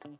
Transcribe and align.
The 0.00 0.10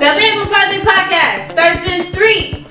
Bamboo 0.00 0.46
Project 0.46 0.84
Podcast 0.84 1.52
starts 1.52 1.86
in 1.86 2.12
three, 2.12 2.66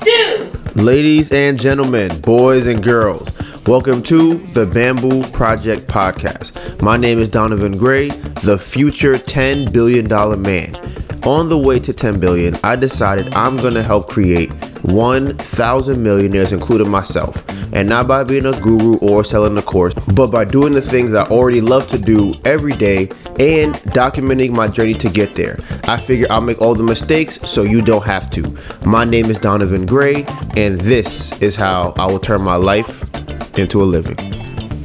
two. 0.00 0.50
Ladies 0.80 1.30
and 1.30 1.60
gentlemen, 1.60 2.18
boys 2.22 2.68
and 2.68 2.82
girls, 2.82 3.36
welcome 3.66 4.02
to 4.04 4.38
the 4.38 4.64
Bamboo 4.64 5.22
Project 5.32 5.86
Podcast. 5.88 6.80
My 6.80 6.96
name 6.96 7.18
is 7.18 7.28
Donovan 7.28 7.76
Gray, 7.76 8.08
the 8.08 8.58
future 8.58 9.16
$10 9.16 9.70
billion 9.74 10.08
man. 10.40 10.74
On 11.26 11.50
the 11.50 11.58
way 11.58 11.78
to 11.80 11.92
10 11.92 12.18
billion, 12.18 12.56
I 12.64 12.76
decided 12.76 13.34
I'm 13.34 13.58
gonna 13.58 13.82
help 13.82 14.08
create 14.08 14.50
1,000 14.84 16.02
millionaires, 16.02 16.52
including 16.52 16.88
myself. 16.90 17.44
And 17.72 17.88
not 17.88 18.08
by 18.08 18.24
being 18.24 18.46
a 18.46 18.52
guru 18.60 18.96
or 18.98 19.24
selling 19.24 19.56
a 19.58 19.62
course, 19.62 19.94
but 20.14 20.28
by 20.28 20.44
doing 20.44 20.72
the 20.72 20.82
things 20.82 21.14
I 21.14 21.26
already 21.26 21.60
love 21.60 21.88
to 21.88 21.98
do 21.98 22.34
every 22.44 22.72
day 22.72 23.08
and 23.38 23.74
documenting 23.94 24.50
my 24.50 24.68
journey 24.68 24.94
to 24.94 25.08
get 25.08 25.34
there. 25.34 25.58
I 25.84 25.98
figure 25.98 26.26
I'll 26.30 26.40
make 26.40 26.60
all 26.60 26.74
the 26.74 26.82
mistakes 26.82 27.38
so 27.48 27.62
you 27.62 27.82
don't 27.82 28.04
have 28.04 28.30
to. 28.30 28.56
My 28.84 29.04
name 29.04 29.26
is 29.26 29.38
Donovan 29.38 29.86
Gray, 29.86 30.24
and 30.56 30.80
this 30.80 31.40
is 31.40 31.54
how 31.56 31.94
I 31.96 32.06
will 32.06 32.18
turn 32.18 32.42
my 32.42 32.56
life 32.56 33.02
into 33.58 33.82
a 33.82 33.84
living. 33.84 34.16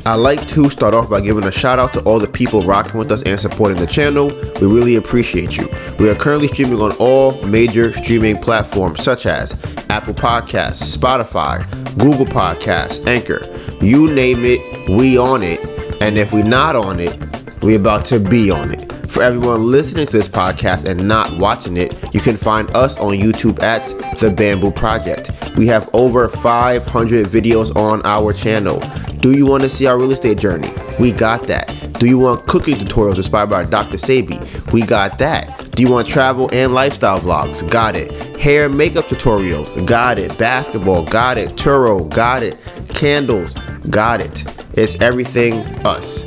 I 0.06 0.16
like 0.16 0.46
to 0.50 0.70
start 0.70 0.94
off 0.94 1.10
by 1.10 1.22
giving 1.22 1.46
a 1.46 1.52
shout 1.52 1.80
out 1.80 1.94
to 1.94 2.02
all 2.02 2.20
the 2.20 2.28
people 2.28 2.62
rocking 2.62 2.98
with 2.98 3.10
us 3.10 3.24
and 3.24 3.40
supporting 3.40 3.78
the 3.78 3.88
channel. 3.88 4.28
We 4.60 4.68
really 4.68 4.96
appreciate 4.96 5.56
you. 5.56 5.70
We 5.98 6.10
are 6.10 6.16
currently 6.16 6.50
streaming 6.50 6.82
on 6.82 6.92
all 6.98 7.42
major 7.44 7.94
streaming 7.94 8.36
platforms 8.36 9.02
such 9.02 9.26
as 9.26 9.54
Apple 9.90 10.14
Podcasts, 10.14 10.98
Spotify, 10.98 11.64
Google 11.98 12.26
Podcasts, 12.26 13.06
Anchor. 13.08 13.42
You 13.84 14.12
name 14.12 14.40
it, 14.44 14.90
we 14.90 15.18
on 15.18 15.44
it. 15.44 15.60
And 16.02 16.18
if 16.18 16.34
we're 16.34 16.44
not 16.44 16.76
on 16.76 17.00
it, 17.00 17.18
we're 17.62 17.80
about 17.80 18.06
to 18.08 18.20
be 18.20 18.50
on 18.50 18.72
it. 18.72 18.92
For 19.08 19.22
everyone 19.22 19.70
listening 19.70 20.08
to 20.08 20.12
this 20.12 20.28
podcast 20.28 20.86
and 20.86 21.08
not 21.08 21.38
watching 21.38 21.78
it, 21.78 21.96
you 22.14 22.20
can 22.20 22.36
find 22.36 22.70
us 22.72 22.98
on 22.98 23.14
YouTube 23.14 23.62
at 23.62 23.88
The 24.18 24.32
Bamboo 24.32 24.72
Project. 24.72 25.30
We 25.56 25.68
have 25.68 25.88
over 25.94 26.28
500 26.28 27.28
videos 27.28 27.76
on 27.76 28.02
our 28.06 28.34
channel. 28.34 28.80
Do 29.20 29.34
you 29.34 29.46
want 29.46 29.62
to 29.64 29.70
see 29.70 29.86
our 29.86 30.00
real 30.00 30.12
estate 30.12 30.40
journey? 30.40 30.74
We 31.00 31.12
got 31.12 31.44
that. 31.44 31.94
Do 32.00 32.08
you 32.08 32.18
want 32.18 32.48
cooking 32.48 32.76
tutorials 32.76 33.18
inspired 33.18 33.52
by 33.52 33.66
Dr. 33.66 33.98
Sebi? 33.98 34.72
We 34.74 34.82
got 34.82 35.20
that. 35.20 35.63
Do 35.76 35.82
you 35.82 35.90
want 35.90 36.08
travel 36.08 36.50
and 36.54 36.72
lifestyle 36.72 37.20
vlogs? 37.20 37.68
Got 37.68 37.96
it. 37.96 38.12
Hair 38.38 38.68
and 38.68 38.78
makeup 38.78 39.06
tutorials? 39.06 39.88
Got 39.88 40.20
it. 40.20 40.38
Basketball? 40.38 41.04
Got 41.04 41.40
it. 41.40 41.50
Turo? 41.52 42.08
Got 42.14 42.44
it. 42.44 42.60
Candles? 42.90 43.56
Got 43.90 44.22
it. 44.22 44.44
It's 44.78 45.02
everything 45.02 45.64
us. 45.84 46.26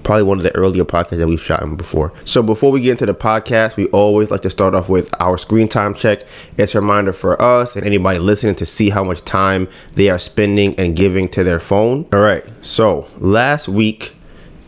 Probably 0.02 0.22
one 0.22 0.38
of 0.38 0.44
the 0.44 0.54
earlier 0.54 0.84
podcasts 0.84 1.18
that 1.18 1.26
we've 1.26 1.40
shot 1.40 1.76
before. 1.76 2.12
So 2.24 2.42
before 2.42 2.72
we 2.72 2.80
get 2.80 2.92
into 2.92 3.06
the 3.06 3.14
podcast, 3.14 3.76
we 3.76 3.86
always 3.88 4.30
like 4.30 4.40
to 4.42 4.50
start 4.50 4.74
off 4.74 4.88
with 4.88 5.12
our 5.20 5.38
screen 5.38 5.68
time 5.68 5.94
check. 5.94 6.24
It's 6.56 6.74
a 6.74 6.80
reminder 6.80 7.12
for 7.12 7.40
us 7.40 7.76
and 7.76 7.86
anybody 7.86 8.18
listening 8.18 8.54
to 8.56 8.66
see 8.66 8.90
how 8.90 9.04
much 9.04 9.24
time 9.24 9.68
they 9.94 10.08
are 10.08 10.18
spending 10.18 10.74
and 10.76 10.96
giving 10.96 11.28
to 11.30 11.44
their 11.44 11.60
phone. 11.60 12.06
All 12.12 12.20
right. 12.20 12.44
So 12.62 13.06
last 13.18 13.68
week, 13.68 14.14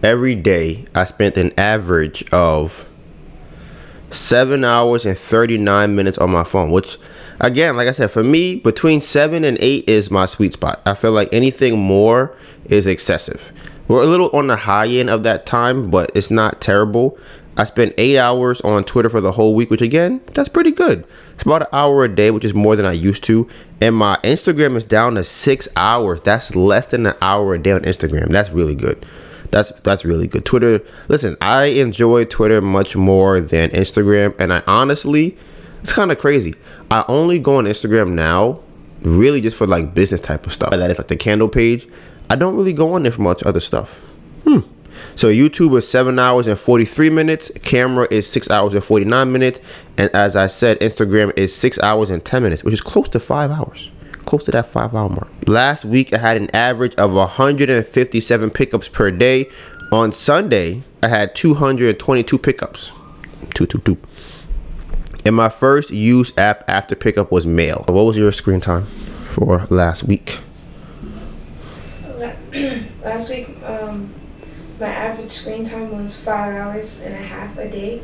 every 0.02 0.34
day, 0.34 0.84
I 0.94 1.04
spent 1.04 1.36
an 1.36 1.52
average 1.58 2.24
of 2.32 2.86
seven 4.10 4.64
hours 4.64 5.06
and 5.06 5.16
39 5.16 5.94
minutes 5.94 6.18
on 6.18 6.30
my 6.30 6.44
phone, 6.44 6.70
which 6.70 6.98
again, 7.40 7.76
like 7.76 7.88
I 7.88 7.92
said, 7.92 8.10
for 8.10 8.22
me, 8.22 8.56
between 8.56 9.00
seven 9.00 9.44
and 9.44 9.58
eight 9.60 9.88
is 9.88 10.10
my 10.10 10.26
sweet 10.26 10.52
spot. 10.52 10.80
I 10.86 10.94
feel 10.94 11.12
like 11.12 11.28
anything 11.32 11.78
more 11.78 12.36
is 12.66 12.86
excessive. 12.86 13.52
We're 13.92 14.04
a 14.04 14.06
little 14.06 14.30
on 14.30 14.46
the 14.46 14.56
high 14.56 14.86
end 14.86 15.10
of 15.10 15.22
that 15.24 15.44
time, 15.44 15.90
but 15.90 16.12
it's 16.14 16.30
not 16.30 16.62
terrible. 16.62 17.18
I 17.58 17.64
spent 17.64 17.92
eight 17.98 18.16
hours 18.16 18.62
on 18.62 18.84
Twitter 18.84 19.10
for 19.10 19.20
the 19.20 19.32
whole 19.32 19.54
week, 19.54 19.68
which 19.68 19.82
again, 19.82 20.22
that's 20.28 20.48
pretty 20.48 20.70
good. 20.70 21.06
It's 21.34 21.42
about 21.42 21.60
an 21.60 21.68
hour 21.74 22.02
a 22.02 22.08
day, 22.08 22.30
which 22.30 22.46
is 22.46 22.54
more 22.54 22.74
than 22.74 22.86
I 22.86 22.92
used 22.92 23.22
to. 23.24 23.46
And 23.82 23.94
my 23.94 24.18
Instagram 24.24 24.76
is 24.76 24.84
down 24.84 25.16
to 25.16 25.24
six 25.24 25.68
hours. 25.76 26.22
That's 26.22 26.56
less 26.56 26.86
than 26.86 27.04
an 27.04 27.16
hour 27.20 27.52
a 27.52 27.58
day 27.58 27.72
on 27.72 27.82
Instagram. 27.82 28.30
That's 28.30 28.48
really 28.48 28.74
good. 28.74 29.04
That's 29.50 29.72
that's 29.82 30.06
really 30.06 30.26
good. 30.26 30.46
Twitter. 30.46 30.80
Listen, 31.08 31.36
I 31.42 31.64
enjoy 31.64 32.24
Twitter 32.24 32.62
much 32.62 32.96
more 32.96 33.42
than 33.42 33.68
Instagram, 33.72 34.34
and 34.38 34.54
I 34.54 34.62
honestly, 34.66 35.36
it's 35.82 35.92
kind 35.92 36.10
of 36.10 36.18
crazy. 36.18 36.54
I 36.90 37.04
only 37.08 37.38
go 37.38 37.56
on 37.56 37.64
Instagram 37.64 38.14
now, 38.14 38.60
really 39.02 39.42
just 39.42 39.58
for 39.58 39.66
like 39.66 39.92
business 39.92 40.22
type 40.22 40.46
of 40.46 40.54
stuff. 40.54 40.70
That 40.70 40.90
is 40.90 40.96
like 40.96 41.08
the 41.08 41.16
candle 41.16 41.50
page. 41.50 41.86
I 42.32 42.34
don't 42.34 42.56
really 42.56 42.72
go 42.72 42.94
on 42.94 43.02
there 43.02 43.12
for 43.12 43.20
much 43.20 43.42
other 43.42 43.60
stuff. 43.60 43.96
Hmm. 44.44 44.60
So 45.16 45.28
YouTube 45.28 45.76
is 45.76 45.86
seven 45.86 46.18
hours 46.18 46.46
and 46.46 46.58
43 46.58 47.10
minutes. 47.10 47.52
Camera 47.62 48.08
is 48.10 48.26
six 48.26 48.50
hours 48.50 48.72
and 48.72 48.82
49 48.82 49.30
minutes. 49.30 49.60
And 49.98 50.08
as 50.14 50.34
I 50.34 50.46
said, 50.46 50.80
Instagram 50.80 51.36
is 51.36 51.54
six 51.54 51.78
hours 51.80 52.08
and 52.08 52.24
10 52.24 52.42
minutes, 52.42 52.64
which 52.64 52.72
is 52.72 52.80
close 52.80 53.10
to 53.10 53.20
five 53.20 53.50
hours. 53.50 53.90
Close 54.24 54.44
to 54.44 54.50
that 54.52 54.64
five 54.64 54.94
hour 54.94 55.10
mark. 55.10 55.28
Last 55.46 55.84
week, 55.84 56.14
I 56.14 56.18
had 56.18 56.38
an 56.38 56.48
average 56.56 56.94
of 56.94 57.12
157 57.12 58.50
pickups 58.50 58.88
per 58.88 59.10
day. 59.10 59.50
On 59.92 60.10
Sunday, 60.10 60.84
I 61.02 61.08
had 61.08 61.34
222 61.34 62.38
pickups. 62.38 62.92
Two, 63.52 63.66
two, 63.66 63.78
two. 63.80 63.98
And 65.26 65.36
my 65.36 65.50
first 65.50 65.90
use 65.90 66.32
app 66.38 66.64
after 66.66 66.94
pickup 66.94 67.30
was 67.30 67.46
Mail. 67.46 67.84
What 67.88 68.04
was 68.04 68.16
your 68.16 68.32
screen 68.32 68.60
time 68.60 68.84
for 68.84 69.66
last 69.68 70.04
week? 70.04 70.38
Last 73.02 73.30
week, 73.30 73.48
um, 73.64 74.12
my 74.78 74.88
average 74.88 75.30
screen 75.30 75.64
time 75.64 75.90
was 75.90 76.14
five 76.20 76.54
hours 76.54 77.00
and 77.00 77.14
a 77.14 77.18
half 77.18 77.56
a 77.56 77.70
day, 77.70 78.02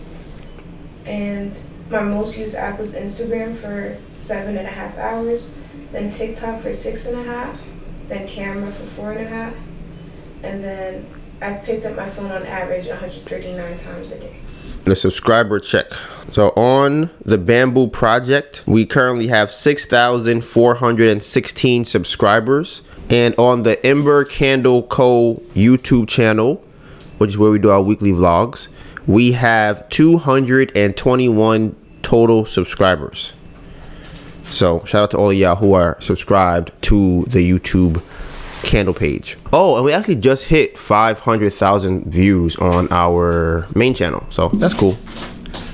and 1.05 1.61
my 1.91 2.03
most 2.03 2.39
used 2.39 2.55
app 2.55 2.79
was 2.79 2.95
Instagram 2.95 3.59
for 3.59 3.99
seven 4.15 4.57
and 4.57 4.67
a 4.67 4.71
half 4.71 4.97
hours, 4.97 5.55
then 5.93 6.09
TikTok 6.09 6.63
for 6.63 6.73
six 6.73 7.05
and 7.07 7.19
a 7.19 7.25
half, 7.25 7.61
then 8.09 8.27
Camera 8.27 8.73
for 8.73 8.85
four 8.85 9.13
and 9.13 9.21
a 9.21 9.29
half, 9.29 9.55
and 10.43 10.65
then 10.65 11.05
I 11.43 11.53
picked 11.53 11.85
up 11.85 11.95
my 11.95 12.09
phone 12.09 12.31
on 12.31 12.47
average 12.47 12.87
139 12.87 13.77
times 13.77 14.13
a 14.13 14.19
day. 14.19 14.37
the 14.87 14.97
subscriber 14.97 15.61
check. 15.61 15.93
So 16.31 16.55
on 16.57 17.11
the 17.23 17.37
Bamboo 17.37 17.89
Project, 17.89 18.63
we 18.65 18.87
currently 18.87 19.27
have 19.27 19.53
6,416 19.53 21.85
subscribers. 21.85 22.81
And 23.11 23.35
on 23.39 23.63
the 23.63 23.85
Ember 23.87 24.25
Candle 24.25 24.83
Co. 24.83 25.43
YouTube 25.55 26.09
channel, 26.09 26.63
which 27.19 27.31
is 27.31 27.39
where 27.39 27.51
we 27.51 27.59
do 27.59 27.71
our 27.71 27.83
weekly 27.83 28.13
vlogs, 28.13 28.69
we 29.07 29.33
have 29.33 29.89
221 29.89 31.77
total 32.03 32.45
subscribers. 32.45 33.33
So 34.45 34.85
shout 34.85 35.03
out 35.05 35.11
to 35.13 35.19
all 35.19 35.31
of 35.31 35.37
y'all 35.37 35.57
who 35.57 35.73
are 35.73 35.99
subscribed 36.01 36.71
to 36.83 37.25
the 37.25 37.51
YouTube 37.51 38.03
candle 38.63 38.95
page. 38.95 39.37
Oh, 39.53 39.77
and 39.77 39.85
we 39.85 39.93
actually 39.93 40.17
just 40.17 40.45
hit 40.45 40.79
500,000 40.79 42.05
views 42.05 42.57
on 42.57 42.89
our 42.91 43.67
main 43.75 43.95
channel. 43.95 44.27
So 44.31 44.49
that's 44.49 44.75
cool. 44.75 44.99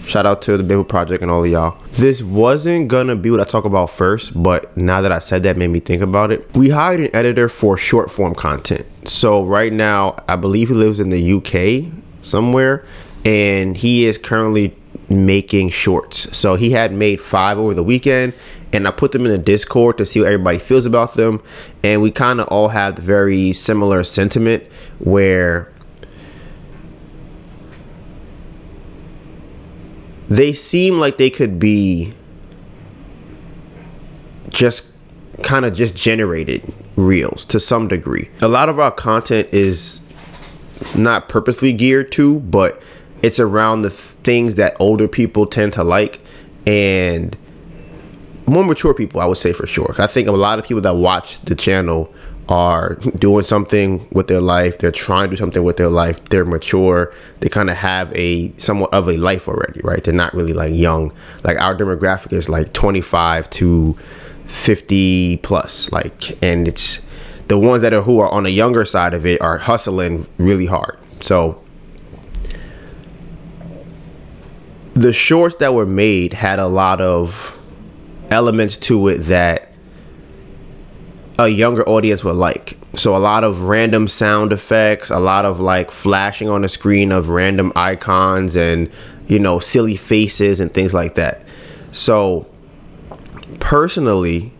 Shout 0.07 0.27
out 0.27 0.43
to 0.43 0.57
the 0.57 0.63
Bamboo 0.63 0.85
Project 0.85 1.23
and 1.23 1.31
all 1.31 1.45
of 1.45 1.51
y'all. 1.51 1.79
This 1.93 2.23
wasn't 2.23 2.89
gonna 2.89 3.17
be 3.17 3.31
what 3.31 3.41
I 3.41 3.45
talk 3.45 3.65
about 3.65 3.91
first, 3.91 4.41
but 4.41 4.77
now 4.77 5.01
that 5.01 5.11
I 5.11 5.19
said 5.19 5.43
that 5.45 5.57
made 5.57 5.71
me 5.71 5.81
think 5.81 6.03
about 6.03 6.31
it. 6.31 6.47
We 6.55 6.69
hired 6.69 7.01
an 7.01 7.11
editor 7.15 7.49
for 7.49 7.77
short 7.77 8.11
form 8.11 8.35
content. 8.35 8.87
So 9.05 9.45
right 9.45 9.73
now, 9.73 10.17
I 10.29 10.37
believe 10.37 10.69
he 10.69 10.75
lives 10.75 11.01
in 11.01 11.09
the 11.09 11.33
UK 11.35 11.91
somewhere, 12.21 12.85
and 13.25 13.77
he 13.77 14.05
is 14.05 14.19
currently 14.19 14.77
making 15.09 15.71
shorts. 15.71 16.37
So 16.37 16.55
he 16.55 16.71
had 16.71 16.93
made 16.93 17.21
five 17.21 17.59
over 17.59 17.75
the 17.75 17.83
weekend, 17.83 18.35
and 18.73 18.87
I 18.87 18.91
put 18.91 19.13
them 19.13 19.25
in 19.25 19.33
a 19.33 19.39
Discord 19.39 19.99
to 19.99 20.07
see 20.07 20.21
what 20.21 20.27
everybody 20.27 20.59
feels 20.59 20.87
about 20.87 21.15
them. 21.15 21.43
And 21.83 22.03
we 22.03 22.11
kind 22.11 22.41
of 22.41 22.49
all 22.49 22.69
have 22.69 22.97
very 22.99 23.53
similar 23.53 24.05
sentiment 24.05 24.65
where 24.99 25.73
they 30.29 30.53
seem 30.53 30.99
like 30.99 31.17
they 31.17 31.31
could 31.31 31.59
be 31.59 32.13
just 34.49 34.87
kind 35.43 35.65
of 35.65 35.75
just 35.75 35.95
generated 35.95 36.63
reels 36.97 37.45
to 37.47 37.59
some 37.59 37.89
degree. 37.89 38.29
A 38.41 38.49
lot 38.49 38.69
of 38.69 38.79
our 38.79 38.91
content 38.91 39.49
is 39.53 40.01
not 40.97 41.29
purposely 41.29 41.73
geared 41.73 42.13
to, 42.13 42.41
but 42.41 42.81
it's 43.23 43.41
around 43.41 43.83
the 43.83 43.91
things 43.91 44.55
that 44.57 44.77
older 44.79 45.09
people 45.09 45.47
tend 45.47 45.73
to 45.75 45.85
like 45.85 46.21
and 46.67 47.37
more 48.47 48.65
mature 48.65 48.95
people, 48.95 49.21
I 49.21 49.25
would 49.25 49.39
say 49.39 49.53
for 49.53 49.67
sure. 49.67 49.95
I 49.99 50.07
think 50.07 50.29
a 50.29 50.33
lot 50.33 50.59
of 50.59 50.67
people 50.67 50.83
that 50.83 50.97
watch 50.97 51.41
the 51.43 51.55
channel 51.55 52.13
are 52.49 52.97
doing 53.19 53.45
something 53.45 54.07
with 54.13 54.29
their 54.29 54.41
life. 54.41 54.79
They're 54.79 54.93
trying 54.93 55.25
to 55.25 55.31
do 55.31 55.37
something 55.37 55.63
with 55.63 55.77
their 55.77 55.89
life. 55.89 56.25
They're 56.27 56.45
mature. 56.45 57.13
They 57.41 57.49
kind 57.49 57.71
of 57.71 57.77
have 57.77 58.15
a 58.15 58.55
somewhat 58.57 58.93
of 58.93 59.09
a 59.09 59.17
life 59.17 59.49
already, 59.49 59.81
right? 59.83 60.03
They're 60.03 60.15
not 60.15 60.35
really 60.35 60.53
like 60.53 60.75
young. 60.75 61.13
Like 61.43 61.61
our 61.61 61.75
demographic 61.75 62.33
is 62.33 62.49
like 62.49 62.73
25 62.73 63.49
to 63.51 63.97
50 64.47 65.39
plus, 65.39 65.91
like, 65.91 66.43
and 66.43 66.69
it's 66.69 67.01
the 67.49 67.59
ones 67.59 67.83
that 67.83 67.93
are 67.93 68.03
who 68.03 68.21
are 68.21 68.29
on 68.31 68.45
the 68.45 68.51
younger 68.51 68.85
side 68.85 69.15
of 69.15 69.25
it 69.27 69.41
are 69.41 69.59
hustling 69.59 70.27
really 70.39 70.67
hard. 70.67 70.99
So 71.21 71.63
the 74.95 75.13
shorts 75.13 75.57
that 75.57 75.75
were 75.75 75.87
made 75.87 76.33
had 76.33 76.59
a 76.59 76.67
lot 76.67 77.01
of 77.01 77.59
elements 78.31 78.77
to 78.77 79.09
it 79.09 79.19
that 79.19 79.74
a 81.39 81.49
younger 81.49 81.87
audience 81.89 82.23
would 82.25 82.37
like. 82.37 82.79
So 82.95 83.17
a 83.17 83.19
lot 83.19 83.45
of 83.45 83.63
random 83.63 84.07
sound 84.07 84.53
effects, 84.53 85.11
a 85.11 85.19
lot 85.19 85.45
of 85.45 85.61
like 85.61 85.91
flashing 85.91 86.49
on 86.49 86.63
the 86.63 86.69
screen 86.69 87.11
of 87.11 87.29
random 87.29 87.73
icons 87.75 88.57
and 88.57 88.91
you 89.27 89.39
know 89.39 89.59
silly 89.59 89.97
faces 89.97 90.61
and 90.61 90.73
things 90.73 90.95
like 90.95 91.17
that. 91.17 91.43
So 91.93 92.47
personally 93.59 94.53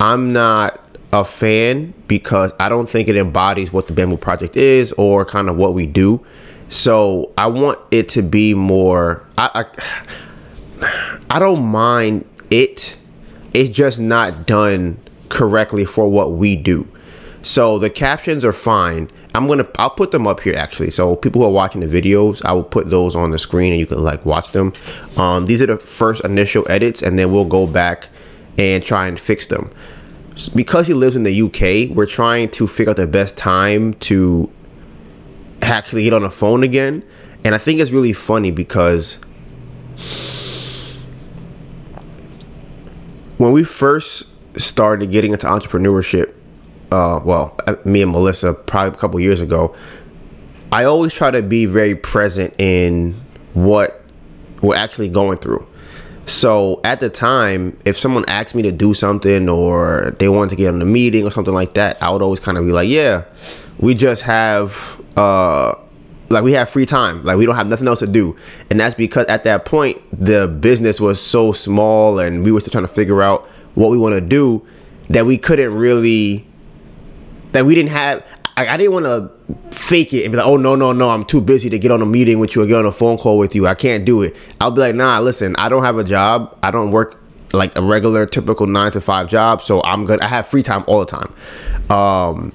I'm 0.00 0.32
not 0.32 0.80
a 1.12 1.24
fan 1.24 1.94
because 2.08 2.52
I 2.58 2.68
don't 2.68 2.88
think 2.88 3.08
it 3.08 3.16
embodies 3.16 3.72
what 3.72 3.86
the 3.86 3.92
Bamboo 3.92 4.16
Project 4.16 4.56
is 4.56 4.90
or 4.92 5.24
kind 5.24 5.48
of 5.48 5.56
what 5.56 5.74
we 5.74 5.86
do. 5.86 6.24
So 6.68 7.32
I 7.38 7.46
want 7.46 7.78
it 7.90 8.08
to 8.10 8.22
be 8.22 8.54
more. 8.54 9.24
I 9.38 9.66
I, 10.80 11.20
I 11.30 11.38
don't 11.38 11.64
mind 11.64 12.24
it. 12.50 12.96
It's 13.54 13.68
just 13.68 14.00
not 14.00 14.46
done 14.46 14.98
correctly 15.32 15.84
for 15.84 16.08
what 16.08 16.32
we 16.32 16.54
do. 16.54 16.86
So 17.40 17.78
the 17.78 17.90
captions 17.90 18.44
are 18.44 18.52
fine. 18.52 19.10
I'm 19.34 19.48
gonna 19.48 19.66
I'll 19.78 19.90
put 19.90 20.10
them 20.10 20.26
up 20.26 20.40
here 20.40 20.54
actually. 20.54 20.90
So 20.90 21.16
people 21.16 21.40
who 21.40 21.48
are 21.48 21.50
watching 21.50 21.80
the 21.80 21.86
videos, 21.86 22.44
I 22.44 22.52
will 22.52 22.62
put 22.62 22.90
those 22.90 23.16
on 23.16 23.30
the 23.30 23.38
screen 23.38 23.72
and 23.72 23.80
you 23.80 23.86
can 23.86 24.00
like 24.02 24.24
watch 24.24 24.52
them. 24.52 24.74
Um, 25.16 25.46
these 25.46 25.62
are 25.62 25.66
the 25.66 25.78
first 25.78 26.22
initial 26.24 26.70
edits, 26.70 27.02
and 27.02 27.18
then 27.18 27.32
we'll 27.32 27.46
go 27.46 27.66
back 27.66 28.10
and 28.58 28.84
try 28.84 29.08
and 29.08 29.18
fix 29.18 29.46
them. 29.46 29.70
Because 30.54 30.86
he 30.86 30.94
lives 30.94 31.16
in 31.16 31.24
the 31.24 31.42
UK, 31.42 31.96
we're 31.96 32.06
trying 32.06 32.50
to 32.50 32.66
figure 32.66 32.90
out 32.90 32.96
the 32.96 33.06
best 33.06 33.36
time 33.36 33.94
to 33.94 34.50
actually 35.62 36.04
get 36.04 36.12
on 36.12 36.22
the 36.22 36.30
phone 36.30 36.62
again. 36.62 37.02
And 37.44 37.54
I 37.54 37.58
think 37.58 37.80
it's 37.80 37.90
really 37.90 38.12
funny 38.12 38.50
because 38.50 39.18
when 43.38 43.52
we 43.52 43.64
first 43.64 44.31
started 44.56 45.10
getting 45.10 45.32
into 45.32 45.46
entrepreneurship, 45.46 46.34
uh, 46.90 47.20
well, 47.24 47.56
uh, 47.66 47.76
me 47.84 48.02
and 48.02 48.12
Melissa, 48.12 48.52
probably 48.54 48.96
a 48.96 49.00
couple 49.00 49.20
years 49.20 49.40
ago, 49.40 49.74
I 50.70 50.84
always 50.84 51.12
try 51.12 51.30
to 51.30 51.42
be 51.42 51.66
very 51.66 51.94
present 51.94 52.54
in 52.58 53.14
what 53.54 54.02
we're 54.60 54.76
actually 54.76 55.08
going 55.08 55.38
through. 55.38 55.66
So 56.24 56.80
at 56.84 57.00
the 57.00 57.10
time, 57.10 57.78
if 57.84 57.98
someone 57.98 58.24
asked 58.28 58.54
me 58.54 58.62
to 58.62 58.72
do 58.72 58.94
something 58.94 59.48
or 59.48 60.14
they 60.18 60.28
wanted 60.28 60.50
to 60.50 60.56
get 60.56 60.72
on 60.72 60.80
a 60.80 60.86
meeting 60.86 61.24
or 61.24 61.30
something 61.30 61.52
like 61.52 61.74
that, 61.74 62.00
I 62.02 62.10
would 62.10 62.22
always 62.22 62.40
kind 62.40 62.56
of 62.56 62.64
be 62.64 62.72
like, 62.72 62.88
yeah, 62.88 63.24
we 63.78 63.94
just 63.94 64.22
have 64.22 65.00
uh 65.16 65.74
like 66.30 66.42
we 66.42 66.52
have 66.52 66.68
free 66.68 66.86
time 66.86 67.22
like 67.24 67.36
we 67.36 67.44
don't 67.44 67.56
have 67.56 67.68
nothing 67.68 67.86
else 67.86 67.98
to 67.98 68.06
do 68.06 68.34
and 68.70 68.80
that's 68.80 68.94
because 68.94 69.26
at 69.26 69.44
that 69.44 69.66
point 69.66 70.00
the 70.12 70.48
business 70.48 70.98
was 70.98 71.20
so 71.20 71.52
small 71.52 72.18
and 72.18 72.42
we 72.42 72.50
were 72.50 72.60
still 72.60 72.70
trying 72.70 72.84
to 72.84 72.88
figure 72.88 73.22
out 73.22 73.46
what 73.74 73.90
we 73.90 73.98
want 73.98 74.14
to 74.14 74.20
do 74.20 74.64
that 75.10 75.26
we 75.26 75.38
couldn't 75.38 75.74
really 75.74 76.46
that 77.52 77.64
we 77.64 77.74
didn't 77.74 77.90
have 77.90 78.24
I, 78.56 78.68
I 78.68 78.76
didn't 78.76 78.92
want 78.92 79.06
to 79.06 79.76
fake 79.76 80.12
it 80.12 80.24
and 80.24 80.32
be 80.32 80.38
like 80.38 80.46
oh 80.46 80.56
no 80.56 80.74
no 80.74 80.92
no 80.92 81.10
i'm 81.10 81.24
too 81.24 81.40
busy 81.40 81.68
to 81.70 81.78
get 81.78 81.90
on 81.90 82.02
a 82.02 82.06
meeting 82.06 82.38
with 82.38 82.54
you 82.54 82.62
or 82.62 82.66
get 82.66 82.76
on 82.76 82.86
a 82.86 82.92
phone 82.92 83.18
call 83.18 83.38
with 83.38 83.54
you. 83.54 83.66
I 83.66 83.74
can't 83.74 84.04
do 84.04 84.22
it. 84.22 84.36
I'll 84.60 84.70
be 84.70 84.80
like 84.80 84.94
nah 84.94 85.18
listen 85.20 85.54
i 85.56 85.68
don't 85.68 85.84
have 85.84 85.98
a 85.98 86.04
job. 86.04 86.56
I 86.62 86.70
don't 86.70 86.90
work 86.90 87.20
like 87.52 87.76
a 87.76 87.82
regular 87.82 88.24
typical 88.26 88.66
nine 88.66 88.92
to 88.92 89.00
five 89.00 89.28
job 89.28 89.60
so 89.60 89.82
i'm 89.84 90.06
good 90.06 90.18
i 90.22 90.26
have 90.26 90.46
free 90.46 90.62
time 90.62 90.84
all 90.86 91.04
the 91.04 91.06
time. 91.06 91.34
Um 91.90 92.52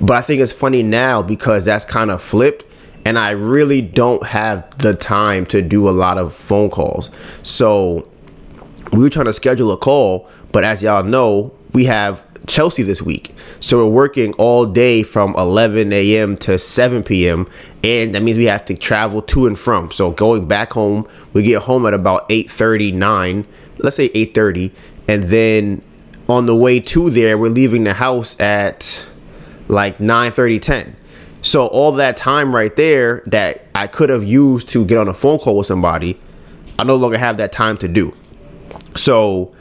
but 0.00 0.16
I 0.16 0.22
think 0.22 0.40
it's 0.40 0.52
funny 0.52 0.82
now 0.82 1.20
because 1.20 1.64
that's 1.66 1.84
kind 1.84 2.10
of 2.10 2.22
flipped 2.22 2.64
and 3.04 3.18
I 3.18 3.30
really 3.30 3.82
don't 3.82 4.24
have 4.26 4.78
the 4.78 4.94
time 4.94 5.46
to 5.46 5.62
do 5.62 5.88
a 5.88 5.90
lot 5.90 6.18
of 6.18 6.32
phone 6.32 6.70
calls. 6.70 7.10
So 7.42 8.08
we 8.92 9.00
were 9.00 9.10
trying 9.10 9.26
to 9.26 9.32
schedule 9.32 9.72
a 9.72 9.76
call, 9.76 10.28
but 10.52 10.64
as 10.64 10.82
y'all 10.82 11.02
know, 11.02 11.52
we 11.72 11.84
have 11.86 12.26
Chelsea 12.46 12.82
this 12.82 13.00
week. 13.00 13.34
So 13.60 13.78
we're 13.78 13.92
working 13.92 14.32
all 14.34 14.66
day 14.66 15.02
from 15.02 15.34
11 15.36 15.92
a.m. 15.92 16.36
to 16.38 16.58
7 16.58 17.02
p.m. 17.02 17.48
And 17.84 18.14
that 18.14 18.22
means 18.22 18.38
we 18.38 18.46
have 18.46 18.64
to 18.66 18.76
travel 18.76 19.22
to 19.22 19.46
and 19.46 19.58
from. 19.58 19.90
So 19.90 20.10
going 20.10 20.48
back 20.48 20.72
home, 20.72 21.06
we 21.32 21.42
get 21.42 21.62
home 21.62 21.86
at 21.86 21.94
about 21.94 22.28
8:39, 22.28 23.46
let's 23.78 23.96
say 23.96 24.08
8:30, 24.08 24.72
and 25.08 25.24
then 25.24 25.82
on 26.28 26.46
the 26.46 26.56
way 26.56 26.80
to 26.80 27.10
there, 27.10 27.36
we're 27.36 27.50
leaving 27.50 27.84
the 27.84 27.94
house 27.94 28.38
at 28.40 29.04
like 29.70 30.00
9 30.00 30.32
30 30.32 30.58
10 30.58 30.96
so 31.42 31.66
all 31.68 31.92
that 31.92 32.16
time 32.16 32.54
right 32.54 32.76
there 32.76 33.22
that 33.26 33.64
i 33.74 33.86
could 33.86 34.10
have 34.10 34.24
used 34.24 34.68
to 34.68 34.84
get 34.84 34.98
on 34.98 35.08
a 35.08 35.14
phone 35.14 35.38
call 35.38 35.56
with 35.56 35.66
somebody 35.66 36.18
i 36.78 36.84
no 36.84 36.96
longer 36.96 37.16
have 37.16 37.36
that 37.36 37.52
time 37.52 37.76
to 37.76 37.88
do 37.88 38.12
so 38.96 39.54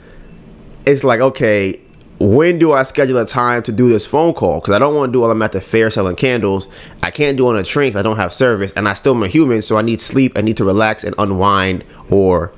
it's 0.86 1.04
like 1.04 1.20
okay 1.20 1.80
when 2.20 2.60
do 2.60 2.74
I 2.74 2.84
schedule 2.84 3.18
a 3.18 3.26
time 3.26 3.64
to 3.64 3.72
do 3.72 3.88
this 3.88 4.06
phone 4.06 4.34
call? 4.34 4.60
Because 4.60 4.76
I 4.76 4.80
don't 4.80 4.94
want 4.94 5.10
to 5.10 5.14
do 5.14 5.22
while 5.22 5.32
I'm 5.32 5.42
at 5.42 5.54
the 5.54 5.62
fair 5.62 5.90
selling 5.90 6.18
candles. 6.18 6.68
I 7.02 7.12
can't 7.12 7.38
do 7.38 7.48
on 7.48 7.56
a 7.56 7.64
train 7.64 7.96
I 7.96 8.02
don't 8.02 8.18
have 8.18 8.34
service, 8.34 8.74
and 8.76 8.90
I 8.90 8.94
still 8.94 9.16
am 9.16 9.24
a 9.24 9.28
human, 9.28 9.62
so 9.62 9.78
I 9.78 9.82
need 9.82 10.02
sleep. 10.02 10.34
I 10.36 10.42
need 10.42 10.58
to 10.58 10.66
relax 10.66 11.04
and 11.04 11.16
unwind 11.18 11.86
or 12.10 12.52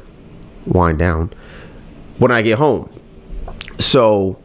wind 0.66 0.98
down 0.98 1.30
when 2.18 2.32
I 2.32 2.42
get 2.42 2.58
home. 2.58 2.92
So 3.80 4.40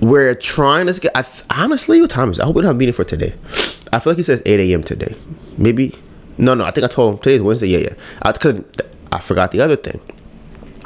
we're 0.00 0.34
trying 0.34 0.88
to 0.88 1.00
get. 1.00 1.44
Honestly, 1.48 2.00
what 2.00 2.10
time 2.10 2.32
is 2.32 2.38
it? 2.38 2.42
I 2.42 2.46
hope 2.46 2.56
we 2.56 2.62
don't 2.62 2.70
have 2.70 2.76
a 2.76 2.78
meeting 2.78 2.92
for 2.92 3.04
today. 3.04 3.34
I 3.92 4.00
feel 4.00 4.12
like 4.12 4.16
he 4.16 4.24
says 4.24 4.42
8 4.44 4.58
a.m. 4.58 4.82
today. 4.82 5.14
Maybe. 5.58 5.94
No, 6.38 6.54
no. 6.54 6.64
I 6.64 6.72
think 6.72 6.84
I 6.84 6.88
told 6.88 7.14
him 7.14 7.20
today's 7.20 7.42
Wednesday. 7.42 7.68
Yeah, 7.68 7.78
yeah. 7.78 7.94
I, 8.22 8.32
cause 8.32 8.62
I 9.12 9.18
forgot 9.18 9.52
the 9.52 9.60
other 9.60 9.76
thing. 9.76 10.00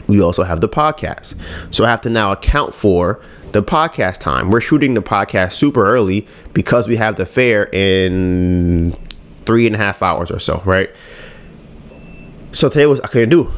We 0.08 0.22
also 0.22 0.44
have 0.44 0.60
the 0.60 0.68
podcast. 0.68 1.34
So 1.74 1.84
I 1.84 1.90
have 1.90 2.00
to 2.02 2.10
now 2.10 2.32
account 2.32 2.74
for 2.74 3.20
the 3.52 3.62
podcast 3.62 4.18
time. 4.18 4.50
We're 4.50 4.60
shooting 4.60 4.94
the 4.94 5.02
podcast 5.02 5.54
super 5.54 5.84
early 5.84 6.26
because 6.52 6.86
we 6.86 6.96
have 6.96 7.16
the 7.16 7.26
fair 7.26 7.68
in 7.72 8.96
three 9.46 9.66
and 9.66 9.74
a 9.74 9.78
half 9.78 10.02
hours 10.02 10.30
or 10.30 10.38
so, 10.38 10.62
right? 10.64 10.90
So 12.52 12.68
today 12.68 12.86
was 12.86 13.00
I 13.00 13.08
couldn't 13.08 13.30
do 13.30 13.52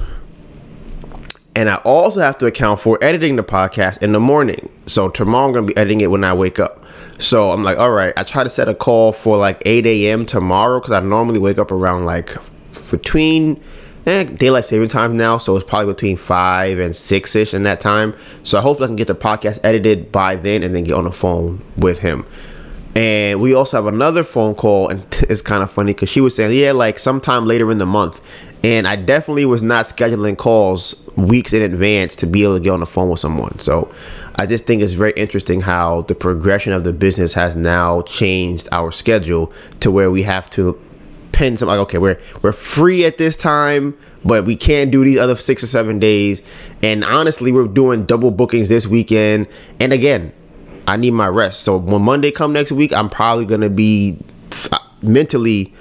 and 1.58 1.68
I 1.68 1.75
also 1.78 2.20
have 2.20 2.38
to 2.38 2.46
account 2.46 2.78
for 2.78 3.00
editing 3.02 3.34
the 3.34 3.42
podcast 3.42 4.00
in 4.00 4.12
the 4.12 4.20
morning. 4.20 4.70
So 4.87 5.08
tomorrow 5.08 5.48
I'm 5.48 5.52
gonna 5.52 5.66
be 5.66 5.76
editing 5.76 6.02
it 6.02 6.06
when 6.08 6.22
I 6.22 6.32
wake 6.32 6.60
up. 6.60 6.84
So 7.18 7.50
I'm 7.50 7.64
like, 7.64 7.78
all 7.78 7.90
right, 7.90 8.12
I 8.16 8.22
try 8.22 8.44
to 8.44 8.50
set 8.50 8.68
a 8.68 8.76
call 8.76 9.12
for 9.12 9.37
like 9.37 9.60
8 9.66 9.84
a.m. 9.84 10.25
tomorrow 10.25 10.78
because 10.78 10.92
I 10.92 11.00
normally 11.00 11.40
wake 11.40 11.58
up 11.58 11.72
around 11.72 12.04
like 12.04 12.37
between 12.92 13.60
eh, 14.08 14.24
daylight 14.24 14.64
saving 14.64 14.88
time 14.88 15.16
now, 15.16 15.38
so 15.38 15.56
it's 15.56 15.64
probably 15.64 15.92
between 15.92 16.16
five 16.16 16.78
and 16.78 16.94
six 16.94 17.36
ish 17.36 17.54
in 17.54 17.62
that 17.64 17.80
time. 17.80 18.14
So 18.42 18.58
I 18.58 18.62
hopefully 18.62 18.86
I 18.86 18.88
can 18.88 18.96
get 18.96 19.06
the 19.06 19.14
podcast 19.14 19.60
edited 19.62 20.10
by 20.10 20.36
then 20.36 20.62
and 20.62 20.74
then 20.74 20.84
get 20.84 20.94
on 20.94 21.04
the 21.04 21.12
phone 21.12 21.62
with 21.76 21.98
him. 22.00 22.26
And 22.96 23.40
we 23.40 23.54
also 23.54 23.76
have 23.76 23.86
another 23.86 24.24
phone 24.24 24.54
call, 24.54 24.88
and 24.88 25.06
it's 25.28 25.42
kind 25.42 25.62
of 25.62 25.70
funny 25.70 25.92
because 25.92 26.08
she 26.08 26.20
was 26.20 26.34
saying, 26.34 26.58
yeah, 26.58 26.72
like 26.72 26.98
sometime 26.98 27.44
later 27.44 27.70
in 27.70 27.78
the 27.78 27.86
month. 27.86 28.20
And 28.64 28.88
I 28.88 28.96
definitely 28.96 29.44
was 29.44 29.62
not 29.62 29.84
scheduling 29.84 30.36
calls 30.36 31.06
weeks 31.14 31.52
in 31.52 31.62
advance 31.62 32.16
to 32.16 32.26
be 32.26 32.42
able 32.42 32.56
to 32.56 32.60
get 32.60 32.70
on 32.70 32.80
the 32.80 32.86
phone 32.86 33.08
with 33.08 33.20
someone. 33.20 33.56
So 33.60 33.92
I 34.34 34.46
just 34.46 34.66
think 34.66 34.82
it's 34.82 34.94
very 34.94 35.12
interesting 35.12 35.60
how 35.60 36.02
the 36.02 36.14
progression 36.16 36.72
of 36.72 36.82
the 36.82 36.92
business 36.92 37.34
has 37.34 37.54
now 37.54 38.02
changed 38.02 38.68
our 38.72 38.90
schedule 38.90 39.52
to 39.78 39.92
where 39.92 40.10
we 40.10 40.24
have 40.24 40.50
to 40.50 40.80
pin 41.38 41.57
some 41.57 41.68
like 41.68 41.78
okay, 41.78 41.99
we're 41.99 42.21
we're 42.42 42.52
free 42.52 43.04
at 43.04 43.16
this 43.16 43.37
time, 43.37 43.97
but 44.25 44.45
we 44.45 44.57
can't 44.57 44.90
do 44.90 45.04
these 45.04 45.18
other 45.18 45.37
six 45.37 45.62
or 45.62 45.68
seven 45.68 46.00
days. 46.00 46.42
And 46.83 47.04
honestly, 47.04 47.52
we're 47.52 47.68
doing 47.68 48.04
double 48.07 48.33
bookings 48.33 48.68
this 48.68 48.88
weekend. 48.88 49.47
And 49.78 49.92
again, 49.92 50.33
I 50.88 50.97
need 50.97 51.12
my 51.12 51.28
rest. 51.28 51.61
So 51.61 51.76
when 51.76 52.02
Monday 52.02 52.33
come 52.33 52.52
next 52.52 52.73
week, 52.73 52.92
I'm 52.92 53.09
probably 53.09 53.47
gonna 53.47 53.71
be 53.71 54.18
uh, 54.73 54.78
mentally 55.00 55.73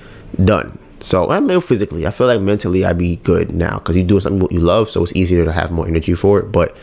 done. 0.43 0.77
So 0.99 1.31
I 1.31 1.39
mean, 1.39 1.59
physically, 1.59 2.05
I 2.05 2.11
feel 2.11 2.27
like 2.27 2.39
mentally 2.39 2.85
I'd 2.85 2.99
be 2.99 3.15
good 3.17 3.51
now 3.51 3.79
because 3.79 3.95
you're 3.95 4.05
doing 4.05 4.21
something 4.21 4.47
you 4.51 4.59
love, 4.59 4.91
so 4.91 5.01
it's 5.01 5.15
easier 5.15 5.43
to 5.43 5.51
have 5.51 5.71
more 5.71 5.87
energy 5.87 6.13
for 6.13 6.39
it. 6.39 6.51
But 6.51 6.77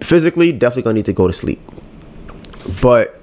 physically, 0.00 0.50
definitely 0.50 0.82
gonna 0.82 0.94
need 0.94 1.06
to 1.06 1.12
go 1.12 1.28
to 1.28 1.32
sleep. 1.32 1.60
But 2.82 3.15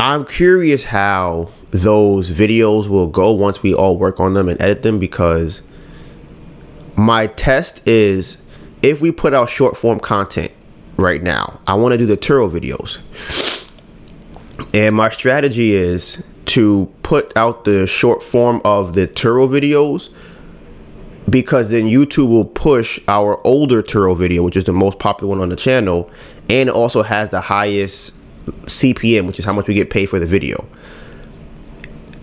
I'm 0.00 0.24
curious 0.24 0.84
how 0.84 1.50
those 1.70 2.30
videos 2.30 2.86
will 2.86 3.08
go 3.08 3.32
once 3.32 3.62
we 3.62 3.74
all 3.74 3.98
work 3.98 4.20
on 4.20 4.34
them 4.34 4.48
and 4.48 4.60
edit 4.62 4.82
them 4.82 4.98
because 4.98 5.62
my 6.96 7.26
test 7.26 7.86
is 7.86 8.38
if 8.82 9.00
we 9.00 9.10
put 9.10 9.34
out 9.34 9.50
short 9.50 9.76
form 9.76 9.98
content 9.98 10.52
right 10.96 11.22
now, 11.22 11.60
I 11.66 11.74
want 11.74 11.92
to 11.92 11.98
do 11.98 12.06
the 12.06 12.16
Turo 12.16 12.48
videos. 12.48 12.98
And 14.72 14.94
my 14.94 15.10
strategy 15.10 15.72
is 15.72 16.22
to 16.46 16.92
put 17.02 17.36
out 17.36 17.64
the 17.64 17.86
short 17.86 18.22
form 18.22 18.60
of 18.64 18.92
the 18.92 19.08
Turo 19.08 19.48
videos 19.48 20.10
because 21.28 21.70
then 21.70 21.84
YouTube 21.84 22.28
will 22.28 22.44
push 22.44 23.00
our 23.08 23.44
older 23.44 23.82
Turo 23.82 24.16
video, 24.16 24.44
which 24.44 24.56
is 24.56 24.64
the 24.64 24.72
most 24.72 24.98
popular 24.98 25.28
one 25.28 25.40
on 25.40 25.48
the 25.48 25.56
channel, 25.56 26.10
and 26.48 26.70
also 26.70 27.02
has 27.02 27.28
the 27.30 27.40
highest 27.40 28.14
CPM, 28.66 29.26
which 29.26 29.38
is 29.38 29.44
how 29.44 29.52
much 29.52 29.68
we 29.68 29.74
get 29.74 29.90
paid 29.90 30.06
for 30.06 30.18
the 30.18 30.26
video. 30.26 30.66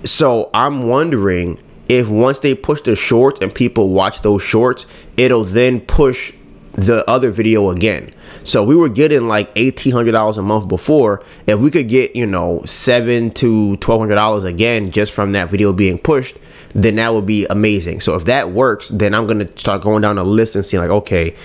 So 0.03 0.49
I'm 0.53 0.87
wondering 0.87 1.59
if 1.89 2.09
once 2.09 2.39
they 2.39 2.55
push 2.55 2.81
the 2.81 2.95
shorts 2.95 3.41
and 3.41 3.53
people 3.53 3.89
watch 3.89 4.21
those 4.21 4.43
shorts, 4.43 4.85
it'll 5.17 5.43
then 5.43 5.81
push 5.81 6.33
the 6.73 7.09
other 7.09 7.31
video 7.31 7.69
again. 7.69 8.13
So 8.43 8.63
we 8.63 8.75
were 8.75 8.89
getting 8.89 9.27
like 9.27 9.51
eighteen 9.55 9.93
hundred 9.93 10.11
dollars 10.11 10.37
a 10.37 10.43
month 10.43 10.67
before. 10.67 11.23
If 11.47 11.59
we 11.59 11.71
could 11.71 11.87
get 11.87 12.15
you 12.15 12.27
know 12.27 12.61
seven 12.65 13.31
to 13.31 13.77
twelve 13.77 14.01
hundred 14.01 14.15
dollars 14.15 14.43
again 14.43 14.91
just 14.91 15.13
from 15.13 15.31
that 15.31 15.49
video 15.49 15.73
being 15.73 15.97
pushed, 15.97 16.37
then 16.73 16.95
that 16.97 17.13
would 17.13 17.25
be 17.25 17.45
amazing. 17.47 18.01
So 18.01 18.15
if 18.15 18.25
that 18.25 18.51
works, 18.51 18.89
then 18.89 19.15
I'm 19.15 19.25
gonna 19.25 19.47
start 19.57 19.81
going 19.81 20.01
down 20.01 20.17
the 20.17 20.25
list 20.25 20.55
and 20.55 20.65
seeing 20.65 20.81
like, 20.81 20.91
okay, 20.91 21.35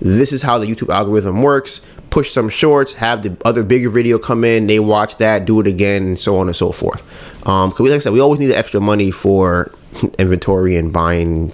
this 0.00 0.32
is 0.32 0.42
how 0.42 0.58
the 0.58 0.66
YouTube 0.66 0.92
algorithm 0.92 1.42
works. 1.42 1.80
Push 2.10 2.32
some 2.32 2.48
shorts, 2.48 2.92
have 2.94 3.22
the 3.22 3.36
other 3.44 3.62
bigger 3.62 3.88
video 3.88 4.18
come 4.18 4.44
in, 4.44 4.66
they 4.66 4.80
watch 4.80 5.16
that, 5.18 5.44
do 5.44 5.60
it 5.60 5.66
again, 5.66 6.02
and 6.02 6.18
so 6.18 6.38
on 6.38 6.48
and 6.48 6.56
so 6.56 6.72
forth. 6.72 7.02
Um, 7.46 7.70
cause 7.70 7.80
we, 7.80 7.90
like 7.90 7.98
I 7.98 8.00
said, 8.00 8.12
we 8.12 8.20
always 8.20 8.40
need 8.40 8.48
the 8.48 8.58
extra 8.58 8.80
money 8.80 9.10
for 9.10 9.72
inventory 10.18 10.76
and 10.76 10.92
buying 10.92 11.52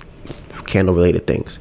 candle 0.67 0.95
related 0.95 1.27
things. 1.27 1.59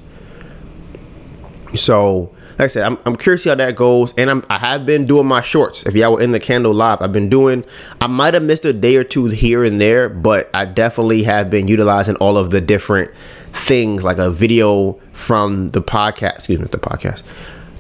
So, 1.75 2.31
like 2.57 2.65
I 2.65 2.67
said, 2.67 2.83
I'm, 2.83 2.97
I'm 3.05 3.15
curious 3.15 3.43
how 3.43 3.55
that 3.55 3.75
goes, 3.75 4.13
and 4.17 4.29
I'm 4.29 4.45
I 4.49 4.57
have 4.57 4.85
been 4.85 5.05
doing 5.05 5.27
my 5.27 5.41
shorts. 5.41 5.85
If 5.85 5.93
y'all 5.93 6.13
were 6.13 6.21
in 6.21 6.31
the 6.31 6.39
candle 6.39 6.73
live, 6.73 7.01
I've 7.01 7.11
been 7.11 7.29
doing. 7.29 7.65
I 7.99 8.07
might 8.07 8.33
have 8.33 8.43
missed 8.43 8.63
a 8.63 8.71
day 8.71 8.95
or 8.95 9.03
two 9.03 9.25
here 9.25 9.63
and 9.63 9.81
there, 9.81 10.07
but 10.07 10.49
I 10.53 10.65
definitely 10.65 11.23
have 11.23 11.49
been 11.49 11.67
utilizing 11.67 12.15
all 12.17 12.37
of 12.37 12.51
the 12.51 12.61
different 12.61 13.11
things, 13.51 14.03
like 14.03 14.17
a 14.17 14.31
video 14.31 14.93
from 15.11 15.69
the 15.71 15.81
podcast. 15.81 16.35
Excuse 16.35 16.59
me, 16.59 16.67
the 16.67 16.77
podcast, 16.77 17.23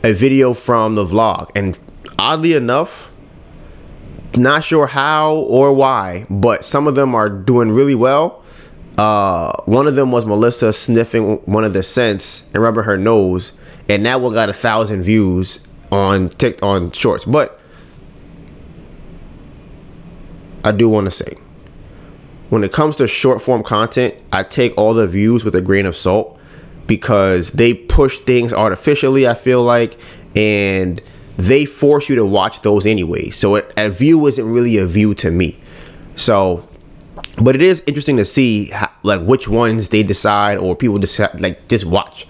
a 0.05 0.13
video 0.13 0.53
from 0.53 0.95
the 0.95 1.03
vlog, 1.03 1.49
and 1.55 1.77
oddly 2.17 2.53
enough, 2.53 3.11
not 4.37 4.63
sure 4.63 4.87
how 4.87 5.35
or 5.35 5.73
why, 5.73 6.25
but 6.29 6.63
some 6.63 6.87
of 6.87 6.95
them 6.95 7.15
are 7.15 7.29
doing 7.29 7.71
really 7.71 7.95
well. 7.95 8.43
Uh, 8.97 9.51
one 9.65 9.87
of 9.87 9.95
them 9.95 10.11
was 10.11 10.25
Melissa 10.25 10.71
sniffing 10.71 11.37
one 11.45 11.65
of 11.65 11.73
the 11.73 11.83
scents 11.83 12.47
and 12.53 12.63
rubbing 12.63 12.85
her 12.85 12.97
nose 12.97 13.51
and 13.87 14.05
that 14.05 14.21
one 14.21 14.33
got 14.33 14.49
a 14.49 14.53
thousand 14.53 15.03
views 15.03 15.65
on 15.91 16.29
tick 16.29 16.61
on 16.63 16.91
shorts. 16.91 17.25
But 17.25 17.59
I 20.63 20.71
do 20.71 20.89
want 20.89 21.05
to 21.05 21.11
say, 21.11 21.37
when 22.49 22.63
it 22.63 22.71
comes 22.71 22.95
to 22.97 23.07
short 23.07 23.41
form 23.41 23.63
content, 23.63 24.15
I 24.31 24.43
take 24.43 24.75
all 24.77 24.93
the 24.93 25.07
views 25.07 25.45
with 25.45 25.55
a 25.55 25.61
grain 25.61 25.85
of 25.85 25.95
salt 25.95 26.34
because 26.87 27.51
they 27.51 27.73
push 27.73 28.19
things 28.19 28.53
artificially. 28.53 29.27
I 29.27 29.33
feel 29.33 29.63
like, 29.63 29.97
and 30.35 31.01
they 31.37 31.65
force 31.65 32.09
you 32.09 32.15
to 32.15 32.25
watch 32.25 32.61
those 32.61 32.85
anyway. 32.85 33.29
So 33.29 33.55
it, 33.55 33.73
a 33.77 33.89
view 33.89 34.25
isn't 34.27 34.47
really 34.47 34.77
a 34.77 34.85
view 34.85 35.13
to 35.15 35.31
me. 35.31 35.59
So 36.15 36.67
but 37.41 37.53
it 37.55 37.61
is 37.61 37.83
interesting 37.85 38.15
to 38.17 38.25
see 38.25 38.69
how, 38.69 38.89
like 39.03 39.21
which 39.21 39.47
ones 39.47 39.89
they 39.89 40.03
decide 40.03 40.57
or 40.57 40.75
people 40.75 40.97
decide 40.97 41.39
like 41.41 41.67
just 41.67 41.85
watch 41.85 42.27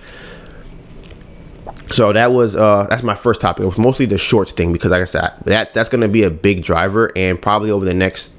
so 1.92 2.12
that 2.14 2.32
was 2.32 2.56
uh 2.56 2.88
that's 2.90 3.04
my 3.04 3.16
first 3.16 3.42
topic. 3.42 3.64
It 3.64 3.68
was 3.68 3.78
mostly 3.78 4.06
the 4.06 4.18
shorts 4.18 4.52
thing 4.52 4.74
because 4.74 4.92
like 4.92 5.02
I 5.02 5.06
said, 5.06 5.34
that 5.46 5.74
that's 5.74 5.90
gonna 5.90 6.08
be 6.08 6.24
a 6.24 6.32
big 6.32 6.64
driver 6.64 7.12
and 7.16 7.40
probably 7.40 7.72
over 7.72 7.86
the 7.86 7.94
next 7.94 8.34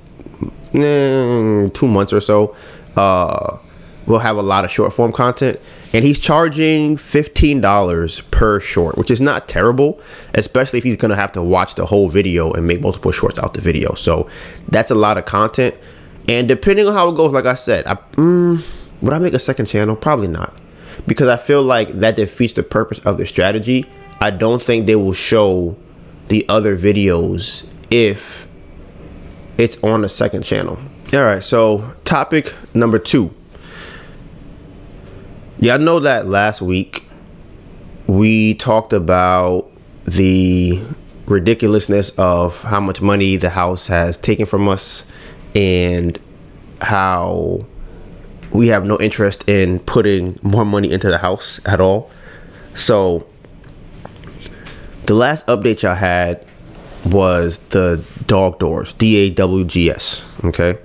mm, 0.73 1.73
two 1.73 1.87
months 1.87 2.13
or 2.13 2.21
so, 2.21 2.57
uh 2.97 3.59
we'll 4.07 4.21
have 4.21 4.37
a 4.37 4.43
lot 4.43 4.65
of 4.65 4.71
short 4.71 4.93
form 4.93 5.13
content. 5.13 5.61
And 5.93 6.05
he's 6.05 6.21
charging 6.21 6.97
fifteen 6.97 7.61
dollars 7.61 8.21
per 8.21 8.61
short, 8.61 8.99
which 8.99 9.11
is 9.11 9.21
not 9.21 9.49
terrible, 9.49 10.01
especially 10.35 10.79
if 10.79 10.85
he's 10.85 10.97
gonna 10.97 11.17
have 11.17 11.33
to 11.33 11.43
watch 11.43 11.75
the 11.75 11.87
whole 11.87 12.09
video 12.09 12.53
and 12.53 12.67
make 12.67 12.81
multiple 12.81 13.13
shorts 13.13 13.39
out 13.39 13.55
the 13.55 13.61
video. 13.61 13.95
So 13.95 14.29
that's 14.69 14.91
a 14.91 14.95
lot 14.95 15.19
of 15.19 15.25
content. 15.25 15.75
And 16.29 16.49
depending 16.49 16.87
on 16.87 16.95
how 16.95 17.09
it 17.09 17.17
goes, 17.17 17.33
like 17.33 17.47
I 17.47 17.55
said, 17.55 17.87
I, 17.87 17.95
mm, 17.95 18.63
would 19.01 19.13
I 19.13 19.19
make 19.19 19.35
a 19.35 19.39
second 19.39 19.67
channel? 19.67 19.95
Probably 19.95 20.29
not 20.29 20.55
because 21.07 21.29
I 21.29 21.37
feel 21.37 21.63
like 21.63 22.01
that 22.01 22.17
defeats 22.17 22.55
the 22.55 22.63
purpose 22.63 22.99
of 23.01 23.19
the 23.19 23.27
strategy. 23.27 23.85
I 24.21 24.31
don't 24.31 24.63
think 24.63 24.87
they 24.87 24.97
will 24.97 25.13
show 25.13 25.77
the 26.29 26.49
other 26.49 26.77
videos 26.77 27.67
if 27.91 28.49
it's 29.59 29.77
on 29.83 30.05
a 30.05 30.09
second 30.09 30.43
channel. 30.43 30.79
All 31.13 31.23
right, 31.23 31.43
so 31.45 31.95
topic 32.05 32.55
number 32.75 32.99
two. 32.99 33.35
Y'all 35.59 35.79
know 35.79 36.01
that 36.01 36.27
last 36.27 36.61
week 36.61 37.09
we 38.07 38.53
talked 38.55 38.93
about 38.93 39.67
the 40.05 40.79
ridiculousness 41.25 42.11
of 42.19 42.63
how 42.63 42.79
much 42.79 43.01
money 43.01 43.37
the 43.37 43.49
house 43.49 43.87
has 43.87 44.19
taken 44.19 44.45
from 44.45 44.69
us 44.69 45.07
and 45.55 46.19
how 46.83 47.65
we 48.53 48.69
have 48.69 48.85
no 48.85 49.01
interest 49.01 49.49
in 49.49 49.79
putting 49.79 50.39
more 50.43 50.67
money 50.67 50.93
into 50.93 51.09
the 51.09 51.19
house 51.19 51.59
at 51.65 51.81
all. 51.81 52.11
So 52.75 53.27
the 55.07 55.15
last 55.15 55.47
update 55.47 55.81
y'all 55.81 55.95
had 55.95 56.45
was 57.07 57.57
the 57.71 58.05
dog 58.27 58.59
doors, 58.59 58.93
D 58.93 59.17
A 59.17 59.31
W 59.31 59.65
G 59.65 59.91
S. 59.91 60.23
Okay. 60.45 60.77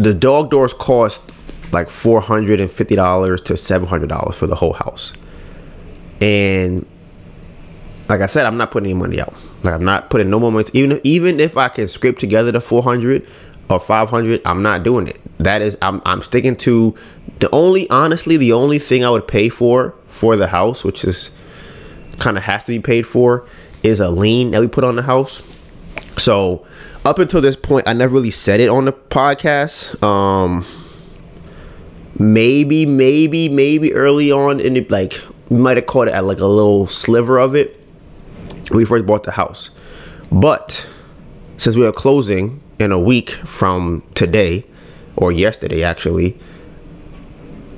The 0.00 0.14
dog 0.14 0.50
doors 0.50 0.72
cost 0.72 1.20
like 1.72 1.90
four 1.90 2.20
hundred 2.20 2.58
and 2.60 2.70
fifty 2.70 2.96
dollars 2.96 3.40
to 3.42 3.56
seven 3.56 3.86
hundred 3.86 4.08
dollars 4.08 4.36
for 4.36 4.46
the 4.46 4.54
whole 4.54 4.72
house, 4.72 5.12
and 6.20 6.86
like 8.08 8.22
I 8.22 8.26
said, 8.26 8.46
I'm 8.46 8.56
not 8.56 8.70
putting 8.70 8.90
any 8.90 8.98
money 8.98 9.20
out. 9.20 9.34
Like 9.62 9.74
I'm 9.74 9.84
not 9.84 10.10
putting 10.10 10.30
no 10.30 10.38
more 10.38 10.50
money. 10.50 10.68
Even 10.72 11.00
even 11.04 11.38
if 11.38 11.56
I 11.56 11.68
can 11.68 11.86
scrape 11.86 12.18
together 12.18 12.50
the 12.50 12.60
400 12.60 13.26
or 13.68 13.78
500, 13.78 14.40
I'm 14.44 14.62
not 14.62 14.82
doing 14.82 15.06
it. 15.06 15.20
That 15.38 15.62
is, 15.62 15.78
I'm 15.82 16.02
I'm 16.04 16.22
sticking 16.22 16.56
to 16.56 16.94
the 17.38 17.50
only 17.50 17.88
honestly 17.90 18.36
the 18.36 18.52
only 18.52 18.78
thing 18.78 19.04
I 19.04 19.10
would 19.10 19.28
pay 19.28 19.48
for 19.48 19.94
for 20.08 20.34
the 20.34 20.46
house, 20.46 20.82
which 20.82 21.04
is 21.04 21.30
kind 22.18 22.36
of 22.36 22.42
has 22.44 22.64
to 22.64 22.72
be 22.72 22.80
paid 22.80 23.06
for, 23.06 23.46
is 23.82 24.00
a 24.00 24.10
lien 24.10 24.50
that 24.52 24.60
we 24.60 24.68
put 24.68 24.82
on 24.82 24.96
the 24.96 25.02
house. 25.02 25.42
So 26.16 26.66
up 27.04 27.18
until 27.18 27.40
this 27.40 27.56
point, 27.56 27.88
I 27.88 27.92
never 27.92 28.14
really 28.14 28.30
said 28.30 28.60
it 28.60 28.68
on 28.68 28.84
the 28.84 28.92
podcast. 28.92 30.02
Um, 30.02 30.66
maybe, 32.18 32.86
maybe, 32.86 33.48
maybe 33.48 33.94
early 33.94 34.30
on 34.30 34.60
in 34.60 34.86
like 34.88 35.20
we 35.48 35.58
might 35.58 35.76
have 35.76 35.86
caught 35.86 36.08
it 36.08 36.14
at 36.14 36.24
like 36.24 36.38
a 36.38 36.46
little 36.46 36.86
sliver 36.86 37.38
of 37.38 37.54
it 37.54 37.80
we 38.70 38.84
first 38.84 39.06
bought 39.06 39.24
the 39.24 39.32
house. 39.32 39.70
But 40.30 40.86
since 41.56 41.76
we 41.76 41.86
are 41.86 41.92
closing 41.92 42.60
in 42.78 42.92
a 42.92 42.98
week 42.98 43.30
from 43.30 44.02
today, 44.14 44.64
or 45.16 45.32
yesterday 45.32 45.82
actually, 45.82 46.38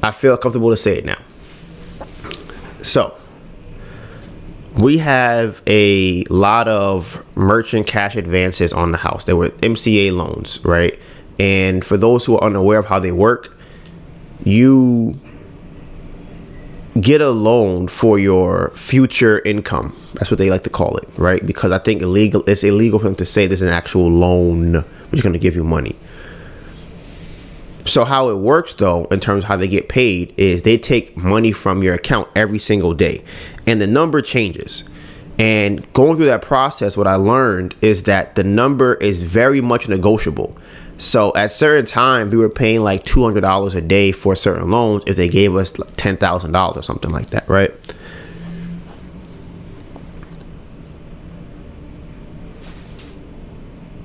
I 0.02 0.11
feel 0.11 0.37
comfortable 0.37 0.71
to 0.71 0.76
say 0.76 0.99
it 0.99 1.05
now. 1.05 1.19
So, 2.83 3.17
we 4.76 4.99
have 4.99 5.62
a 5.67 6.25
lot 6.25 6.69
of 6.69 7.25
merchant 7.37 7.87
cash 7.87 8.17
advances 8.17 8.73
on 8.73 8.93
the 8.93 8.99
house. 8.99 9.25
They 9.25 9.35
were 9.35 9.49
MCA 9.49 10.12
loans, 10.12 10.64
right? 10.64 10.99
And 11.38 11.85
for 11.85 11.97
those 11.97 12.25
who 12.25 12.37
are 12.37 12.45
unaware 12.45 12.79
of 12.79 12.87
how 12.87 12.99
they 12.99 13.12
work, 13.12 13.57
you 14.45 15.19
get 17.00 17.21
a 17.21 17.31
loan 17.31 17.88
for 17.88 18.19
your 18.19 18.71
future 18.71 19.41
income. 19.41 19.97
That's 20.14 20.31
what 20.31 20.38
they 20.38 20.50
like 20.50 20.62
to 20.62 20.71
call 20.71 20.97
it, 20.99 21.09
right? 21.17 21.45
Because 21.45 21.73
I 21.73 21.79
think 21.79 22.02
illegal 22.02 22.43
it's 22.47 22.64
illegal 22.64 22.99
for 22.99 23.07
them 23.07 23.17
to 23.17 23.25
say 23.25 23.47
there's 23.47 23.62
an 23.62 23.69
actual 23.69 24.11
loan 24.11 24.75
which 24.75 25.19
is 25.19 25.23
going 25.23 25.33
to 25.33 25.38
give 25.38 25.55
you 25.55 25.64
money. 25.64 25.97
So 27.85 28.05
how 28.05 28.31
it 28.31 28.37
works 28.37 28.75
though, 28.75 29.07
in 29.07 29.21
terms 29.21 29.45
of 29.45 29.49
how 29.49 29.57
they 29.57 29.69
get 29.69 29.88
paid, 29.88 30.35
is 30.37 30.62
they 30.62 30.79
take 30.79 31.17
money 31.17 31.52
from 31.52 31.83
your 31.83 31.95
account 31.95 32.29
every 32.37 32.59
single 32.59 32.95
day, 32.95 33.25
and 33.66 33.81
the 33.81 33.87
number 33.87 34.23
changes. 34.23 34.85
And 35.38 35.90
going 35.92 36.16
through 36.16 36.26
that 36.26 36.42
process, 36.42 36.97
what 36.97 37.07
I 37.07 37.14
learned 37.14 37.75
is 37.81 38.04
that 38.04 38.35
the 38.35 38.45
number 38.45 38.95
is 38.95 39.23
very 39.23 39.61
much 39.61 39.88
negotiable. 39.88 40.57
So 40.99 41.33
at 41.35 41.50
certain 41.50 41.87
times, 41.87 42.33
we 42.33 42.38
were 42.38 42.49
paying 42.49 42.83
like 42.83 43.04
two 43.04 43.25
hundred 43.25 43.40
dollars 43.40 43.75
a 43.75 43.81
day 43.81 44.12
for 44.12 44.37
certain 44.37 44.71
loans 44.71 45.02
if 45.07 45.16
they 45.16 45.28
gave 45.28 45.57
us 45.57 45.78
like 45.78 45.97
ten 45.97 46.16
thousand 46.16 46.52
dollars 46.52 46.76
or 46.76 46.83
something 46.83 47.11
like 47.11 47.28
that, 47.31 47.49
right? 47.49 47.73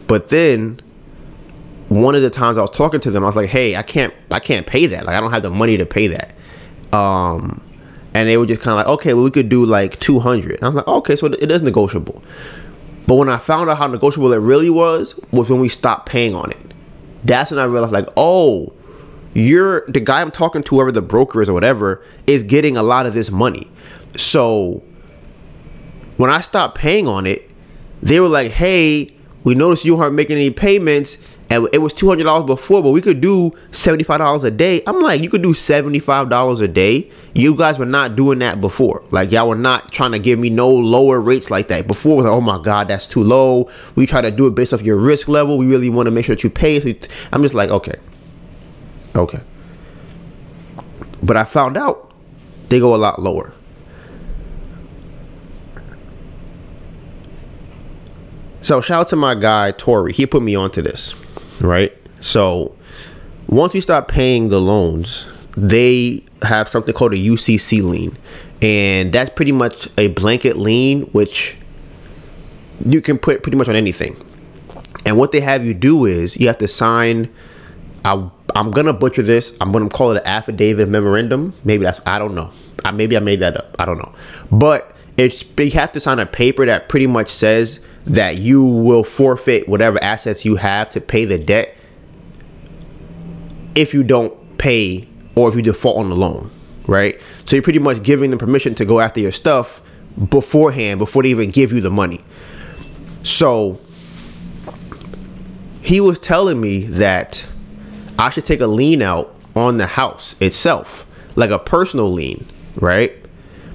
But 0.08 0.30
then 0.30 0.80
one 1.90 2.16
of 2.16 2.22
the 2.22 2.30
times 2.30 2.58
I 2.58 2.62
was 2.62 2.72
talking 2.72 3.00
to 3.02 3.12
them, 3.12 3.24
I 3.24 3.28
was 3.28 3.36
like, 3.36 3.50
"Hey, 3.50 3.76
I 3.76 3.84
can't, 3.84 4.14
I 4.32 4.40
can't 4.40 4.66
pay 4.66 4.88
that. 4.88 5.06
Like, 5.06 5.16
I 5.16 5.20
don't 5.20 5.32
have 5.32 5.44
the 5.44 5.52
money 5.52 5.78
to 5.78 5.86
pay 5.86 6.08
that." 6.08 6.34
Um, 6.98 7.62
and 8.18 8.28
they 8.28 8.36
were 8.36 8.48
just 8.48 8.62
kind 8.62 8.80
of 8.80 8.86
like, 8.88 8.94
"Okay, 8.96 9.14
well, 9.14 9.24
we 9.24 9.30
could 9.30 9.48
do 9.48 9.64
like 9.64 10.00
200." 10.00 10.58
I 10.64 10.66
was 10.66 10.76
like, 10.76 10.88
"Okay, 10.88 11.16
so 11.16 11.28
it 11.28 11.52
is 11.52 11.62
negotiable." 11.62 12.24
But 13.06 13.16
when 13.16 13.30
I 13.30 13.38
found 13.38 13.70
out 13.70 13.78
how 13.78 13.86
negotiable 13.86 14.34
it 14.34 14.38
really 14.38 14.72
was, 14.72 15.20
was 15.32 15.50
when 15.50 15.62
we 15.62 15.70
stopped 15.70 16.10
paying 16.10 16.34
on 16.34 16.50
it. 16.50 16.74
That's 17.24 17.52
when 17.52 17.60
I 17.60 17.66
realized, 17.66 17.94
like, 17.94 18.10
oh, 18.18 18.74
you're 19.36 19.86
the 19.88 20.00
guy 20.00 20.22
I'm 20.22 20.32
talking 20.32 20.64
to, 20.64 20.76
whoever 20.76 20.92
the 20.92 21.02
broker 21.02 21.44
is 21.44 21.48
or 21.48 21.54
whatever, 21.54 22.04
is 22.26 22.42
getting 22.42 22.76
a 22.76 22.82
lot 22.82 23.06
of 23.06 23.14
this 23.14 23.30
money. 23.30 23.70
So 24.18 24.82
when 26.18 26.32
I 26.32 26.42
stopped 26.42 26.76
paying 26.76 27.08
on 27.08 27.28
it, 27.28 27.50
they 28.02 28.20
were 28.20 28.28
like, 28.28 28.52
hey, 28.52 29.14
we 29.44 29.54
noticed 29.54 29.86
you 29.86 29.96
aren't 29.96 30.16
making 30.16 30.38
any 30.38 30.50
payments 30.50 31.18
and 31.50 31.68
it 31.72 31.78
was 31.78 31.94
two 31.94 32.08
hundred 32.10 32.26
dollars 32.26 32.46
before, 32.46 32.84
but 32.84 32.92
we 32.92 33.02
could 33.02 33.22
do 33.22 33.56
seventy 33.72 34.04
five 34.04 34.20
dollars 34.20 34.44
a 34.44 34.52
day. 34.52 34.82
I'm 34.86 35.00
like, 35.00 35.22
you 35.22 35.30
could 35.30 35.42
do 35.42 35.54
seventy 35.54 36.00
five 36.00 36.30
dollars 36.30 36.60
a 36.60 36.68
day. 36.68 37.10
You 37.34 37.56
guys 37.56 37.80
were 37.80 37.86
not 37.86 38.16
doing 38.16 38.40
that 38.40 38.60
before. 38.60 39.04
Like 39.12 39.32
y'all 39.32 39.48
were 39.48 39.56
not 39.56 39.92
trying 39.94 40.12
to 40.12 40.20
give 40.20 40.40
me 40.40 40.50
no 40.50 40.70
lower 40.70 41.22
rates 41.22 41.50
like 41.50 41.70
that. 41.70 41.88
Before 41.88 42.18
was 42.18 42.26
like, 42.26 42.34
oh 42.34 42.42
my 42.42 42.62
god, 42.62 42.90
that's 42.90 43.08
too 43.08 43.24
low. 43.24 43.70
We 43.96 44.06
try 44.06 44.22
to 44.22 44.32
do 44.32 44.48
it 44.48 44.56
based 44.56 44.74
off 44.74 44.82
your 44.82 44.98
risk 44.98 45.30
level. 45.30 45.58
We 45.58 45.68
really 45.68 45.90
want 45.90 46.08
to 46.08 46.12
make 46.12 46.26
sure 46.26 46.36
that 46.36 46.44
you 46.44 46.50
pay. 46.50 46.78
I'm 47.32 47.42
just 47.42 47.56
like, 47.56 47.70
okay, 47.70 47.96
okay. 49.16 49.42
But 51.24 51.38
I 51.38 51.46
found 51.46 51.78
out 51.78 52.12
they 52.68 52.80
go 52.80 52.94
a 52.94 52.98
lot 52.98 53.22
lower. 53.22 53.54
So 58.64 58.82
shout 58.82 59.02
out 59.02 59.08
to 59.10 59.16
my 59.16 59.34
guy 59.34 59.72
Tori. 59.72 60.12
He 60.12 60.26
put 60.26 60.44
me 60.44 60.54
onto 60.54 60.82
this 60.82 61.14
right? 61.62 61.96
So 62.22 62.76
once 63.48 63.74
you 63.74 63.82
start 63.82 64.08
paying 64.08 64.50
the 64.50 64.60
loans, 64.60 65.26
they 65.56 66.24
have 66.42 66.70
something 66.70 66.94
called 66.94 67.14
a 67.14 67.18
UCC 67.18 67.84
lien, 67.84 68.18
and 68.62 69.12
that's 69.14 69.30
pretty 69.30 69.52
much 69.52 69.90
a 69.98 70.10
blanket 70.10 70.58
lien 70.58 71.04
which 71.14 71.56
you 72.86 73.02
can 73.02 73.18
put 73.18 73.44
pretty 73.44 73.58
much 73.58 73.68
on 73.68 73.76
anything. 73.76 74.16
And 75.06 75.18
what 75.18 75.32
they 75.32 75.40
have 75.40 75.66
you 75.66 75.74
do 75.74 76.06
is 76.06 76.38
you 76.38 76.48
have 76.48 76.58
to 76.60 76.68
sign. 76.68 77.34
I, 78.06 78.30
I'm 78.56 78.72
gonna 78.72 78.94
butcher 78.94 79.22
this. 79.22 79.56
I'm 79.60 79.72
gonna 79.72 79.90
call 79.90 80.12
it 80.12 80.18
an 80.18 80.28
affidavit 80.28 80.90
memorandum. 80.90 81.54
Maybe 81.64 81.84
that's 81.84 82.02
I 82.06 82.20
don't 82.20 82.36
know. 82.36 82.52
I, 82.86 82.92
maybe 82.92 83.18
I 83.18 83.20
made 83.20 83.40
that 83.40 83.58
up. 83.58 83.76
I 83.80 83.86
don't 83.86 83.98
know. 83.98 84.14
But 84.52 84.96
it's 85.18 85.44
you 85.58 85.72
have 85.72 85.92
to 85.94 86.00
sign 86.00 86.20
a 86.20 86.26
paper 86.26 86.66
that 86.66 86.90
pretty 86.90 87.08
much 87.08 87.30
says 87.30 87.80
that 88.08 88.38
you 88.38 88.64
will 88.64 89.04
forfeit 89.04 89.68
whatever 89.68 90.02
assets 90.02 90.46
you 90.46 90.56
have 90.56 90.90
to 90.90 91.02
pay 91.02 91.26
the 91.26 91.38
debt 91.38 91.76
if 93.76 93.94
you 93.94 94.04
don't 94.04 94.58
pay 94.58 95.08
or 95.36 95.50
if 95.50 95.56
you 95.56 95.62
default 95.62 95.98
on 95.98 96.10
the 96.10 96.16
loan, 96.16 96.50
right? 96.88 97.20
So 97.46 97.56
you're 97.56 97.64
pretty 97.64 97.80
much 97.80 98.02
giving 98.02 98.30
them 98.30 98.40
permission 98.40 98.74
to 98.76 98.86
go 98.86 99.02
after 99.02 99.20
your 99.20 99.34
stuff 99.34 99.82
beforehand 100.30 101.00
before 101.00 101.24
they 101.24 101.30
even 101.30 101.52
give 101.52 101.74
you 101.74 101.82
the 101.82 101.92
money. 101.92 102.24
So 103.24 103.80
he 105.82 106.00
was 106.00 106.18
telling 106.18 106.60
me 106.60 106.84
that 106.86 107.46
I 108.18 108.30
should 108.30 108.46
take 108.46 108.62
a 108.62 108.68
lien 108.68 109.02
out 109.02 109.36
on 109.56 109.78
the 109.78 109.86
house 109.86 110.36
itself, 110.40 111.06
like 111.36 111.50
a 111.50 111.60
personal 111.60 112.12
lien, 112.12 112.48
right? 112.78 113.14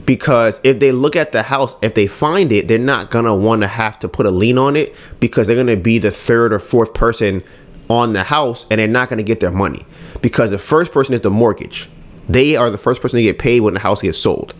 Because 0.06 0.60
if 0.64 0.78
they 0.80 0.92
look 0.92 1.16
at 1.16 1.32
the 1.32 1.42
house, 1.42 1.74
if 1.82 1.94
they 1.94 2.06
find 2.06 2.52
it, 2.52 2.68
they're 2.68 2.78
not 2.78 3.10
gonna 3.10 3.34
want 3.34 3.62
to 3.62 3.68
have 3.68 3.98
to 4.00 4.08
put 4.08 4.26
a 4.26 4.30
lien 4.30 4.58
on 4.58 4.76
it 4.76 4.94
because 5.20 5.46
they're 5.46 5.56
gonna 5.56 5.76
be 5.76 5.98
the 5.98 6.10
third 6.10 6.52
or 6.52 6.58
fourth 6.58 6.94
person 6.94 7.42
on 7.88 8.12
the 8.12 8.24
house 8.24 8.66
and 8.70 8.78
they're 8.78 8.88
not 8.88 9.08
gonna 9.08 9.22
get 9.22 9.40
their 9.40 9.50
money 9.50 9.84
because 10.20 10.50
the 10.50 10.58
first 10.58 10.92
person 10.92 11.14
is 11.14 11.20
the 11.20 11.30
mortgage. 11.30 11.88
They 12.28 12.56
are 12.56 12.70
the 12.70 12.78
first 12.78 13.02
person 13.02 13.18
to 13.18 13.22
get 13.22 13.38
paid 13.38 13.60
when 13.60 13.74
the 13.74 13.80
house 13.80 14.00
gets 14.00 14.18
sold. 14.18 14.54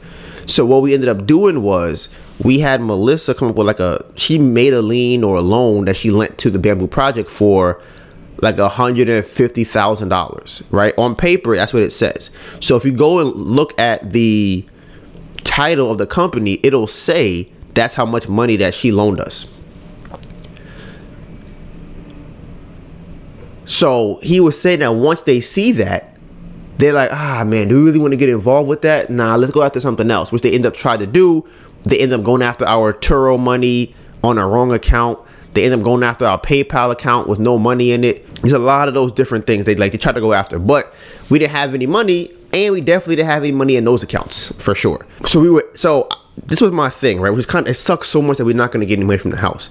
So 0.46 0.66
what 0.66 0.82
we 0.82 0.92
ended 0.92 1.08
up 1.08 1.26
doing 1.26 1.62
was 1.62 2.08
we 2.42 2.58
had 2.58 2.80
Melissa 2.80 3.34
come 3.34 3.48
up 3.48 3.54
with 3.54 3.66
like 3.66 3.80
a 3.80 4.04
she 4.16 4.38
made 4.38 4.72
a 4.72 4.82
lien 4.82 5.22
or 5.22 5.36
a 5.36 5.40
loan 5.40 5.84
that 5.84 5.96
she 5.96 6.10
lent 6.10 6.38
to 6.38 6.50
the 6.50 6.58
bamboo 6.58 6.88
project 6.88 7.30
for 7.30 7.80
like 8.40 8.58
a 8.58 8.68
hundred 8.68 9.08
and 9.08 9.24
fifty 9.24 9.64
thousand 9.64 10.08
dollars, 10.08 10.62
right? 10.70 10.94
On 10.98 11.14
paper, 11.14 11.54
that's 11.54 11.72
what 11.72 11.82
it 11.82 11.92
says. 11.92 12.30
So 12.60 12.76
if 12.76 12.84
you 12.84 12.92
go 12.92 13.20
and 13.20 13.32
look 13.34 13.78
at 13.80 14.12
the 14.12 14.66
title 15.44 15.90
of 15.90 15.98
the 15.98 16.06
company, 16.06 16.60
it'll 16.62 16.86
say 16.86 17.48
that's 17.74 17.94
how 17.94 18.06
much 18.06 18.28
money 18.28 18.56
that 18.56 18.74
she 18.74 18.92
loaned 18.92 19.20
us. 19.20 19.46
So 23.64 24.18
he 24.22 24.40
was 24.40 24.60
saying 24.60 24.80
that 24.80 24.92
once 24.92 25.22
they 25.22 25.40
see 25.40 25.72
that, 25.72 26.16
they're 26.78 26.92
like, 26.92 27.12
ah, 27.12 27.44
man, 27.46 27.68
do 27.68 27.78
we 27.78 27.84
really 27.86 27.98
want 27.98 28.12
to 28.12 28.16
get 28.16 28.28
involved 28.28 28.68
with 28.68 28.82
that? 28.82 29.08
Nah, 29.08 29.36
let's 29.36 29.52
go 29.52 29.62
after 29.62 29.80
something 29.80 30.10
else, 30.10 30.32
which 30.32 30.42
they 30.42 30.52
end 30.52 30.66
up 30.66 30.74
trying 30.74 30.98
to 30.98 31.06
do. 31.06 31.48
They 31.84 31.98
end 31.98 32.12
up 32.12 32.22
going 32.22 32.42
after 32.42 32.64
our 32.64 32.92
Turo 32.92 33.38
money 33.38 33.94
on 34.24 34.38
a 34.38 34.46
wrong 34.46 34.72
account. 34.72 35.18
They 35.54 35.64
end 35.64 35.74
up 35.74 35.82
going 35.82 36.02
after 36.02 36.26
our 36.26 36.40
PayPal 36.40 36.90
account 36.90 37.28
with 37.28 37.38
no 37.38 37.58
money 37.58 37.92
in 37.92 38.04
it. 38.04 38.26
There's 38.36 38.52
a 38.52 38.58
lot 38.58 38.88
of 38.88 38.94
those 38.94 39.12
different 39.12 39.46
things 39.46 39.64
they 39.64 39.74
like 39.74 39.92
to 39.92 39.98
try 39.98 40.12
to 40.12 40.20
go 40.20 40.32
after, 40.32 40.58
but 40.58 40.92
we 41.30 41.38
didn't 41.38 41.52
have 41.52 41.74
any 41.74 41.86
money 41.86 42.32
and 42.52 42.74
we 42.74 42.80
definitely 42.80 43.16
didn't 43.16 43.30
have 43.30 43.42
any 43.42 43.52
money 43.52 43.76
in 43.76 43.84
those 43.84 44.02
accounts 44.02 44.52
for 44.62 44.74
sure. 44.74 45.06
So 45.26 45.40
we 45.40 45.50
were 45.50 45.68
so 45.74 46.08
this 46.46 46.60
was 46.60 46.72
my 46.72 46.90
thing, 46.90 47.20
right? 47.20 47.36
It 47.36 47.48
kind 47.48 47.66
of 47.66 47.70
it 47.70 47.74
sucks 47.74 48.08
so 48.08 48.22
much 48.22 48.38
that 48.38 48.44
we're 48.44 48.56
not 48.56 48.72
going 48.72 48.80
to 48.80 48.86
get 48.86 48.98
any 48.98 49.06
money 49.06 49.18
from 49.18 49.30
the 49.30 49.38
house. 49.38 49.70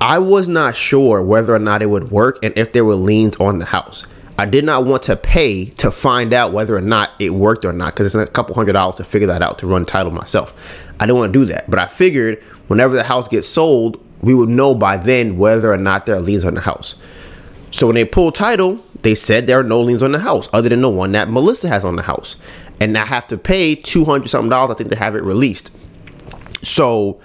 I 0.00 0.18
was 0.18 0.48
not 0.48 0.76
sure 0.76 1.22
whether 1.22 1.54
or 1.54 1.58
not 1.58 1.82
it 1.82 1.86
would 1.86 2.10
work 2.10 2.38
and 2.42 2.56
if 2.56 2.72
there 2.72 2.84
were 2.84 2.94
liens 2.94 3.36
on 3.36 3.58
the 3.58 3.64
house. 3.64 4.06
I 4.40 4.46
did 4.46 4.64
not 4.64 4.84
want 4.84 5.02
to 5.04 5.16
pay 5.16 5.64
to 5.64 5.90
find 5.90 6.32
out 6.32 6.52
whether 6.52 6.76
or 6.76 6.80
not 6.80 7.10
it 7.18 7.30
worked 7.30 7.64
or 7.64 7.72
not 7.72 7.94
because 7.94 8.14
it's 8.14 8.14
a 8.14 8.32
couple 8.32 8.54
hundred 8.54 8.74
dollars 8.74 8.94
to 8.96 9.04
figure 9.04 9.26
that 9.26 9.42
out 9.42 9.58
to 9.58 9.66
run 9.66 9.84
title 9.84 10.12
myself. 10.12 10.54
I 11.00 11.06
didn't 11.06 11.18
want 11.18 11.32
to 11.32 11.38
do 11.40 11.44
that, 11.46 11.68
but 11.68 11.80
I 11.80 11.86
figured 11.86 12.40
whenever 12.68 12.94
the 12.94 13.02
house 13.02 13.26
gets 13.26 13.48
sold, 13.48 14.00
we 14.22 14.34
would 14.34 14.48
know 14.48 14.76
by 14.76 14.96
then 14.96 15.38
whether 15.38 15.72
or 15.72 15.76
not 15.76 16.06
there 16.06 16.14
are 16.14 16.20
liens 16.20 16.44
on 16.44 16.54
the 16.54 16.60
house. 16.60 16.94
So 17.72 17.86
when 17.86 17.96
they 17.96 18.04
pull 18.04 18.30
title, 18.30 18.84
they 19.02 19.14
said 19.14 19.46
there 19.46 19.58
are 19.60 19.64
no 19.64 19.80
liens 19.80 20.02
on 20.02 20.12
the 20.12 20.18
house 20.18 20.48
other 20.52 20.68
than 20.68 20.80
the 20.80 20.88
one 20.88 21.12
that 21.12 21.30
Melissa 21.30 21.68
has 21.68 21.84
on 21.84 21.96
the 21.96 22.02
house. 22.02 22.36
And 22.80 22.96
I 22.96 23.04
have 23.04 23.26
to 23.28 23.38
pay 23.38 23.74
200 23.74 24.28
something 24.28 24.50
dollars, 24.50 24.70
I 24.70 24.74
think, 24.74 24.90
to 24.90 24.96
have 24.96 25.16
it 25.16 25.22
released. 25.22 25.70
So 26.62 27.20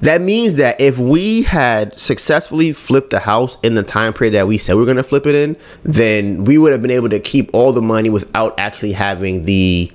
that 0.00 0.20
means 0.20 0.56
that 0.56 0.80
if 0.80 0.98
we 0.98 1.42
had 1.42 1.98
successfully 1.98 2.72
flipped 2.72 3.10
the 3.10 3.20
house 3.20 3.56
in 3.62 3.74
the 3.74 3.82
time 3.82 4.12
period 4.12 4.34
that 4.34 4.46
we 4.46 4.58
said 4.58 4.76
we 4.76 4.82
are 4.82 4.86
going 4.86 4.98
to 4.98 5.02
flip 5.02 5.26
it 5.26 5.34
in, 5.34 5.56
then 5.82 6.44
we 6.44 6.58
would 6.58 6.72
have 6.72 6.82
been 6.82 6.90
able 6.90 7.08
to 7.08 7.20
keep 7.20 7.50
all 7.54 7.72
the 7.72 7.82
money 7.82 8.10
without 8.10 8.58
actually 8.58 8.92
having 8.92 9.44
the 9.44 9.90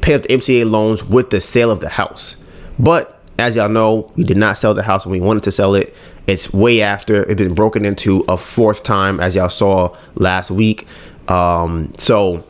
pay 0.00 0.14
off 0.14 0.22
the 0.22 0.28
MCA 0.28 0.68
loans 0.68 1.04
with 1.04 1.30
the 1.30 1.40
sale 1.40 1.70
of 1.70 1.80
the 1.80 1.88
house. 1.88 2.36
But 2.78 3.15
as 3.38 3.56
y'all 3.56 3.68
know, 3.68 4.10
we 4.16 4.24
did 4.24 4.36
not 4.36 4.56
sell 4.56 4.74
the 4.74 4.82
house 4.82 5.04
when 5.04 5.12
we 5.12 5.20
wanted 5.20 5.44
to 5.44 5.52
sell 5.52 5.74
it. 5.74 5.94
It's 6.26 6.52
way 6.52 6.82
after 6.82 7.22
it's 7.22 7.40
been 7.40 7.54
broken 7.54 7.84
into 7.84 8.24
a 8.28 8.36
fourth 8.36 8.82
time, 8.82 9.20
as 9.20 9.34
y'all 9.34 9.48
saw 9.48 9.96
last 10.14 10.50
week. 10.50 10.86
Um, 11.28 11.92
so, 11.96 12.44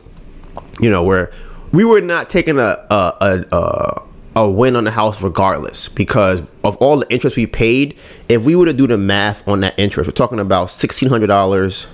you 0.79 0.89
know, 0.89 1.03
where 1.03 1.31
we 1.71 1.83
were 1.85 2.01
not 2.01 2.29
taking 2.29 2.57
a 2.57 2.85
a, 2.89 3.13
a 3.21 3.55
a, 3.55 4.01
a 4.37 4.49
win 4.49 4.75
on 4.75 4.85
the 4.85 4.91
house 4.91 5.21
regardless 5.21 5.89
because 5.89 6.41
of 6.63 6.75
all 6.77 6.97
the 6.99 7.11
interest 7.11 7.37
we 7.37 7.45
paid. 7.45 7.95
If 8.29 8.43
we 8.43 8.55
were 8.55 8.65
to 8.65 8.73
do 8.73 8.87
the 8.87 8.97
math 8.97 9.47
on 9.47 9.59
that 9.61 9.77
interest, 9.77 10.07
we're 10.07 10.13
talking 10.13 10.39
about 10.39 10.71
sixteen 10.71 11.09
hundred 11.09 11.27
dollars 11.27 11.85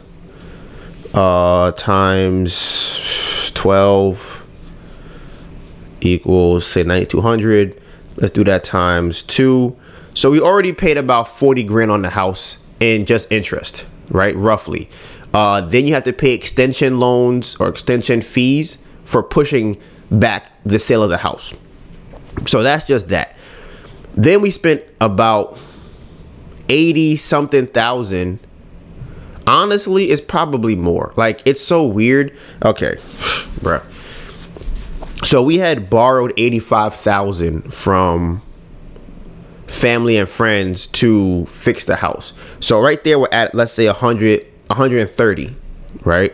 uh, 1.14 1.72
times 1.72 3.52
twelve 3.54 4.46
equals 6.02 6.66
say 6.66 6.84
ninety 6.84 7.08
two 7.08 7.22
hundred. 7.22 7.82
Let's 8.18 8.32
do 8.32 8.44
that 8.44 8.64
times 8.64 9.22
two. 9.22 9.78
So 10.14 10.30
we 10.30 10.40
already 10.40 10.74
paid 10.74 10.98
about 10.98 11.28
40 11.28 11.64
grand 11.64 11.92
on 11.92 12.04
the 12.04 12.10
house 12.10 12.58
in 12.80 13.06
just 13.06 13.32
interest, 13.32 13.86
right? 14.10 14.36
Roughly. 14.36 14.90
Uh, 15.34 15.62
then 15.62 15.88
you 15.88 15.94
have 15.94 16.04
to 16.04 16.14
pay 16.14 16.34
extension 16.34 17.00
loans 17.00 17.56
or 17.56 17.68
extension 17.68 18.22
fees 18.22 18.78
for 19.04 19.24
pushing 19.24 19.82
back 20.12 20.52
the 20.64 20.78
sale 20.78 21.02
of 21.02 21.10
the 21.10 21.18
house. 21.18 21.54
So 22.46 22.62
that's 22.62 22.86
just 22.86 23.08
that. 23.08 23.36
Then 24.16 24.42
we 24.42 24.52
spent 24.52 24.84
about 25.02 25.58
80 26.70 27.16
something 27.18 27.68
thousand. 27.68 28.40
Honestly, 29.48 30.12
it's 30.12 30.22
probably 30.22 30.76
more. 30.76 31.14
Like, 31.16 31.42
it's 31.46 31.62
so 31.62 31.86
weird. 31.86 32.38
Okay, 32.64 32.96
bruh. 33.60 33.84
So 35.24 35.42
we 35.42 35.58
had 35.58 35.90
borrowed 35.90 36.34
eighty 36.38 36.60
five 36.60 36.96
thousand 36.96 37.74
from 37.74 38.42
family 39.68 40.18
and 40.18 40.30
friends 40.30 40.88
to 40.88 41.46
fix 41.48 41.86
the 41.86 41.96
house. 41.96 42.34
So 42.60 42.80
right 42.80 43.04
there 43.04 43.18
we're 43.18 43.30
at 43.32 43.56
let's 43.56 43.74
say 43.74 43.88
100 43.88 44.46
130, 44.68 45.56
right? 46.04 46.34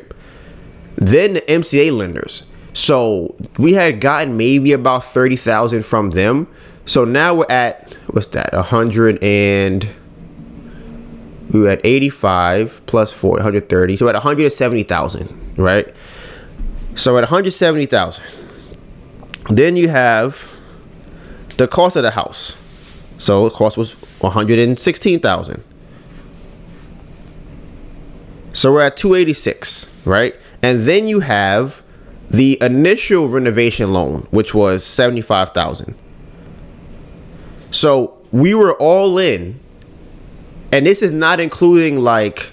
Then 0.95 1.35
the 1.35 1.41
MCA 1.41 1.95
lenders. 1.95 2.43
So 2.73 3.35
we 3.57 3.73
had 3.73 4.01
gotten 4.01 4.37
maybe 4.37 4.73
about 4.73 5.03
30,000 5.03 5.83
from 5.83 6.11
them. 6.11 6.47
So 6.85 7.05
now 7.05 7.35
we're 7.35 7.45
at 7.49 7.93
what's 8.07 8.27
that? 8.27 8.53
100 8.53 9.23
and 9.23 9.95
we 11.51 11.61
were 11.61 11.69
at 11.69 11.81
85 11.83 12.81
plus 12.85 13.11
4 13.11 13.31
130. 13.33 13.97
So 13.97 14.07
at 14.07 14.15
170,000, 14.15 15.53
right? 15.57 15.93
So 16.95 17.17
at 17.17 17.21
170,000. 17.21 18.23
Then 19.49 19.75
you 19.75 19.89
have 19.89 20.57
the 21.57 21.67
cost 21.67 21.95
of 21.95 22.03
the 22.03 22.11
house. 22.11 22.55
So 23.17 23.49
the 23.49 23.55
cost 23.55 23.77
was 23.77 23.93
116,000. 24.21 25.63
So 28.53 28.71
we're 28.71 28.81
at 28.81 28.97
286, 28.97 29.89
right? 30.05 30.35
And 30.61 30.85
then 30.85 31.07
you 31.07 31.19
have 31.21 31.81
the 32.29 32.57
initial 32.61 33.27
renovation 33.27 33.91
loan, 33.93 34.27
which 34.31 34.53
was 34.53 34.83
75,000. 34.83 35.95
So 37.71 38.17
we 38.31 38.53
were 38.53 38.73
all 38.75 39.17
in 39.17 39.59
and 40.71 40.85
this 40.85 41.01
is 41.01 41.11
not 41.11 41.39
including 41.39 41.99
like 41.99 42.51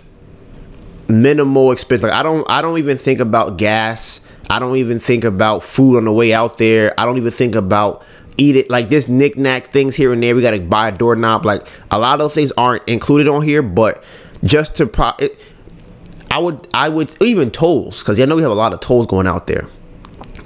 minimal 1.08 1.72
expense. 1.72 2.02
Like 2.02 2.12
I 2.12 2.22
don't 2.22 2.48
I 2.48 2.62
don't 2.62 2.78
even 2.78 2.98
think 2.98 3.20
about 3.20 3.58
gas. 3.58 4.25
I 4.48 4.58
don't 4.58 4.76
even 4.76 5.00
think 5.00 5.24
about 5.24 5.62
food 5.62 5.96
on 5.96 6.04
the 6.04 6.12
way 6.12 6.32
out 6.32 6.58
there. 6.58 6.98
I 6.98 7.04
don't 7.04 7.16
even 7.16 7.32
think 7.32 7.54
about 7.54 8.04
eat 8.38 8.56
it 8.56 8.70
like 8.70 8.88
this 8.88 9.08
knickknack 9.08 9.68
things 9.68 9.96
here 9.96 10.12
and 10.12 10.22
there. 10.22 10.34
We 10.34 10.42
gotta 10.42 10.60
buy 10.60 10.88
a 10.88 10.92
doorknob. 10.92 11.44
Like 11.44 11.66
a 11.90 11.98
lot 11.98 12.14
of 12.14 12.18
those 12.18 12.34
things 12.34 12.52
aren't 12.52 12.86
included 12.88 13.28
on 13.28 13.42
here, 13.42 13.62
but 13.62 14.04
just 14.44 14.76
to 14.76 14.86
pro 14.86 15.12
it, 15.18 15.40
I 16.30 16.38
would 16.38 16.66
I 16.74 16.88
would 16.88 17.14
even 17.22 17.50
tolls 17.50 18.02
because 18.02 18.20
I 18.20 18.24
know 18.24 18.36
we 18.36 18.42
have 18.42 18.50
a 18.50 18.54
lot 18.54 18.72
of 18.72 18.80
tolls 18.80 19.06
going 19.06 19.26
out 19.26 19.46
there, 19.46 19.66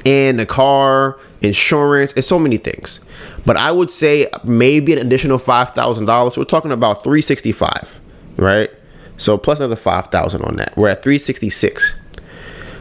and 0.07 0.39
the 0.39 0.47
car 0.47 1.19
insurance 1.43 2.13
and 2.13 2.25
so 2.25 2.39
many 2.39 2.57
things. 2.59 3.01
But 3.45 3.57
I 3.57 3.73
would 3.73 3.91
say 3.91 4.29
maybe 4.45 4.93
an 4.93 4.99
additional 4.99 5.39
five 5.39 5.71
thousand 5.71 6.07
dollars. 6.07 6.37
We're 6.37 6.45
talking 6.45 6.73
about 6.73 7.03
three 7.03 7.23
sixty 7.23 7.53
five, 7.53 8.01
right? 8.37 8.71
So 9.17 9.37
plus 9.37 9.59
another 9.59 9.77
five 9.77 10.07
thousand 10.07 10.43
on 10.43 10.57
that. 10.57 10.77
We're 10.77 10.89
at 10.89 11.03
three 11.03 11.19
sixty 11.19 11.51
six. 11.51 11.95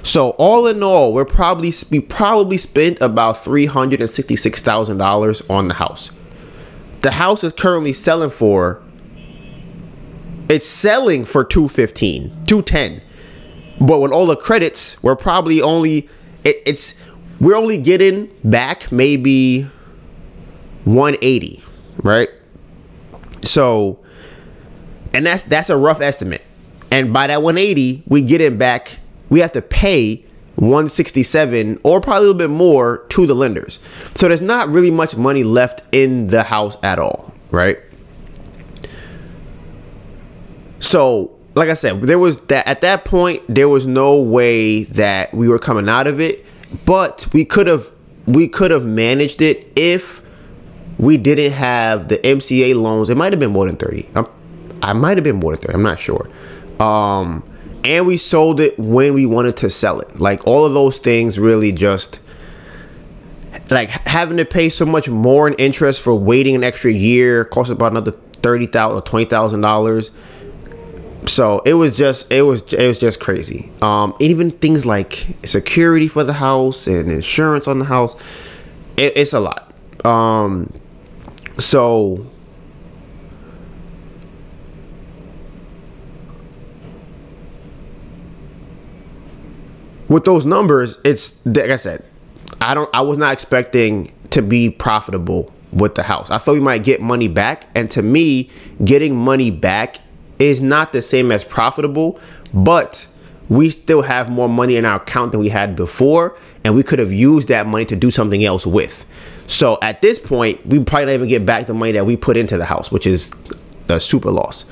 So 0.04 0.32
all 0.32 0.68
in 0.68 0.82
all, 0.82 1.14
we're 1.14 1.26
probably 1.26 1.74
we 1.92 2.00
probably 2.00 2.58
spent 2.58 3.02
about 3.02 3.44
three 3.44 3.66
hundred 3.66 4.02
and 4.02 4.10
sixty 4.10 4.36
six 4.36 4.60
thousand 4.60 4.98
dollars 4.98 5.42
on 5.50 5.68
the 5.68 5.74
house. 5.76 6.12
The 7.02 7.12
house 7.12 7.44
is 7.44 7.54
currently 7.54 7.94
selling 7.94 8.30
for. 8.30 8.82
It's 10.50 10.68
selling 10.68 11.26
for 11.26 11.44
215, 11.44 12.46
210. 12.48 13.02
But 13.80 14.00
with 14.00 14.12
all 14.12 14.26
the 14.26 14.36
credits, 14.36 15.02
we're 15.04 15.16
probably 15.16 15.62
only 15.62 16.10
it, 16.44 16.58
it's 16.66 16.96
we're 17.40 17.56
only 17.56 17.78
getting 17.78 18.30
back 18.44 18.92
maybe 18.92 19.70
180, 20.86 21.64
right? 22.04 22.30
So, 23.44 24.00
and 25.14 25.26
that's 25.26 25.44
that's 25.44 25.70
a 25.70 25.78
rough 25.78 26.02
estimate. 26.02 26.42
And 26.92 27.14
by 27.14 27.28
that 27.28 27.42
180, 27.44 28.04
we 28.08 28.22
get 28.22 28.42
it 28.42 28.58
back. 28.58 29.00
We 29.30 29.40
have 29.40 29.52
to 29.54 29.62
pay 29.62 30.26
167 30.56 31.80
or 31.84 32.02
probably 32.02 32.18
a 32.18 32.22
little 32.22 32.38
bit 32.38 32.50
more 32.50 33.06
to 33.10 33.26
the 33.26 33.34
lenders. 33.34 33.80
So 34.14 34.28
there's 34.28 34.42
not 34.42 34.70
really 34.70 34.92
much 34.92 35.16
money 35.16 35.44
left 35.44 35.84
in 35.94 36.28
the 36.28 36.44
house 36.44 36.78
at 36.84 37.00
all, 37.00 37.34
right? 37.52 37.80
So, 40.80 41.32
like 41.56 41.70
I 41.70 41.74
said, 41.74 42.02
there 42.02 42.20
was 42.20 42.38
that 42.48 42.68
at 42.68 42.82
that 42.82 43.06
point 43.06 43.44
there 43.48 43.70
was 43.70 43.86
no 43.86 44.20
way 44.20 44.84
that 44.86 45.34
we 45.34 45.48
were 45.48 45.60
coming 45.60 45.88
out 45.88 46.08
of 46.08 46.20
it, 46.20 46.46
but 46.86 47.28
we 47.34 47.46
could 47.46 47.68
have 47.68 47.92
we 48.26 48.48
could 48.48 48.72
have 48.72 48.86
managed 48.86 49.42
it 49.42 49.72
if 49.76 50.22
we 50.98 51.18
didn't 51.18 51.54
have 51.54 52.10
the 52.10 52.18
MCA 52.18 52.76
loans. 52.76 53.10
It 53.10 53.16
might 53.16 53.34
have 53.34 53.40
been 53.40 53.52
more 53.52 53.66
than 53.66 53.78
30. 53.78 54.08
I'm, 54.16 54.28
I 54.84 54.94
might 54.94 55.18
have 55.18 55.24
been 55.24 55.38
more 55.38 55.54
than 55.54 55.62
30. 55.62 55.74
I'm 55.74 55.84
not 55.84 56.00
sure. 56.00 56.30
Um, 56.80 57.44
and 57.84 58.06
we 58.06 58.18
sold 58.18 58.60
it 58.60 58.78
when 58.78 59.14
we 59.14 59.26
wanted 59.26 59.58
to 59.58 59.70
sell 59.70 60.00
it. 60.00 60.20
Like 60.20 60.46
all 60.48 60.66
of 60.66 60.74
those 60.74 60.98
things 60.98 61.40
really 61.40 61.72
just 61.72 62.20
like 63.70 63.90
having 64.08 64.38
to 64.38 64.46
pay 64.46 64.70
so 64.70 64.86
much 64.86 65.10
more 65.10 65.48
in 65.48 65.54
interest 65.56 66.02
for 66.02 66.16
waiting 66.16 66.56
an 66.56 66.64
extra 66.64 66.92
year 66.92 67.46
cost 67.46 67.72
about 67.72 67.92
another 67.92 68.12
thirty 68.12 68.66
thousand 68.66 68.98
or 68.98 69.02
twenty 69.02 69.26
thousand 69.26 69.62
dollars. 69.62 70.12
So 71.26 71.60
it 71.60 71.74
was 71.74 71.98
just 71.98 72.32
it 72.32 72.42
was 72.42 72.62
it 72.74 72.88
was 72.88 72.98
just 72.98 73.20
crazy. 73.20 73.72
Um, 73.82 74.16
even 74.20 74.52
things 74.52 74.86
like 74.86 75.28
security 75.44 76.08
for 76.08 76.24
the 76.24 76.34
house 76.34 76.88
and 76.88 77.12
insurance 77.12 77.68
on 77.68 77.80
the 77.80 77.86
house, 77.86 78.16
it, 78.98 79.18
it's 79.18 79.34
a 79.34 79.40
lot. 79.40 79.72
Um, 80.06 80.74
so 81.58 82.26
with 90.10 90.26
those 90.26 90.46
numbers, 90.46 90.98
it's 91.06 91.44
like 91.46 91.70
I 91.70 91.76
said, 91.78 92.04
I 92.60 92.74
don't 92.74 92.90
I 92.94 93.02
was 93.02 93.18
not 93.18 93.32
expecting 93.32 94.14
to 94.32 94.42
be 94.42 94.70
profitable 94.70 95.54
with 95.72 95.96
the 95.96 96.04
house. 96.04 96.32
I 96.32 96.40
thought 96.40 96.54
we 96.54 96.60
might 96.60 96.84
get 96.84 97.00
money 97.00 97.28
back, 97.28 97.68
and 97.76 97.90
to 97.92 98.02
me, 98.02 98.50
getting 98.84 99.16
money 99.16 99.52
back 99.52 100.00
is 100.40 100.62
not 100.62 100.92
the 100.94 101.02
same 101.02 101.32
as 101.32 101.44
profitable, 101.44 102.20
but 102.54 103.06
we 103.50 103.70
still 103.70 104.02
have 104.02 104.30
more 104.30 104.50
money 104.50 104.76
in 104.78 104.86
our 104.86 104.98
account 104.98 105.32
than 105.32 105.42
we 105.42 105.50
had 105.50 105.76
before, 105.76 106.38
and 106.64 106.76
we 106.76 106.84
could 106.84 107.00
have 107.00 107.12
used 107.12 107.48
that 107.50 107.68
money 107.68 107.86
to 107.86 107.96
do 107.96 108.12
something 108.12 108.44
else 108.44 108.66
with. 108.66 109.06
So 109.48 109.78
at 109.82 110.02
this 110.02 110.20
point, 110.20 110.64
we 110.66 110.80
probably 110.80 111.06
don't 111.06 111.16
even 111.16 111.28
get 111.28 111.46
back 111.46 111.66
the 111.66 111.74
money 111.74 111.92
that 111.94 112.06
we 112.06 112.16
put 112.16 112.38
into 112.38 112.58
the 112.58 112.66
house, 112.66 112.92
which 112.92 113.08
is 113.08 113.32
a 113.88 114.00
super 114.00 114.30
loss. 114.32 114.66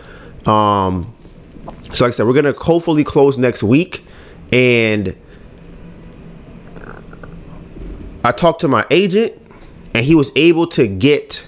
Um, 0.47 1.13
so 1.93 2.05
like 2.05 2.13
I 2.13 2.15
said, 2.15 2.27
we're 2.27 2.33
gonna 2.33 2.53
hopefully 2.53 3.03
close 3.03 3.37
next 3.37 3.63
week, 3.63 4.05
and 4.51 5.15
I 8.23 8.31
talked 8.31 8.61
to 8.61 8.67
my 8.67 8.85
agent, 8.89 9.33
and 9.95 10.05
he 10.05 10.15
was 10.15 10.31
able 10.35 10.67
to 10.67 10.87
get 10.87 11.45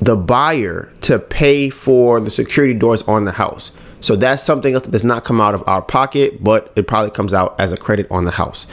the 0.00 0.16
buyer 0.16 0.92
to 1.02 1.18
pay 1.18 1.70
for 1.70 2.20
the 2.20 2.30
security 2.30 2.74
doors 2.74 3.02
on 3.02 3.24
the 3.24 3.32
house. 3.32 3.70
So 4.00 4.16
that's 4.16 4.42
something 4.42 4.74
that 4.74 4.90
does 4.90 5.04
not 5.04 5.24
come 5.24 5.40
out 5.40 5.54
of 5.54 5.62
our 5.68 5.80
pocket, 5.80 6.42
but 6.42 6.72
it 6.74 6.88
probably 6.88 7.12
comes 7.12 7.32
out 7.32 7.58
as 7.60 7.70
a 7.70 7.76
credit 7.76 8.08
on 8.10 8.24
the 8.24 8.32
house. 8.32 8.66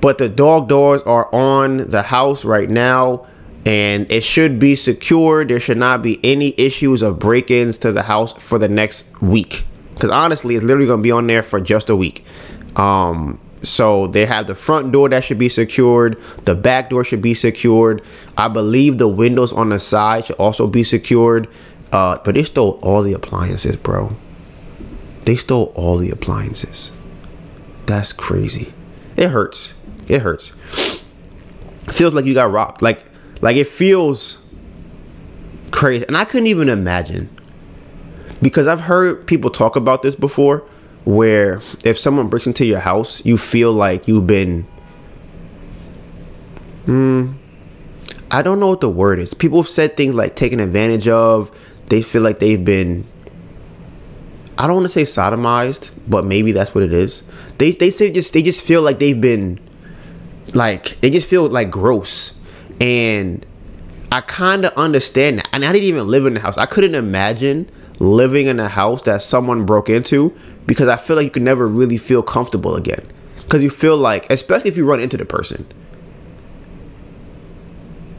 But 0.00 0.18
the 0.18 0.28
dog 0.28 0.68
doors 0.68 1.00
are 1.02 1.34
on 1.34 1.78
the 1.78 2.02
house 2.02 2.44
right 2.44 2.68
now 2.68 3.26
and 3.64 4.10
it 4.12 4.22
should 4.22 4.58
be 4.58 4.76
secured. 4.76 5.48
There 5.48 5.58
should 5.58 5.78
not 5.78 6.02
be 6.02 6.20
any 6.22 6.54
issues 6.58 7.02
of 7.02 7.18
break 7.18 7.50
ins 7.50 7.78
to 7.78 7.92
the 7.92 8.02
house 8.02 8.32
for 8.34 8.58
the 8.58 8.68
next 8.68 9.20
week. 9.20 9.64
Because 9.94 10.10
honestly, 10.10 10.54
it's 10.54 10.64
literally 10.64 10.86
going 10.86 11.00
to 11.00 11.02
be 11.02 11.10
on 11.10 11.26
there 11.26 11.42
for 11.42 11.60
just 11.60 11.88
a 11.88 11.96
week. 11.96 12.24
Um, 12.76 13.40
so 13.62 14.06
they 14.06 14.24
have 14.24 14.46
the 14.46 14.54
front 14.54 14.92
door 14.92 15.08
that 15.08 15.24
should 15.24 15.38
be 15.38 15.48
secured, 15.48 16.20
the 16.44 16.54
back 16.54 16.90
door 16.90 17.04
should 17.04 17.22
be 17.22 17.34
secured. 17.34 18.02
I 18.36 18.48
believe 18.48 18.98
the 18.98 19.08
windows 19.08 19.52
on 19.52 19.70
the 19.70 19.78
side 19.78 20.26
should 20.26 20.36
also 20.36 20.66
be 20.66 20.84
secured. 20.84 21.48
Uh, 21.90 22.18
but 22.24 22.34
they 22.34 22.44
stole 22.44 22.78
all 22.82 23.02
the 23.02 23.14
appliances, 23.14 23.76
bro. 23.76 24.14
They 25.24 25.36
stole 25.36 25.72
all 25.74 25.96
the 25.96 26.10
appliances. 26.10 26.92
That's 27.86 28.12
crazy. 28.12 28.72
It 29.16 29.28
hurts. 29.28 29.74
It 30.06 30.20
hurts. 30.20 30.50
feels 31.86 32.14
like 32.14 32.26
you 32.26 32.34
got 32.34 32.50
robbed. 32.52 32.82
Like 32.82 33.04
like 33.40 33.56
it 33.56 33.66
feels 33.66 34.44
crazy. 35.70 36.04
And 36.06 36.16
I 36.16 36.24
couldn't 36.24 36.46
even 36.48 36.68
imagine. 36.68 37.30
Because 38.40 38.68
I've 38.68 38.80
heard 38.80 39.26
people 39.26 39.50
talk 39.50 39.74
about 39.74 40.02
this 40.02 40.14
before 40.14 40.64
where 41.08 41.62
if 41.86 41.98
someone 41.98 42.28
breaks 42.28 42.46
into 42.46 42.66
your 42.66 42.80
house, 42.80 43.24
you 43.24 43.38
feel 43.38 43.72
like 43.72 44.06
you've 44.06 44.26
been 44.26 44.66
Hmm. 46.84 47.32
I 48.30 48.42
don't 48.42 48.60
know 48.60 48.68
what 48.68 48.82
the 48.82 48.90
word 48.90 49.18
is. 49.18 49.32
People 49.32 49.62
have 49.62 49.68
said 49.70 49.96
things 49.96 50.14
like 50.14 50.36
taken 50.36 50.60
advantage 50.60 51.08
of. 51.08 51.50
They 51.88 52.02
feel 52.02 52.20
like 52.20 52.40
they've 52.40 52.62
been 52.62 53.06
I 54.58 54.66
don't 54.66 54.76
want 54.76 54.84
to 54.84 54.90
say 54.90 55.02
sodomized, 55.02 55.92
but 56.06 56.26
maybe 56.26 56.52
that's 56.52 56.74
what 56.74 56.84
it 56.84 56.92
is. 56.92 57.22
They 57.56 57.70
they 57.70 57.90
say 57.90 58.10
just 58.10 58.34
they 58.34 58.42
just 58.42 58.62
feel 58.62 58.82
like 58.82 58.98
they've 58.98 59.18
been 59.18 59.58
like 60.54 61.00
they 61.00 61.08
just 61.08 61.28
feel 61.28 61.48
like 61.48 61.70
gross 61.70 62.34
and 62.80 63.44
i 64.10 64.20
kind 64.22 64.64
of 64.64 64.72
understand 64.74 65.38
that 65.38 65.48
and 65.52 65.62
i 65.62 65.72
didn't 65.72 65.84
even 65.84 66.06
live 66.06 66.24
in 66.24 66.32
the 66.32 66.40
house 66.40 66.56
i 66.56 66.64
couldn't 66.64 66.94
imagine 66.94 67.68
living 67.98 68.46
in 68.46 68.58
a 68.58 68.68
house 68.68 69.02
that 69.02 69.20
someone 69.20 69.66
broke 69.66 69.90
into 69.90 70.34
because 70.68 70.88
i 70.88 70.94
feel 70.94 71.16
like 71.16 71.24
you 71.24 71.30
can 71.30 71.42
never 71.42 71.66
really 71.66 71.96
feel 71.96 72.22
comfortable 72.22 72.76
again 72.76 73.04
because 73.48 73.62
you 73.62 73.70
feel 73.70 73.96
like, 73.96 74.30
especially 74.30 74.68
if 74.68 74.76
you 74.76 74.86
run 74.86 75.00
into 75.00 75.16
the 75.16 75.24
person, 75.24 75.66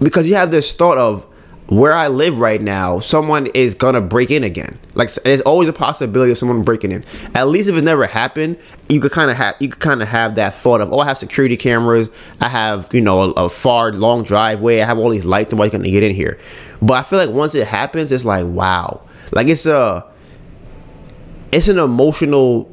because 0.02 0.26
you 0.26 0.34
have 0.34 0.50
this 0.50 0.74
thought 0.74 0.98
of 0.98 1.24
where 1.68 1.94
I 1.94 2.08
live 2.08 2.40
right 2.40 2.60
now, 2.60 3.00
someone 3.00 3.46
is 3.54 3.76
gonna 3.76 4.02
break 4.02 4.32
in 4.32 4.44
again. 4.44 4.80
Like 4.96 5.14
there's 5.14 5.42
always 5.42 5.70
a 5.70 5.74
possibility 5.74 6.32
of 6.32 6.40
someone 6.40 6.64
breaking 6.64 6.92
in. 6.92 7.06
At 7.36 7.48
least 7.48 7.70
if 7.70 7.76
it 7.78 7.84
never 7.84 8.08
happened, 8.08 8.58
you 8.90 9.00
could 9.00 9.12
kind 9.12 9.30
of 9.30 9.38
have 9.38 9.56
you 9.60 9.70
could 9.70 9.82
kind 9.82 10.02
of 10.02 10.08
have 10.08 10.34
that 10.34 10.56
thought 10.56 10.82
of 10.82 10.92
oh 10.92 10.98
I 10.98 11.06
have 11.06 11.20
security 11.20 11.58
cameras, 11.58 12.10
I 12.42 12.50
have 12.50 12.90
you 12.92 13.02
know 13.02 13.22
a, 13.22 13.32
a 13.34 13.50
far 13.50 13.92
long 13.92 14.24
driveway, 14.24 14.82
I 14.82 14.86
have 14.86 14.98
all 14.98 15.12
these 15.12 15.26
lights, 15.26 15.52
nobody's 15.52 15.72
gonna 15.72 15.92
get 15.92 16.02
in 16.02 16.16
here. 16.16 16.40
But 16.82 16.94
I 16.96 17.04
feel 17.04 17.20
like 17.20 17.30
once 17.30 17.54
it 17.54 17.68
happens, 17.68 18.12
it's 18.12 18.26
like 18.26 18.48
wow, 18.48 19.02
like 19.32 19.46
it's 19.46 19.68
a 19.68 20.09
it's 21.52 21.68
an 21.68 21.80
emotional. 21.80 22.72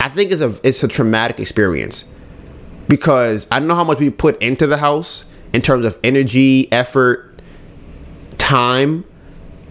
I 0.00 0.08
think 0.08 0.30
it's 0.32 0.40
a 0.40 0.58
it's 0.62 0.82
a 0.82 0.88
traumatic 0.88 1.40
experience. 1.40 2.04
Because 2.88 3.46
I 3.50 3.58
don't 3.58 3.68
know 3.68 3.74
how 3.74 3.84
much 3.84 3.98
we 3.98 4.08
put 4.08 4.40
into 4.42 4.66
the 4.66 4.78
house 4.78 5.24
in 5.52 5.60
terms 5.60 5.84
of 5.84 5.98
energy, 6.02 6.72
effort, 6.72 7.42
time 8.38 9.04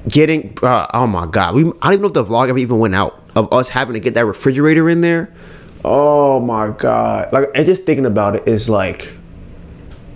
getting 0.07 0.57
uh, 0.63 0.87
oh 0.93 1.05
my 1.05 1.25
god 1.25 1.53
we 1.53 1.63
i 1.63 1.65
don't 1.65 1.93
even 1.93 2.01
know 2.03 2.07
if 2.07 2.13
the 2.13 2.23
vlog 2.23 2.47
ever 2.47 2.57
even 2.57 2.79
went 2.79 2.95
out 2.95 3.27
of 3.37 3.53
us 3.53 3.69
having 3.69 3.93
to 3.93 3.99
get 3.99 4.15
that 4.15 4.25
refrigerator 4.25 4.89
in 4.89 5.01
there. 5.01 5.31
Oh 5.85 6.39
my 6.39 6.71
god. 6.71 7.31
Like 7.31 7.49
and 7.55 7.65
just 7.65 7.83
thinking 7.83 8.05
about 8.05 8.35
it 8.35 8.47
is 8.47 8.67
like 8.67 9.13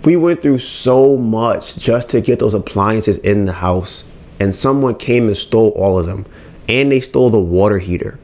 we 0.04 0.16
went 0.16 0.42
through 0.42 0.58
so 0.58 1.16
much 1.16 1.76
just 1.76 2.10
to 2.10 2.20
get 2.20 2.40
those 2.40 2.52
appliances 2.52 3.18
in 3.18 3.44
the 3.44 3.52
house 3.52 4.04
and 4.40 4.54
someone 4.54 4.96
came 4.96 5.28
and 5.28 5.36
stole 5.36 5.70
all 5.70 5.98
of 5.98 6.06
them 6.06 6.26
and 6.68 6.90
they 6.90 7.00
stole 7.00 7.30
the 7.30 7.40
water 7.40 7.78
heater. 7.78 8.18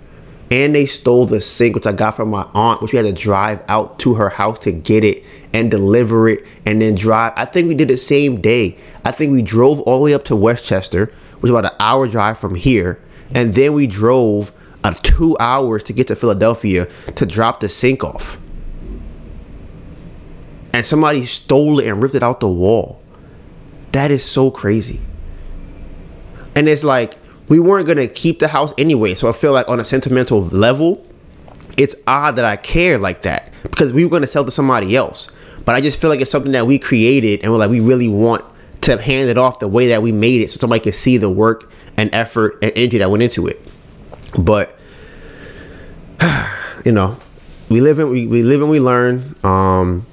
And 0.50 0.74
they 0.74 0.86
stole 0.86 1.26
the 1.26 1.42
sink 1.42 1.74
which 1.74 1.86
i 1.86 1.92
got 1.92 2.16
from 2.16 2.30
my 2.30 2.48
aunt 2.54 2.80
which 2.80 2.92
we 2.92 2.96
had 2.96 3.04
to 3.04 3.12
drive 3.12 3.62
out 3.68 3.98
to 3.98 4.14
her 4.14 4.30
house 4.30 4.58
to 4.60 4.72
get 4.72 5.04
it 5.04 5.22
and 5.52 5.70
deliver 5.70 6.28
it 6.28 6.46
and 6.64 6.80
then 6.80 6.94
drive. 6.94 7.34
I 7.36 7.44
think 7.44 7.68
we 7.68 7.74
did 7.74 7.88
the 7.88 7.98
same 7.98 8.40
day. 8.40 8.78
I 9.04 9.10
think 9.10 9.32
we 9.32 9.42
drove 9.42 9.80
all 9.82 9.98
the 9.98 10.04
way 10.04 10.14
up 10.14 10.24
to 10.26 10.36
westchester 10.36 11.12
which 11.40 11.50
is 11.50 11.56
about 11.56 11.72
an 11.72 11.76
hour 11.78 12.08
drive 12.08 12.38
from 12.38 12.54
here. 12.54 13.00
And 13.34 13.54
then 13.54 13.74
we 13.74 13.86
drove 13.86 14.52
uh, 14.82 14.94
two 15.02 15.36
hours 15.38 15.82
to 15.84 15.92
get 15.92 16.06
to 16.06 16.16
philadelphia 16.16 16.88
to 17.16 17.26
drop 17.26 17.60
the 17.60 17.68
sink 17.68 18.02
off. 18.02 18.38
And 20.72 20.84
somebody 20.84 21.26
stole 21.26 21.80
it 21.80 21.86
and 21.86 22.02
ripped 22.02 22.14
it 22.14 22.22
out 22.22 22.40
the 22.40 22.48
wall. 22.48 23.02
That 23.92 24.10
is 24.10 24.24
so 24.24 24.50
crazy. 24.50 25.00
And 26.54 26.68
it's 26.68 26.84
like 26.84 27.16
we 27.48 27.58
weren't 27.58 27.86
gonna 27.86 28.06
keep 28.06 28.38
the 28.38 28.48
house 28.48 28.74
anyway. 28.78 29.14
So 29.14 29.28
I 29.28 29.32
feel 29.32 29.52
like 29.52 29.68
on 29.68 29.80
a 29.80 29.84
sentimental 29.84 30.42
level, 30.42 31.04
it's 31.76 31.94
odd 32.06 32.36
that 32.36 32.44
I 32.44 32.56
care 32.56 32.98
like 32.98 33.22
that 33.22 33.52
because 33.62 33.92
we 33.92 34.04
were 34.04 34.10
gonna 34.10 34.26
sell 34.26 34.44
to 34.44 34.50
somebody 34.50 34.96
else. 34.96 35.28
But 35.64 35.74
I 35.74 35.80
just 35.80 36.00
feel 36.00 36.10
like 36.10 36.20
it's 36.20 36.30
something 36.30 36.52
that 36.52 36.66
we 36.66 36.78
created 36.78 37.42
and 37.42 37.52
we're 37.52 37.58
like 37.58 37.70
we 37.70 37.80
really 37.80 38.08
want 38.08 38.44
to 38.82 39.00
hand 39.00 39.28
it 39.28 39.38
off 39.38 39.58
the 39.58 39.68
way 39.68 39.88
that 39.88 40.02
we 40.02 40.12
made 40.12 40.40
it 40.40 40.50
so 40.50 40.58
somebody 40.58 40.80
can 40.80 40.92
see 40.92 41.16
the 41.16 41.30
work 41.30 41.70
and 41.96 42.14
effort 42.14 42.58
and 42.62 42.72
energy 42.76 42.98
that 42.98 43.10
went 43.10 43.22
into 43.22 43.46
it. 43.46 43.60
But 44.38 44.76
you 46.84 46.92
know, 46.92 47.18
we 47.68 47.80
live 47.80 47.98
and 47.98 48.10
we, 48.10 48.26
we 48.26 48.42
live 48.42 48.62
and 48.62 48.70
we 48.70 48.80
learn. 48.80 49.34
Um 49.42 50.06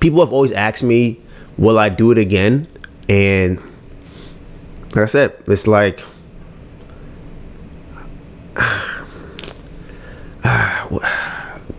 people 0.00 0.20
have 0.20 0.32
always 0.32 0.52
asked 0.52 0.82
me, 0.82 1.20
will 1.58 1.78
I 1.78 1.88
do 1.88 2.10
it 2.10 2.18
again? 2.18 2.66
And 3.08 3.58
like 4.94 5.04
I 5.04 5.06
said, 5.06 5.34
it's 5.46 5.66
like 5.66 6.00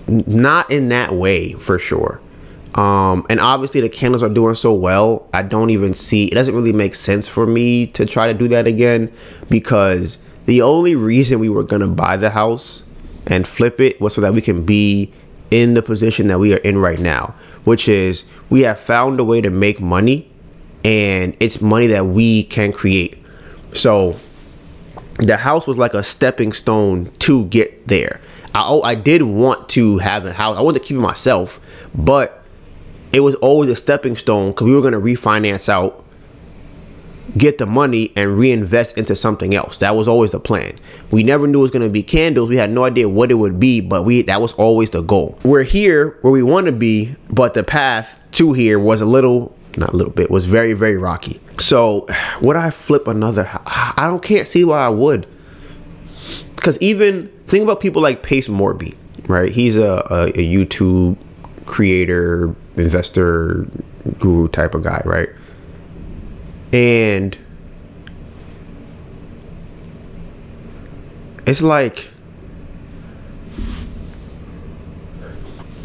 not 0.07 0.69
in 0.71 0.89
that 0.89 1.13
way 1.13 1.53
for 1.53 1.79
sure. 1.79 2.21
Um, 2.75 3.25
and 3.29 3.39
obviously 3.39 3.81
the 3.81 3.89
candles 3.89 4.23
are 4.23 4.29
doing 4.29 4.55
so 4.55 4.73
well. 4.73 5.27
I 5.33 5.43
don't 5.43 5.69
even 5.69 5.93
see 5.93 6.25
it 6.25 6.33
doesn't 6.33 6.55
really 6.55 6.73
make 6.73 6.95
sense 6.95 7.27
for 7.27 7.45
me 7.45 7.85
to 7.87 8.05
try 8.05 8.31
to 8.31 8.37
do 8.37 8.47
that 8.47 8.65
again 8.65 9.11
because 9.49 10.17
the 10.45 10.61
only 10.61 10.95
reason 10.95 11.39
we 11.39 11.49
were 11.49 11.63
gonna 11.63 11.87
buy 11.87 12.17
the 12.17 12.31
house 12.31 12.83
and 13.27 13.47
flip 13.47 13.79
it 13.79 14.01
was 14.01 14.15
so 14.15 14.21
that 14.21 14.33
we 14.33 14.41
can 14.41 14.65
be 14.65 15.11
in 15.51 15.75
the 15.75 15.81
position 15.83 16.27
that 16.27 16.39
we 16.39 16.53
are 16.53 16.57
in 16.57 16.79
right 16.79 16.99
now, 16.99 17.35
which 17.63 17.87
is 17.87 18.23
we 18.49 18.61
have 18.61 18.79
found 18.79 19.19
a 19.19 19.23
way 19.23 19.39
to 19.39 19.51
make 19.51 19.79
money 19.79 20.29
and 20.83 21.37
it's 21.39 21.61
money 21.61 21.87
that 21.87 22.07
we 22.07 22.43
can 22.43 22.73
create. 22.73 23.17
So 23.71 24.19
the 25.17 25.37
house 25.37 25.67
was 25.67 25.77
like 25.77 25.93
a 25.93 26.03
stepping 26.03 26.53
stone 26.53 27.11
to 27.19 27.45
get 27.45 27.87
there. 27.87 28.19
I, 28.55 28.65
oh, 28.67 28.81
I 28.81 28.95
did 28.95 29.23
want 29.23 29.69
to 29.69 29.97
have 29.99 30.25
a 30.25 30.33
house. 30.33 30.57
I 30.57 30.61
wanted 30.61 30.81
to 30.81 30.85
keep 30.85 30.97
it 30.97 31.01
myself, 31.01 31.59
but 31.93 32.43
it 33.11 33.21
was 33.21 33.35
always 33.35 33.69
a 33.69 33.75
stepping 33.75 34.15
stone 34.15 34.51
because 34.51 34.65
we 34.65 34.73
were 34.73 34.81
going 34.81 34.93
to 34.93 34.99
refinance 34.99 35.69
out, 35.69 36.03
get 37.37 37.59
the 37.59 37.65
money, 37.65 38.11
and 38.15 38.37
reinvest 38.37 38.97
into 38.97 39.15
something 39.15 39.53
else. 39.53 39.77
That 39.77 39.95
was 39.95 40.07
always 40.07 40.31
the 40.31 40.39
plan. 40.39 40.77
We 41.11 41.23
never 41.23 41.47
knew 41.47 41.59
it 41.59 41.61
was 41.61 41.71
going 41.71 41.83
to 41.83 41.89
be 41.89 42.03
candles. 42.03 42.49
We 42.49 42.57
had 42.57 42.71
no 42.71 42.83
idea 42.83 43.07
what 43.07 43.31
it 43.31 43.35
would 43.35 43.59
be, 43.59 43.81
but 43.81 44.03
we 44.03 44.23
that 44.23 44.41
was 44.41 44.53
always 44.53 44.89
the 44.89 45.01
goal. 45.01 45.37
We're 45.43 45.63
here 45.63 46.17
where 46.21 46.33
we 46.33 46.43
want 46.43 46.65
to 46.65 46.71
be, 46.71 47.15
but 47.29 47.53
the 47.53 47.63
path 47.63 48.19
to 48.33 48.53
here 48.53 48.79
was 48.79 48.99
a 48.99 49.05
little, 49.05 49.55
not 49.77 49.93
a 49.93 49.95
little 49.95 50.13
bit, 50.13 50.31
was 50.31 50.45
very 50.45 50.73
very 50.73 50.97
rocky. 50.97 51.39
So, 51.59 52.07
would 52.41 52.55
I 52.55 52.69
flip 52.71 53.07
another? 53.07 53.49
I 53.65 54.07
don't 54.07 54.23
can't 54.23 54.47
see 54.47 54.63
why 54.63 54.85
I 54.85 54.89
would. 54.89 55.27
Because 56.55 56.77
even 56.79 57.27
think 57.47 57.63
about 57.63 57.79
people 57.79 58.01
like 58.01 58.23
Pace 58.23 58.47
Morby, 58.47 58.95
right? 59.27 59.51
He's 59.51 59.77
a, 59.77 60.05
a, 60.09 60.23
a 60.27 60.31
YouTube 60.31 61.17
creator, 61.65 62.55
investor, 62.75 63.67
guru 64.19 64.47
type 64.47 64.73
of 64.73 64.83
guy, 64.83 65.01
right? 65.05 65.29
And 66.71 67.37
it's 71.45 71.61
like 71.61 72.09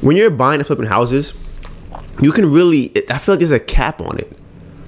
when 0.00 0.16
you're 0.16 0.31
buying 0.31 0.61
and 0.61 0.66
flipping 0.66 0.87
houses, 0.87 1.35
you 2.20 2.33
can 2.33 2.50
really. 2.50 2.92
I 3.11 3.18
feel 3.18 3.35
like 3.35 3.40
there's 3.40 3.50
a 3.50 3.61
cap 3.61 4.00
on 4.00 4.18
it. 4.18 4.38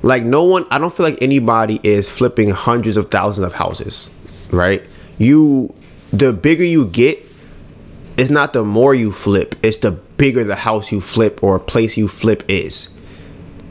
Like 0.02 0.22
no 0.22 0.44
one, 0.44 0.66
I 0.70 0.78
don't 0.78 0.92
feel 0.92 1.04
like 1.04 1.20
anybody 1.20 1.78
is 1.82 2.08
flipping 2.08 2.50
hundreds 2.50 2.96
of 2.96 3.10
thousands 3.10 3.46
of 3.46 3.52
houses, 3.52 4.10
right? 4.50 4.82
You 5.18 5.74
the 6.12 6.32
bigger 6.32 6.64
you 6.64 6.86
get, 6.86 7.18
it's 8.16 8.30
not 8.30 8.52
the 8.52 8.64
more 8.64 8.94
you 8.94 9.12
flip, 9.12 9.54
it's 9.62 9.78
the 9.78 9.92
bigger 9.92 10.44
the 10.44 10.56
house 10.56 10.90
you 10.90 11.00
flip 11.00 11.42
or 11.42 11.58
place 11.58 11.96
you 11.96 12.08
flip 12.08 12.42
is. 12.48 12.88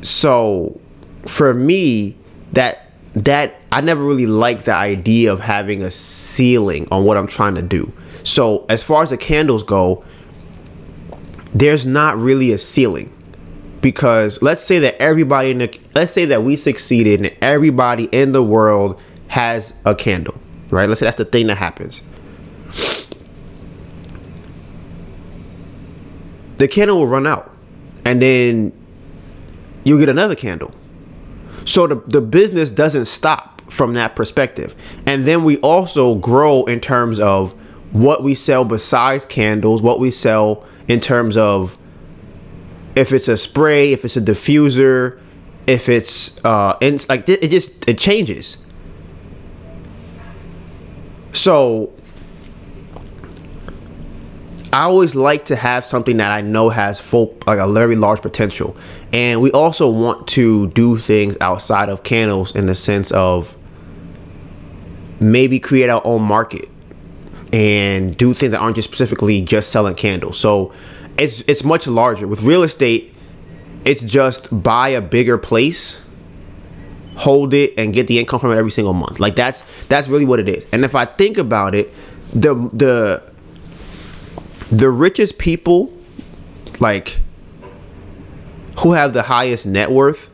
So 0.01 0.79
for 1.25 1.53
me, 1.53 2.15
that 2.53 2.91
that 3.13 3.61
I 3.71 3.81
never 3.81 4.03
really 4.03 4.27
liked 4.27 4.65
the 4.65 4.75
idea 4.75 5.33
of 5.33 5.39
having 5.39 5.81
a 5.81 5.91
ceiling 5.91 6.87
on 6.91 7.05
what 7.05 7.17
I'm 7.17 7.27
trying 7.27 7.55
to 7.55 7.61
do. 7.61 7.91
So 8.23 8.65
as 8.69 8.83
far 8.83 9.01
as 9.01 9.09
the 9.09 9.17
candles 9.17 9.63
go, 9.63 10.03
there's 11.53 11.85
not 11.85 12.17
really 12.17 12.51
a 12.51 12.57
ceiling 12.59 13.11
because 13.81 14.41
let's 14.41 14.63
say 14.63 14.79
that 14.79 15.01
everybody 15.01 15.51
in 15.51 15.59
the 15.59 15.79
let's 15.95 16.11
say 16.11 16.25
that 16.25 16.43
we 16.43 16.55
succeeded 16.55 17.25
and 17.25 17.35
everybody 17.41 18.05
in 18.11 18.31
the 18.31 18.43
world 18.43 19.01
has 19.27 19.73
a 19.85 19.95
candle 19.95 20.35
right 20.69 20.89
let's 20.89 20.99
say 20.99 21.05
that's 21.05 21.17
the 21.17 21.25
thing 21.25 21.47
that 21.47 21.57
happens 21.57 22.01
the 26.57 26.67
candle 26.67 26.97
will 26.97 27.07
run 27.07 27.25
out 27.25 27.55
and 28.05 28.21
then 28.21 28.73
you'll 29.83 29.99
get 29.99 30.09
another 30.09 30.35
candle. 30.35 30.73
So 31.65 31.87
the, 31.87 31.95
the 32.07 32.21
business 32.21 32.69
doesn't 32.69 33.05
stop 33.05 33.61
from 33.71 33.93
that 33.93 34.15
perspective. 34.15 34.75
And 35.05 35.25
then 35.25 35.43
we 35.43 35.57
also 35.57 36.15
grow 36.15 36.65
in 36.65 36.79
terms 36.79 37.19
of 37.19 37.53
what 37.91 38.23
we 38.23 38.35
sell 38.35 38.65
besides 38.65 39.25
candles, 39.25 39.81
what 39.81 39.99
we 39.99 40.11
sell 40.11 40.65
in 40.87 40.99
terms 40.99 41.37
of 41.37 41.77
if 42.99 43.13
it's 43.13 43.29
a 43.29 43.37
spray, 43.37 43.93
if 43.93 44.03
it's 44.03 44.17
a 44.17 44.21
diffuser, 44.21 45.21
if 45.65 45.87
it's 45.87 46.43
uh 46.43 46.77
and 46.81 47.05
like 47.07 47.27
it 47.29 47.49
just 47.49 47.87
it 47.87 47.97
changes. 47.97 48.57
So 51.31 51.93
I 54.73 54.83
always 54.83 55.15
like 55.15 55.45
to 55.45 55.55
have 55.55 55.85
something 55.85 56.17
that 56.17 56.31
I 56.31 56.41
know 56.41 56.69
has 56.69 56.99
full, 56.99 57.35
like 57.47 57.57
a 57.57 57.71
very 57.71 57.95
large 57.95 58.21
potential. 58.21 58.75
And 59.13 59.41
we 59.41 59.51
also 59.51 59.89
want 59.89 60.27
to 60.29 60.67
do 60.69 60.97
things 60.97 61.37
outside 61.41 61.89
of 61.89 62.03
candles 62.03 62.55
in 62.55 62.67
the 62.67 62.75
sense 62.75 63.11
of 63.11 63.57
maybe 65.19 65.59
create 65.59 65.89
our 65.89 66.05
own 66.05 66.21
market 66.21 66.69
and 67.51 68.15
do 68.15 68.33
things 68.33 68.51
that 68.51 68.59
aren't 68.59 68.75
just 68.75 68.87
specifically 68.87 69.41
just 69.41 69.71
selling 69.71 69.95
candles. 69.95 70.37
So 70.37 70.71
it's 71.19 71.41
it's 71.41 71.63
much 71.63 71.87
larger. 71.87 72.27
With 72.27 72.43
real 72.43 72.63
estate, 72.63 73.13
it's 73.85 74.01
just 74.01 74.63
buy 74.63 74.89
a 74.89 75.01
bigger 75.01 75.37
place, 75.37 76.01
hold 77.17 77.53
it, 77.53 77.73
and 77.77 77.93
get 77.93 78.07
the 78.07 78.19
income 78.19 78.39
from 78.39 78.51
it 78.51 78.57
every 78.57 78.71
single 78.71 78.93
month. 78.93 79.19
Like 79.19 79.35
that's 79.35 79.63
that's 79.87 80.07
really 80.07 80.25
what 80.25 80.39
it 80.39 80.47
is. 80.47 80.65
And 80.71 80.83
if 80.83 80.95
I 80.95 81.05
think 81.05 81.37
about 81.37 81.75
it, 81.75 81.93
the 82.33 82.55
the 82.73 83.23
the 84.71 84.89
richest 84.89 85.37
people, 85.37 85.93
like 86.79 87.19
who 88.79 88.93
have 88.93 89.13
the 89.13 89.23
highest 89.23 89.65
net 89.65 89.91
worth, 89.91 90.31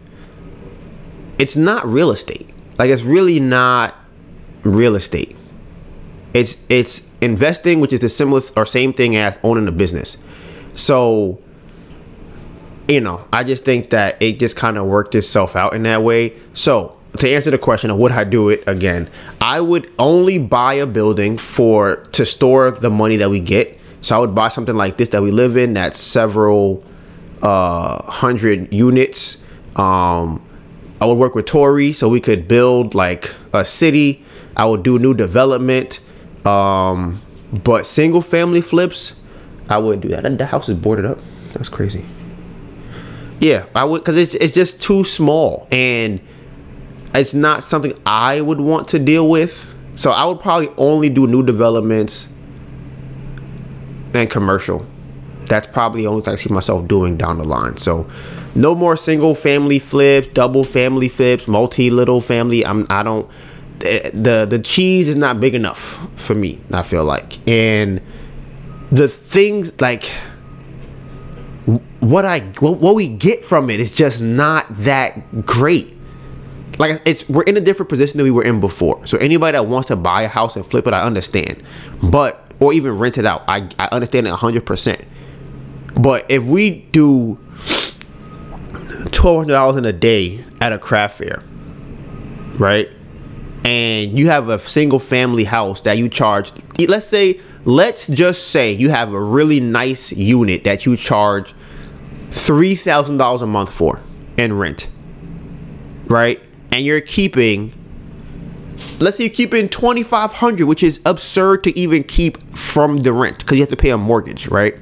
it's 1.39 1.55
not 1.55 1.85
real 1.87 2.11
estate. 2.11 2.49
Like 2.77 2.89
it's 2.89 3.03
really 3.03 3.39
not 3.39 3.95
real 4.63 4.95
estate. 4.95 5.35
It's 6.33 6.57
it's 6.69 7.05
investing, 7.21 7.79
which 7.79 7.93
is 7.93 8.01
the 8.01 8.09
simplest 8.09 8.57
or 8.57 8.65
same 8.65 8.93
thing 8.93 9.15
as 9.15 9.39
owning 9.41 9.67
a 9.67 9.71
business. 9.71 10.17
So, 10.75 11.41
you 12.87 13.01
know, 13.01 13.25
I 13.33 13.43
just 13.43 13.65
think 13.65 13.89
that 13.89 14.21
it 14.21 14.39
just 14.39 14.55
kind 14.55 14.77
of 14.77 14.85
worked 14.85 15.15
itself 15.15 15.55
out 15.55 15.73
in 15.73 15.83
that 15.83 16.03
way. 16.03 16.33
So, 16.53 16.95
to 17.17 17.33
answer 17.33 17.49
the 17.51 17.57
question 17.57 17.89
of 17.89 17.97
would 17.97 18.11
I 18.11 18.23
do 18.23 18.49
it 18.49 18.63
again, 18.67 19.09
I 19.41 19.61
would 19.61 19.91
only 19.97 20.37
buy 20.37 20.75
a 20.75 20.85
building 20.85 21.37
for 21.37 21.97
to 21.97 22.25
store 22.25 22.71
the 22.71 22.89
money 22.89 23.15
that 23.17 23.29
we 23.29 23.39
get. 23.39 23.79
So 24.01 24.15
I 24.15 24.19
would 24.19 24.35
buy 24.35 24.49
something 24.49 24.75
like 24.75 24.97
this 24.97 25.09
that 25.09 25.23
we 25.23 25.31
live 25.31 25.57
in 25.57 25.73
that's 25.73 25.99
several 25.99 26.83
uh, 27.41 28.03
hundred 28.11 28.71
units. 28.73 29.37
Um, 29.75 30.45
I 31.01 31.05
would 31.05 31.17
work 31.17 31.35
with 31.35 31.45
Tori 31.45 31.93
so 31.93 32.07
we 32.07 32.19
could 32.19 32.47
build 32.47 32.95
like 32.95 33.33
a 33.53 33.65
city. 33.65 34.23
I 34.55 34.65
would 34.65 34.83
do 34.83 34.99
new 34.99 35.13
development. 35.13 35.99
Um, 36.45 37.21
but 37.51 37.85
single 37.85 38.21
family 38.21 38.61
flips, 38.61 39.15
I 39.69 39.77
wouldn't 39.77 40.03
do 40.03 40.09
that. 40.09 40.37
The 40.37 40.45
house 40.45 40.69
is 40.69 40.77
boarded 40.77 41.05
up. 41.05 41.19
That's 41.53 41.69
crazy. 41.69 42.05
Yeah, 43.39 43.65
I 43.75 43.83
would 43.83 44.01
because 44.01 44.17
it's 44.17 44.35
it's 44.35 44.53
just 44.53 44.81
too 44.81 45.03
small 45.03 45.67
and 45.71 46.21
it's 47.13 47.33
not 47.33 47.63
something 47.63 47.97
I 48.05 48.41
would 48.41 48.61
want 48.61 48.87
to 48.89 48.99
deal 48.99 49.29
with. 49.29 49.73
So 49.95 50.11
I 50.11 50.25
would 50.25 50.39
probably 50.39 50.69
only 50.77 51.09
do 51.09 51.27
new 51.27 51.43
developments 51.43 52.27
and 54.13 54.29
commercial. 54.29 54.85
That's 55.45 55.67
probably 55.67 56.01
the 56.03 56.07
only 56.07 56.21
thing 56.21 56.33
I 56.33 56.37
see 56.37 56.53
myself 56.53 56.87
doing 56.87 57.17
down 57.17 57.37
the 57.37 57.43
line. 57.43 57.77
So 57.77 58.09
no 58.55 58.73
more 58.73 58.97
single 58.97 59.35
family 59.35 59.79
flips, 59.79 60.27
double 60.27 60.63
family 60.63 61.09
flips, 61.09 61.47
multi 61.47 61.89
little 61.89 62.21
family. 62.21 62.65
I'm 62.65 62.87
I 62.89 63.03
don't 63.03 63.29
eh, 63.81 64.09
the 64.13 64.45
the 64.49 64.59
cheese 64.59 65.07
is 65.07 65.15
not 65.15 65.39
big 65.39 65.55
enough 65.55 66.07
for 66.15 66.35
me. 66.35 66.61
I 66.71 66.83
feel 66.83 67.03
like, 67.03 67.47
and 67.47 68.01
the 68.95 69.09
things 69.09 69.81
like 69.81 70.05
what 71.99 72.23
I 72.23 72.39
what, 72.59 72.95
we 72.95 73.09
get 73.09 73.43
from 73.43 73.69
it 73.69 73.81
is 73.81 73.91
just 73.91 74.21
not 74.21 74.65
that 74.83 75.45
great. 75.45 75.93
Like 76.77 77.01
it's 77.05 77.27
we're 77.27 77.43
in 77.43 77.57
a 77.57 77.61
different 77.61 77.89
position 77.89 78.17
than 78.17 78.23
we 78.23 78.31
were 78.31 78.43
in 78.43 78.61
before. 78.61 79.05
So 79.05 79.17
anybody 79.17 79.53
that 79.53 79.67
wants 79.67 79.87
to 79.89 79.97
buy 79.97 80.21
a 80.21 80.27
house 80.29 80.55
and 80.55 80.65
flip 80.65 80.87
it, 80.87 80.93
I 80.93 81.01
understand. 81.01 81.61
But 82.01 82.53
or 82.61 82.71
even 82.71 82.93
rent 82.93 83.17
it 83.17 83.25
out, 83.25 83.43
I 83.49 83.69
I 83.77 83.89
understand 83.91 84.27
it 84.27 84.33
hundred 84.33 84.65
percent. 84.65 85.03
But 85.97 86.25
if 86.29 86.43
we 86.43 86.81
do 86.91 87.35
twelve 89.11 89.39
hundred 89.39 89.53
dollars 89.53 89.75
in 89.75 89.83
a 89.83 89.93
day 89.93 90.45
at 90.61 90.71
a 90.71 90.79
craft 90.79 91.17
fair, 91.17 91.43
right? 92.57 92.89
And 93.65 94.17
you 94.17 94.27
have 94.27 94.47
a 94.47 94.59
single 94.59 94.99
family 94.99 95.43
house 95.43 95.81
that 95.81 95.97
you 95.97 96.07
charge. 96.07 96.51
Let's 96.77 97.07
say, 97.07 97.41
let's 97.65 98.07
just 98.07 98.47
say 98.47 98.71
you 98.71 98.89
have 98.89 99.11
a 99.13 99.19
really 99.21 99.59
nice 99.59 100.11
unit 100.11 100.63
that 100.63 100.85
you 100.85 100.95
charge 100.95 101.53
three 102.29 102.75
thousand 102.75 103.17
dollars 103.17 103.41
a 103.41 103.47
month 103.47 103.73
for 103.73 103.99
in 104.37 104.57
rent, 104.57 104.87
right? 106.05 106.41
And 106.71 106.85
you're 106.85 107.01
keeping. 107.01 107.73
Let's 108.99 109.17
say 109.17 109.25
you're 109.25 109.33
keeping 109.33 109.67
twenty 109.67 110.03
five 110.03 110.31
hundred, 110.31 110.67
which 110.67 110.83
is 110.83 111.01
absurd 111.05 111.63
to 111.65 111.77
even 111.77 112.03
keep 112.03 112.41
from 112.55 112.97
the 112.97 113.11
rent 113.11 113.39
because 113.39 113.55
you 113.55 113.61
have 113.61 113.69
to 113.69 113.75
pay 113.75 113.89
a 113.89 113.97
mortgage, 113.97 114.47
right? 114.47 114.79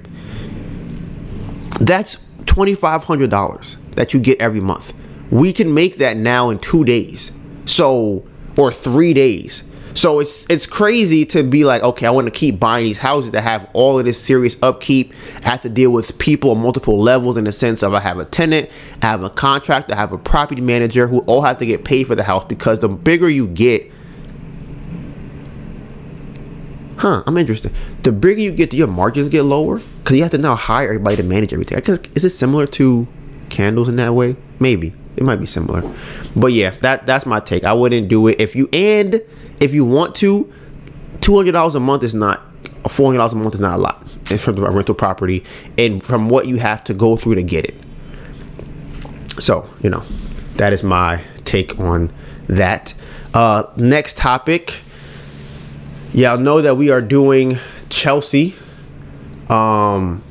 That's 1.80 2.18
twenty 2.46 2.76
five 2.76 3.04
hundred 3.04 3.30
dollars 3.30 3.78
that 3.96 4.14
you 4.14 4.20
get 4.20 4.40
every 4.42 4.60
month. 4.60 4.94
We 5.32 5.54
can 5.54 5.74
make 5.74 5.98
that 5.98 6.18
now 6.18 6.50
in 6.50 6.60
two 6.60 6.84
days. 6.84 7.32
So 7.66 8.28
or 8.58 8.72
three 8.72 9.14
days. 9.14 9.64
So 9.96 10.20
it's 10.20 10.50
it's 10.50 10.66
crazy 10.66 11.26
to 11.28 11.44
be 11.44 11.66
like, 11.66 11.84
okay, 11.84 12.08
I 12.08 12.10
want 12.10 12.26
to 12.26 12.32
keep 12.32 12.60
buying 12.60 12.86
these 12.86 12.98
houses 12.98 13.32
that 13.32 13.42
have 13.42 13.70
all 13.74 14.00
of 14.00 14.06
this 14.06 14.20
serious 14.20 14.58
upkeep. 14.64 15.14
I 15.46 15.50
have 15.50 15.62
to 15.62 15.70
deal 15.70 15.92
with 15.92 16.18
people 16.18 16.52
on 16.52 16.60
multiple 16.60 17.00
levels 17.00 17.38
in 17.38 17.44
the 17.44 17.52
sense 17.52 17.84
of 17.84 17.94
I 17.94 18.00
have 18.00 18.18
a 18.18 18.26
tenant, 18.26 18.70
I 19.02 19.08
have 19.08 19.24
a 19.24 19.30
contract, 19.30 19.92
I 19.92 19.96
have 19.96 20.12
a 20.12 20.18
property 20.18 20.62
manager 20.62 21.08
who 21.08 21.20
all 21.20 21.42
have 21.42 21.60
to 21.60 21.66
get 21.66 21.86
paid 21.86 22.08
for 22.08 22.16
the 22.16 22.24
house 22.24 22.44
because 22.46 22.80
the 22.80 22.90
bigger 22.90 23.30
you 23.30 23.48
get, 23.48 23.92
huh? 26.98 27.24
I'm 27.28 27.38
interested. 27.38 27.72
The 28.02 28.12
bigger 28.12 28.42
you 28.42 28.52
get, 28.52 28.72
do 28.72 28.78
your 28.78 28.88
margins 28.88 29.30
get 29.30 29.44
lower 29.44 29.80
because 30.00 30.16
you 30.16 30.24
have 30.24 30.32
to 30.32 30.40
now 30.40 30.56
hire 30.56 30.88
everybody 30.88 31.18
to 31.18 31.24
manage 31.24 31.54
everything. 31.54 31.78
Is 32.16 32.26
it 32.26 32.30
similar 32.32 32.66
to 32.68 33.08
candles 33.50 33.90
in 33.90 33.98
that 33.98 34.16
way? 34.16 34.36
Maybe 34.60 34.92
it 35.18 35.24
might 35.24 35.36
be 35.36 35.46
similar, 35.46 35.84
but 36.36 36.48
yeah, 36.48 36.72
that 36.82 37.06
that's 37.06 37.28
my 37.28 37.40
take. 37.40 37.64
I 37.64 37.74
wouldn't 37.74 38.08
do 38.08 38.28
it 38.28 38.42
if 38.42 38.56
you 38.56 38.68
and 38.74 39.22
if 39.64 39.74
you 39.74 39.86
want 39.86 40.16
to. 40.18 40.52
Two 41.22 41.36
hundred 41.38 41.54
dollars 41.54 41.76
a 41.76 41.80
month 41.80 42.04
is 42.04 42.14
not. 42.14 42.42
Four 42.90 43.08
hundred 43.08 43.20
dollars 43.20 43.34
a 43.34 43.38
month 43.38 43.54
is 43.56 43.62
not 43.62 43.76
a 43.76 43.82
lot 43.82 44.02
in 44.30 44.38
terms 44.38 44.58
of 44.60 44.64
a 44.64 44.72
rental 44.72 44.96
property, 44.96 45.44
and 45.78 46.04
from 46.04 46.28
what 46.30 46.48
you 46.48 46.58
have 46.58 46.84
to 46.86 46.94
go 46.94 47.16
through 47.16 47.36
to 47.36 47.44
get 47.44 47.66
it. 47.66 47.76
So 49.40 49.70
you 49.82 49.90
know, 49.90 50.04
that 50.56 50.74
is 50.74 50.84
my 50.84 51.24
take 51.46 51.80
on 51.80 52.12
that. 52.48 52.94
Uh, 53.34 53.66
next 53.78 54.18
topic. 54.18 54.80
Y'all 56.14 56.38
know 56.38 56.62
that 56.62 56.76
we 56.76 56.92
are 56.92 57.02
doing 57.02 57.58
Chelsea. 57.90 58.56
Um, 59.50 60.24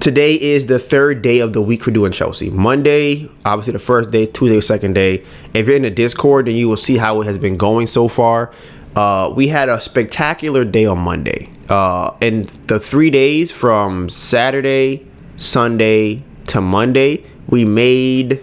today 0.00 0.34
is 0.34 0.66
the 0.66 0.78
third 0.78 1.22
day 1.22 1.40
of 1.40 1.52
the 1.52 1.60
week 1.60 1.82
for 1.82 1.90
doing 1.90 2.12
Chelsea. 2.12 2.50
Monday, 2.50 3.28
obviously 3.44 3.72
the 3.72 3.78
first 3.78 4.10
day, 4.10 4.26
Tuesday, 4.26 4.60
second 4.60 4.94
day. 4.94 5.24
If 5.54 5.66
you're 5.66 5.76
in 5.76 5.82
the 5.82 5.90
Discord, 5.90 6.46
then 6.46 6.56
you 6.56 6.68
will 6.68 6.76
see 6.76 6.96
how 6.96 7.20
it 7.20 7.24
has 7.26 7.38
been 7.38 7.56
going 7.56 7.86
so 7.86 8.08
far. 8.08 8.52
Uh, 8.94 9.32
we 9.34 9.48
had 9.48 9.68
a 9.68 9.80
spectacular 9.80 10.64
day 10.64 10.86
on 10.86 10.98
Monday. 10.98 11.50
Uh, 11.68 12.16
in 12.20 12.46
the 12.66 12.80
three 12.80 13.10
days 13.10 13.52
from 13.52 14.08
Saturday, 14.08 15.06
Sunday 15.36 16.22
to 16.46 16.60
Monday, 16.60 17.24
we 17.48 17.64
made 17.64 18.40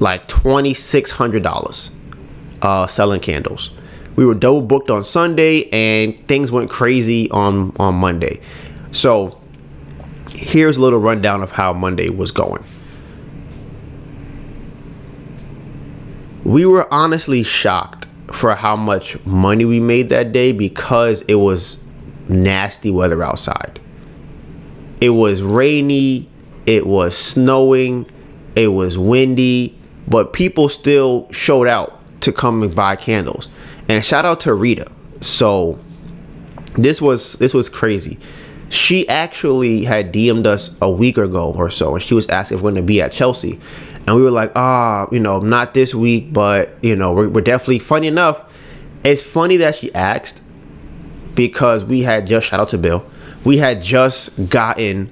like 0.00 0.26
twenty 0.26 0.74
six 0.74 1.10
hundred 1.10 1.42
dollars 1.42 1.90
uh, 2.62 2.86
selling 2.86 3.20
candles. 3.20 3.70
We 4.16 4.24
were 4.24 4.34
double 4.34 4.62
booked 4.62 4.90
on 4.90 5.04
Sunday, 5.04 5.68
and 5.70 6.16
things 6.26 6.50
went 6.50 6.70
crazy 6.70 7.30
on 7.30 7.74
on 7.78 7.96
Monday. 7.96 8.40
So 8.92 9.38
here's 10.44 10.76
a 10.76 10.80
little 10.80 10.98
rundown 10.98 11.42
of 11.42 11.52
how 11.52 11.72
Monday 11.72 12.10
was 12.10 12.30
going. 12.30 12.62
We 16.44 16.66
were 16.66 16.92
honestly 16.92 17.42
shocked 17.42 18.06
for 18.30 18.54
how 18.54 18.76
much 18.76 19.24
money 19.24 19.64
we 19.64 19.80
made 19.80 20.10
that 20.10 20.32
day 20.32 20.52
because 20.52 21.22
it 21.22 21.36
was 21.36 21.82
nasty 22.28 22.90
weather 22.90 23.22
outside. 23.22 23.80
It 25.00 25.10
was 25.10 25.42
rainy, 25.42 26.28
it 26.66 26.86
was 26.86 27.16
snowing, 27.16 28.06
it 28.54 28.68
was 28.68 28.98
windy, 28.98 29.78
but 30.06 30.34
people 30.34 30.68
still 30.68 31.30
showed 31.32 31.66
out 31.66 31.98
to 32.20 32.32
come 32.32 32.62
and 32.62 32.74
buy 32.74 32.96
candles. 32.96 33.48
And 33.88 34.04
shout 34.04 34.26
out 34.26 34.40
to 34.42 34.52
Rita. 34.52 34.90
So 35.22 35.78
this 36.74 37.00
was 37.00 37.34
this 37.34 37.54
was 37.54 37.70
crazy 37.70 38.18
she 38.68 39.08
actually 39.08 39.84
had 39.84 40.12
DM'd 40.12 40.46
us 40.46 40.76
a 40.80 40.90
week 40.90 41.18
ago 41.18 41.52
or 41.52 41.70
so, 41.70 41.94
and 41.94 42.02
she 42.02 42.14
was 42.14 42.28
asking 42.28 42.58
if 42.58 42.62
we're 42.62 42.72
going 42.72 42.82
to 42.82 42.86
be 42.86 43.00
at 43.00 43.12
Chelsea. 43.12 43.60
And 44.06 44.16
we 44.16 44.22
were 44.22 44.30
like, 44.30 44.52
ah, 44.54 45.06
you 45.10 45.18
know, 45.18 45.40
not 45.40 45.74
this 45.74 45.94
week, 45.94 46.32
but, 46.32 46.76
you 46.82 46.94
know, 46.94 47.12
we're, 47.12 47.28
we're 47.28 47.40
definitely, 47.40 47.78
funny 47.78 48.06
enough, 48.06 48.44
it's 49.02 49.22
funny 49.22 49.56
that 49.58 49.76
she 49.76 49.94
asked 49.94 50.42
because 51.34 51.84
we 51.84 52.02
had 52.02 52.26
just, 52.26 52.48
shout 52.48 52.60
out 52.60 52.68
to 52.70 52.78
Bill, 52.78 53.04
we 53.44 53.58
had 53.58 53.82
just 53.82 54.48
gotten, 54.50 55.10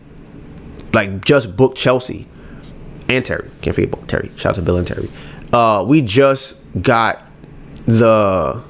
like, 0.92 1.24
just 1.24 1.57
booked 1.57 1.78
Chelsea 1.78 2.26
and 3.09 3.24
Terry. 3.24 3.50
Can't 3.61 3.74
forget 3.74 3.92
about 3.92 4.09
Terry. 4.09 4.30
Shout 4.36 4.50
out 4.50 4.57
to 4.57 4.62
Bill 4.62 4.76
and 4.76 4.86
Terry. 4.86 5.09
Uh, 5.53 5.84
we 5.86 6.00
just 6.00 6.62
got 6.82 7.22
the 7.86 8.62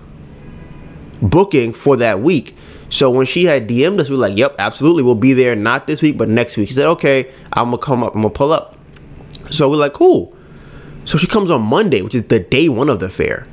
booking 1.21 1.73
for 1.73 1.97
that 1.97 2.21
week. 2.21 2.57
So 2.93 3.09
when 3.09 3.25
she 3.25 3.45
had 3.47 3.67
DM'd 3.67 3.99
us, 4.01 4.11
we 4.11 4.17
were 4.17 4.21
like, 4.21 4.37
"Yep, 4.37 4.57
absolutely, 4.59 5.03
we'll 5.03 5.15
be 5.15 5.33
there. 5.33 5.57
Not 5.57 5.87
this 5.87 6.03
week, 6.03 6.19
but 6.19 6.29
next 6.29 6.59
week." 6.59 6.69
She 6.69 6.75
said, 6.75 6.87
"Okay, 6.89 7.27
I'm 7.55 7.71
gonna 7.71 7.79
come 7.79 8.03
up. 8.03 8.15
I'm 8.15 8.21
gonna 8.21 8.35
pull 8.35 8.53
up." 8.53 8.77
So 9.51 9.71
we're 9.71 9.77
like, 9.77 9.95
"Cool." 9.95 10.35
So 11.07 11.17
she 11.17 11.27
comes 11.27 11.51
on 11.51 11.63
Monday, 11.63 12.03
which 12.03 12.15
is 12.15 12.25
the 12.25 12.39
day 12.39 12.69
one 12.69 12.91
of 12.91 13.01
the 13.01 13.09
fair, 13.09 13.47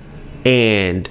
and 0.43 1.09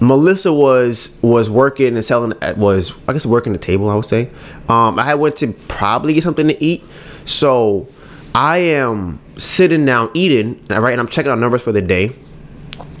Melissa 0.00 0.52
was 0.52 1.16
was 1.22 1.48
working 1.48 1.94
and 1.94 2.04
selling 2.04 2.34
was 2.58 2.92
I 3.08 3.14
guess 3.14 3.24
working 3.24 3.54
the 3.54 3.58
table. 3.58 3.88
I 3.88 3.94
would 3.94 4.04
say. 4.04 4.28
Um, 4.68 4.98
I 4.98 5.14
went 5.14 5.36
to 5.36 5.54
probably 5.66 6.12
get 6.12 6.24
something 6.24 6.48
to 6.48 6.62
eat, 6.62 6.84
so 7.24 7.88
I 8.34 8.58
am 8.58 9.18
sitting 9.38 9.86
down 9.86 10.10
eating, 10.12 10.62
right, 10.68 10.92
and 10.92 11.00
I'm 11.00 11.08
checking 11.08 11.32
out 11.32 11.38
numbers 11.38 11.62
for 11.62 11.72
the 11.72 11.80
day, 11.80 12.12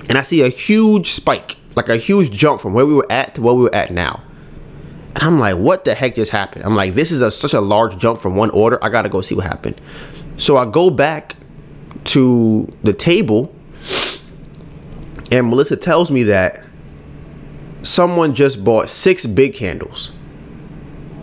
and 0.08 0.16
I 0.16 0.22
see 0.22 0.40
a 0.40 0.48
huge 0.48 1.10
spike 1.10 1.57
like 1.78 1.88
a 1.88 1.96
huge 1.96 2.30
jump 2.32 2.60
from 2.60 2.74
where 2.74 2.84
we 2.84 2.92
were 2.92 3.06
at 3.10 3.36
to 3.36 3.40
where 3.40 3.54
we 3.54 3.62
were 3.62 3.74
at 3.74 3.92
now. 3.92 4.20
And 5.14 5.22
I'm 5.22 5.38
like, 5.38 5.56
what 5.56 5.84
the 5.84 5.94
heck 5.94 6.16
just 6.16 6.30
happened? 6.32 6.64
I'm 6.64 6.74
like, 6.74 6.94
this 6.94 7.10
is 7.10 7.22
a, 7.22 7.30
such 7.30 7.54
a 7.54 7.60
large 7.60 7.96
jump 7.98 8.18
from 8.18 8.36
one 8.36 8.50
order. 8.50 8.82
I 8.84 8.88
gotta 8.88 9.08
go 9.08 9.20
see 9.20 9.34
what 9.34 9.46
happened. 9.46 9.80
So 10.36 10.56
I 10.56 10.68
go 10.68 10.90
back 10.90 11.36
to 12.04 12.72
the 12.82 12.92
table, 12.92 13.54
and 15.30 15.48
Melissa 15.48 15.76
tells 15.76 16.10
me 16.10 16.24
that 16.24 16.64
someone 17.82 18.34
just 18.34 18.64
bought 18.64 18.88
six 18.88 19.24
big 19.24 19.54
candles 19.54 20.10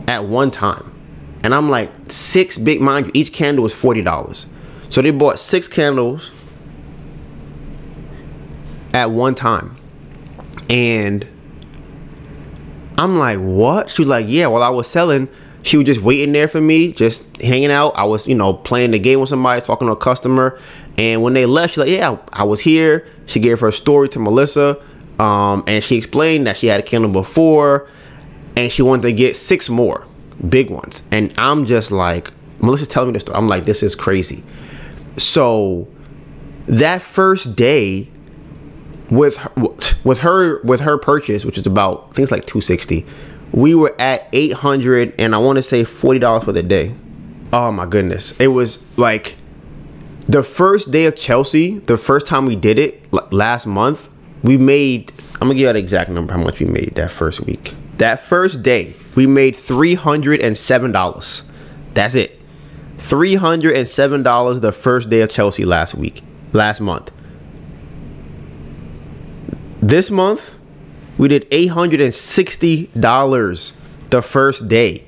at 0.08 0.26
one 0.26 0.52
time. 0.52 0.92
And 1.44 1.54
I'm 1.54 1.70
like, 1.70 1.92
six 2.10 2.58
big, 2.58 2.82
mind 2.82 3.08
you, 3.08 3.12
each 3.14 3.34
candle 3.34 3.66
is 3.66 3.74
$40. 3.74 4.48
So 4.90 5.02
they 5.02 5.12
bought 5.12 5.38
six 5.38 5.68
candles 5.68 6.32
at 8.94 9.12
one 9.12 9.36
time. 9.36 9.76
And 10.70 11.28
I'm 12.98 13.18
like, 13.18 13.40
what? 13.40 13.90
She 13.90 14.02
was 14.02 14.10
like, 14.10 14.26
yeah, 14.30 14.48
while 14.48 14.64
I 14.64 14.70
was 14.70 14.88
selling, 14.88 15.28
she 15.64 15.78
was 15.78 15.86
just 15.86 16.02
waiting 16.02 16.32
there 16.32 16.48
for 16.48 16.62
me, 16.62 16.94
just 16.94 17.42
hanging 17.42 17.72
out. 17.72 17.94
I 17.96 18.04
was, 18.04 18.28
you 18.28 18.36
know, 18.36 18.54
playing 18.54 18.92
the 18.92 19.00
game 19.00 19.20
with 19.20 19.30
somebody, 19.30 19.62
talking 19.62 19.88
to 19.88 19.94
a 19.94 19.98
customer. 19.98 20.60
And 20.98 21.22
when 21.24 21.34
they 21.34 21.46
left, 21.46 21.74
she's 21.74 21.80
like, 21.80 21.90
yeah, 21.90 22.18
I 22.32 22.44
was 22.44 22.62
here. 22.62 23.08
She 23.26 23.40
gave 23.40 23.60
her 23.60 23.72
story 23.72 24.08
to 24.10 24.20
Melissa. 24.20 24.82
Um, 25.20 25.64
and 25.68 25.84
she 25.84 25.98
explained 25.98 26.48
that 26.48 26.58
she 26.58 26.68
had 26.68 26.80
a 26.80 26.84
candle 26.84 27.12
before 27.12 27.90
and 28.58 28.72
she 28.72 28.82
wanted 28.82 29.04
to 29.04 29.14
get 29.14 29.36
six 29.36 29.70
more 29.70 30.06
big 30.50 30.70
ones. 30.70 31.04
And 31.12 31.34
I'm 31.38 31.66
just 31.66 31.92
like, 31.92 32.32
Melissa's 32.62 32.88
telling 32.88 33.10
me 33.10 33.14
this 33.14 33.24
story. 33.24 33.38
I'm 33.38 33.48
like, 33.48 33.66
this 33.66 33.84
is 33.84 33.96
crazy. 33.96 34.44
So 35.18 35.88
that 36.68 37.02
first 37.02 37.56
day, 37.56 38.10
with 39.10 39.38
her, 39.38 39.52
with 40.04 40.20
her 40.20 40.62
with 40.64 40.80
her 40.82 40.98
purchase, 40.98 41.46
which 41.46 41.58
is 41.58 41.66
about 41.66 42.08
I 42.10 42.14
think 42.14 42.24
it's 42.24 42.32
like 42.32 42.46
two 42.46 42.62
sixty, 42.62 43.06
we 43.52 43.76
were 43.76 43.96
at 44.00 44.28
eight 44.34 44.54
hundred 44.54 45.14
and 45.20 45.36
I 45.36 45.38
want 45.38 45.58
to 45.58 45.62
say 45.64 45.84
forty 45.84 46.20
dollars 46.20 46.44
for 46.44 46.52
the 46.52 46.64
day. 46.64 46.94
Oh 47.54 47.72
my 47.72 47.86
goodness, 47.86 48.32
it 48.40 48.48
was 48.48 48.86
like 48.98 49.36
the 50.28 50.44
first 50.44 50.92
day 50.92 51.06
of 51.06 51.16
Chelsea. 51.16 51.80
The 51.80 51.98
first 51.98 52.26
time 52.28 52.46
we 52.46 52.56
did 52.56 52.80
it 52.80 53.12
last 53.32 53.68
month, 53.68 54.10
we 54.44 54.58
made. 54.58 55.12
I'm 55.36 55.48
gonna 55.48 55.54
give 55.54 55.68
you 55.68 55.74
the 55.74 55.80
exact 55.80 56.10
number 56.10 56.34
how 56.34 56.40
much 56.40 56.60
we 56.60 56.66
made 56.66 56.96
that 56.96 57.12
first 57.12 57.42
week. 57.42 57.76
That 57.98 58.20
first 58.20 58.64
day, 58.64 58.94
we 59.16 59.28
made 59.28 59.56
three 59.56 59.94
hundred 59.94 60.42
and 60.42 60.58
seven 60.58 60.92
dollars. 60.92 61.44
That's 61.94 62.16
it. 62.16 62.40
Three 62.98 63.36
hundred 63.36 63.76
and 63.76 63.88
seven 63.88 64.24
dollars 64.24 64.60
the 64.62 64.72
first 64.72 65.10
day 65.10 65.22
of 65.22 65.30
Chelsea 65.30 65.64
last 65.64 65.96
week, 65.96 66.24
last 66.54 66.82
month. 66.82 67.12
This 69.86 70.10
month, 70.10 70.52
we 71.20 71.28
did 71.28 71.48
$860 71.52 73.74
the 74.10 74.22
first 74.24 74.68
day 74.68 75.04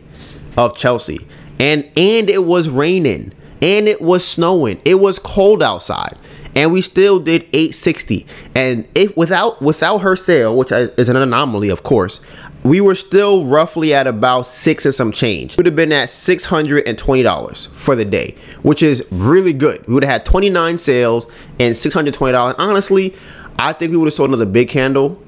of 0.56 0.78
Chelsea. 0.78 1.26
And 1.60 1.84
and 1.98 2.30
it 2.30 2.44
was 2.44 2.70
raining 2.70 3.34
and 3.60 3.88
it 3.88 4.04
was 4.04 4.24
snowing. 4.24 4.80
It 4.86 5.00
was 5.00 5.18
cold 5.18 5.64
outside. 5.64 6.20
And 6.56 6.72
we 6.72 6.84
still 6.84 7.20
did 7.20 7.48
860. 7.54 8.28
And 8.56 8.88
if 8.94 9.18
without 9.18 9.64
without 9.64 9.98
her 10.00 10.16
sale, 10.16 10.56
which 10.56 10.72
is 10.72 11.10
an 11.10 11.16
anomaly, 11.16 11.70
of 11.70 11.82
course, 11.82 12.20
we 12.64 12.80
were 12.80 12.96
still 12.96 13.46
roughly 13.46 13.94
at 13.94 14.06
about 14.06 14.44
six 14.44 14.86
and 14.86 14.94
some 14.94 15.12
change. 15.12 15.58
Would 15.58 15.66
have 15.66 15.76
been 15.76 15.92
at 15.92 16.12
six 16.12 16.46
hundred 16.46 16.88
and 16.88 17.00
twenty 17.00 17.24
dollars 17.24 17.70
for 17.74 17.96
the 17.96 18.06
day, 18.06 18.36
which 18.62 18.84
is 18.84 19.08
really 19.10 19.54
good. 19.54 19.88
We 19.88 19.96
would 19.96 20.04
have 20.04 20.12
had 20.12 20.26
twenty 20.26 20.50
nine 20.50 20.78
sales 20.78 21.26
and 21.60 21.76
six 21.76 21.96
hundred 21.96 22.14
twenty 22.14 22.34
dollars. 22.34 22.56
Honestly, 22.60 23.16
I 23.60 23.74
think 23.74 23.92
we 23.92 23.98
would 23.98 24.06
have 24.06 24.14
sold 24.14 24.30
another 24.30 24.46
big 24.46 24.70
candle. 24.70 25.22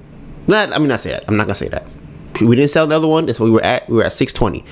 Not, 0.47 0.73
I 0.73 0.77
mean, 0.77 0.87
not 0.87 0.99
say 1.01 1.11
that. 1.11 1.25
I'm 1.27 1.37
not 1.37 1.45
gonna 1.45 1.55
say 1.55 1.67
that. 1.69 1.85
We 2.41 2.55
didn't 2.55 2.71
sell 2.71 2.85
another 2.85 3.07
one. 3.07 3.25
That's 3.25 3.39
what 3.39 3.47
we 3.47 3.51
were 3.51 3.63
at. 3.63 3.89
We 3.89 3.97
were 3.97 4.03
at 4.03 4.13
620. 4.13 4.65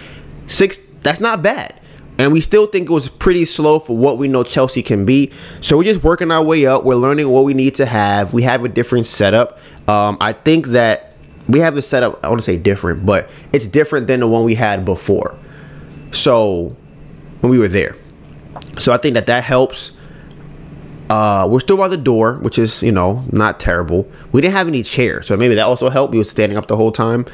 Six. 0.47 0.77
That's 1.01 1.19
not 1.19 1.43
bad. 1.43 1.79
And 2.19 2.33
we 2.33 2.41
still 2.41 2.65
think 2.65 2.89
it 2.89 2.93
was 2.93 3.09
pretty 3.09 3.45
slow 3.45 3.77
for 3.79 3.95
what 3.95 4.17
we 4.17 4.27
know 4.27 4.43
Chelsea 4.43 4.81
can 4.81 5.05
be. 5.05 5.31
So 5.61 5.77
we're 5.77 5.83
just 5.83 6.03
working 6.03 6.31
our 6.31 6.41
way 6.41 6.65
up. 6.65 6.83
We're 6.83 6.95
learning 6.95 7.29
what 7.29 7.43
we 7.45 7.53
need 7.53 7.75
to 7.75 7.85
have. 7.85 8.33
We 8.33 8.41
have 8.43 8.63
a 8.63 8.69
different 8.69 9.05
setup. 9.05 9.59
Um, 9.87 10.17
I 10.19 10.33
think 10.33 10.67
that 10.67 11.13
we 11.47 11.59
have 11.59 11.75
the 11.75 11.81
setup. 11.81 12.23
I 12.23 12.29
want 12.29 12.39
to 12.39 12.43
say 12.43 12.57
different, 12.57 13.05
but 13.05 13.29
it's 13.53 13.67
different 13.67 14.07
than 14.07 14.21
the 14.21 14.27
one 14.27 14.43
we 14.43 14.55
had 14.55 14.83
before. 14.83 15.37
So 16.11 16.75
when 17.41 17.51
we 17.51 17.59
were 17.59 17.67
there. 17.67 17.95
So 18.77 18.93
I 18.93 18.97
think 18.97 19.13
that 19.13 19.27
that 19.27 19.43
helps. 19.43 19.91
Uh, 21.09 21.47
we're 21.49 21.61
still 21.61 21.77
by 21.77 21.87
the 21.87 21.97
door, 21.97 22.33
which 22.35 22.59
is 22.59 22.83
you 22.83 22.91
know 22.91 23.23
not 23.31 23.59
terrible. 23.59 24.09
We 24.31 24.41
didn't 24.41 24.55
have 24.55 24.67
any 24.67 24.83
chairs, 24.83 25.27
so 25.27 25.37
maybe 25.37 25.55
that 25.55 25.65
also 25.65 25.89
helped. 25.89 26.11
We 26.11 26.17
was 26.17 26.29
standing 26.29 26.57
up 26.57 26.67
the 26.67 26.75
whole 26.75 26.91
time. 26.91 27.25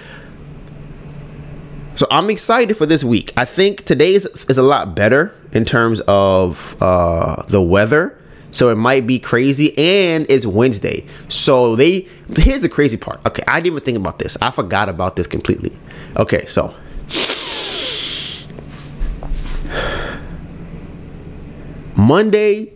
So 1.95 2.07
I'm 2.11 2.29
excited 2.29 2.75
for 2.75 2.85
this 2.85 3.03
week. 3.03 3.33
I 3.37 3.45
think 3.45 3.85
today 3.85 4.15
is, 4.15 4.25
is 4.49 4.57
a 4.57 4.63
lot 4.63 4.95
better 4.95 5.35
in 5.51 5.63
terms 5.63 6.01
of 6.07 6.81
uh, 6.81 7.43
the 7.47 7.61
weather. 7.61 8.17
So 8.51 8.69
it 8.69 8.75
might 8.75 9.07
be 9.07 9.19
crazy, 9.19 9.75
and 9.77 10.27
it's 10.29 10.45
Wednesday. 10.45 11.05
So 11.27 11.75
they 11.75 12.07
here's 12.35 12.61
the 12.61 12.69
crazy 12.69 12.97
part. 12.97 13.19
Okay, 13.25 13.43
I 13.47 13.59
didn't 13.59 13.73
even 13.73 13.83
think 13.83 13.97
about 13.97 14.19
this. 14.19 14.37
I 14.41 14.51
forgot 14.51 14.89
about 14.89 15.15
this 15.15 15.25
completely. 15.25 15.71
Okay, 16.17 16.45
so 16.45 16.75
Monday 21.95 22.71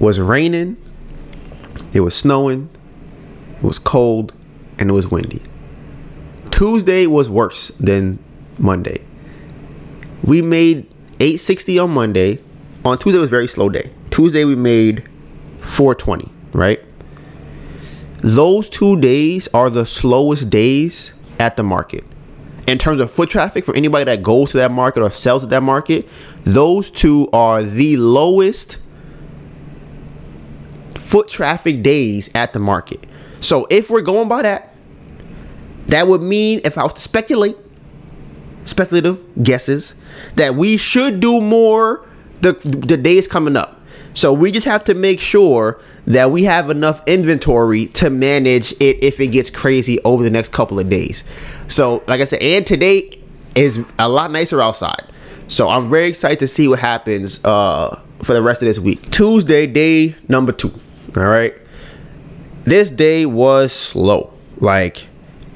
was 0.00 0.18
raining, 0.18 0.76
it 1.92 2.00
was 2.00 2.16
snowing, 2.16 2.68
it 3.58 3.62
was 3.62 3.78
cold, 3.78 4.32
and 4.78 4.90
it 4.90 4.92
was 4.92 5.08
windy. 5.08 5.42
Tuesday 6.50 7.06
was 7.06 7.30
worse 7.30 7.68
than 7.68 8.18
Monday. 8.58 9.04
We 10.24 10.42
made 10.42 10.86
860 11.20 11.78
on 11.78 11.90
Monday. 11.90 12.38
On 12.84 12.98
Tuesday 12.98 13.20
was 13.20 13.30
very 13.30 13.46
slow 13.46 13.68
day. 13.68 13.90
Tuesday 14.10 14.44
we 14.44 14.56
made 14.56 15.04
420, 15.60 16.30
right? 16.52 16.80
Those 18.22 18.68
two 18.68 19.00
days 19.00 19.48
are 19.54 19.70
the 19.70 19.86
slowest 19.86 20.50
days 20.50 21.12
at 21.38 21.56
the 21.56 21.62
market. 21.62 22.04
In 22.66 22.78
terms 22.78 23.00
of 23.00 23.10
foot 23.10 23.30
traffic 23.30 23.64
for 23.64 23.74
anybody 23.74 24.04
that 24.04 24.22
goes 24.22 24.50
to 24.52 24.58
that 24.58 24.70
market 24.70 25.02
or 25.02 25.10
sells 25.10 25.42
at 25.42 25.50
that 25.50 25.62
market, 25.62 26.08
those 26.42 26.90
two 26.90 27.28
are 27.32 27.62
the 27.62 27.96
lowest 27.96 28.76
foot 31.00 31.28
traffic 31.28 31.82
days 31.82 32.30
at 32.34 32.52
the 32.52 32.58
market. 32.58 33.06
So 33.40 33.66
if 33.70 33.90
we're 33.90 34.02
going 34.02 34.28
by 34.28 34.42
that, 34.42 34.74
that 35.86 36.06
would 36.06 36.20
mean 36.20 36.60
if 36.64 36.76
I 36.78 36.82
was 36.82 36.92
to 36.94 37.00
speculate, 37.00 37.56
speculative 38.64 39.18
guesses, 39.42 39.94
that 40.36 40.54
we 40.54 40.76
should 40.76 41.20
do 41.20 41.40
more 41.40 42.06
the 42.42 42.52
the 42.52 42.96
days 42.96 43.26
coming 43.26 43.56
up. 43.56 43.80
So 44.12 44.32
we 44.32 44.50
just 44.50 44.66
have 44.66 44.84
to 44.84 44.94
make 44.94 45.20
sure 45.20 45.80
that 46.06 46.30
we 46.30 46.44
have 46.44 46.68
enough 46.68 47.02
inventory 47.06 47.86
to 47.86 48.10
manage 48.10 48.72
it 48.72 49.02
if 49.02 49.20
it 49.20 49.28
gets 49.28 49.50
crazy 49.50 50.00
over 50.02 50.22
the 50.22 50.30
next 50.30 50.52
couple 50.52 50.78
of 50.78 50.90
days. 50.90 51.24
So 51.68 52.02
like 52.06 52.20
I 52.20 52.24
said, 52.24 52.42
and 52.42 52.66
today 52.66 53.18
is 53.54 53.84
a 53.98 54.08
lot 54.08 54.30
nicer 54.32 54.60
outside. 54.60 55.04
So 55.48 55.68
I'm 55.68 55.88
very 55.90 56.08
excited 56.08 56.38
to 56.40 56.48
see 56.48 56.68
what 56.68 56.78
happens 56.78 57.44
uh, 57.44 58.00
for 58.22 58.34
the 58.34 58.42
rest 58.42 58.62
of 58.62 58.66
this 58.66 58.78
week. 58.78 59.10
Tuesday, 59.10 59.66
day 59.66 60.14
number 60.28 60.52
two. 60.52 60.72
All 61.16 61.24
right. 61.24 61.54
This 62.64 62.90
day 62.90 63.26
was 63.26 63.72
slow. 63.72 64.32
Like 64.58 65.08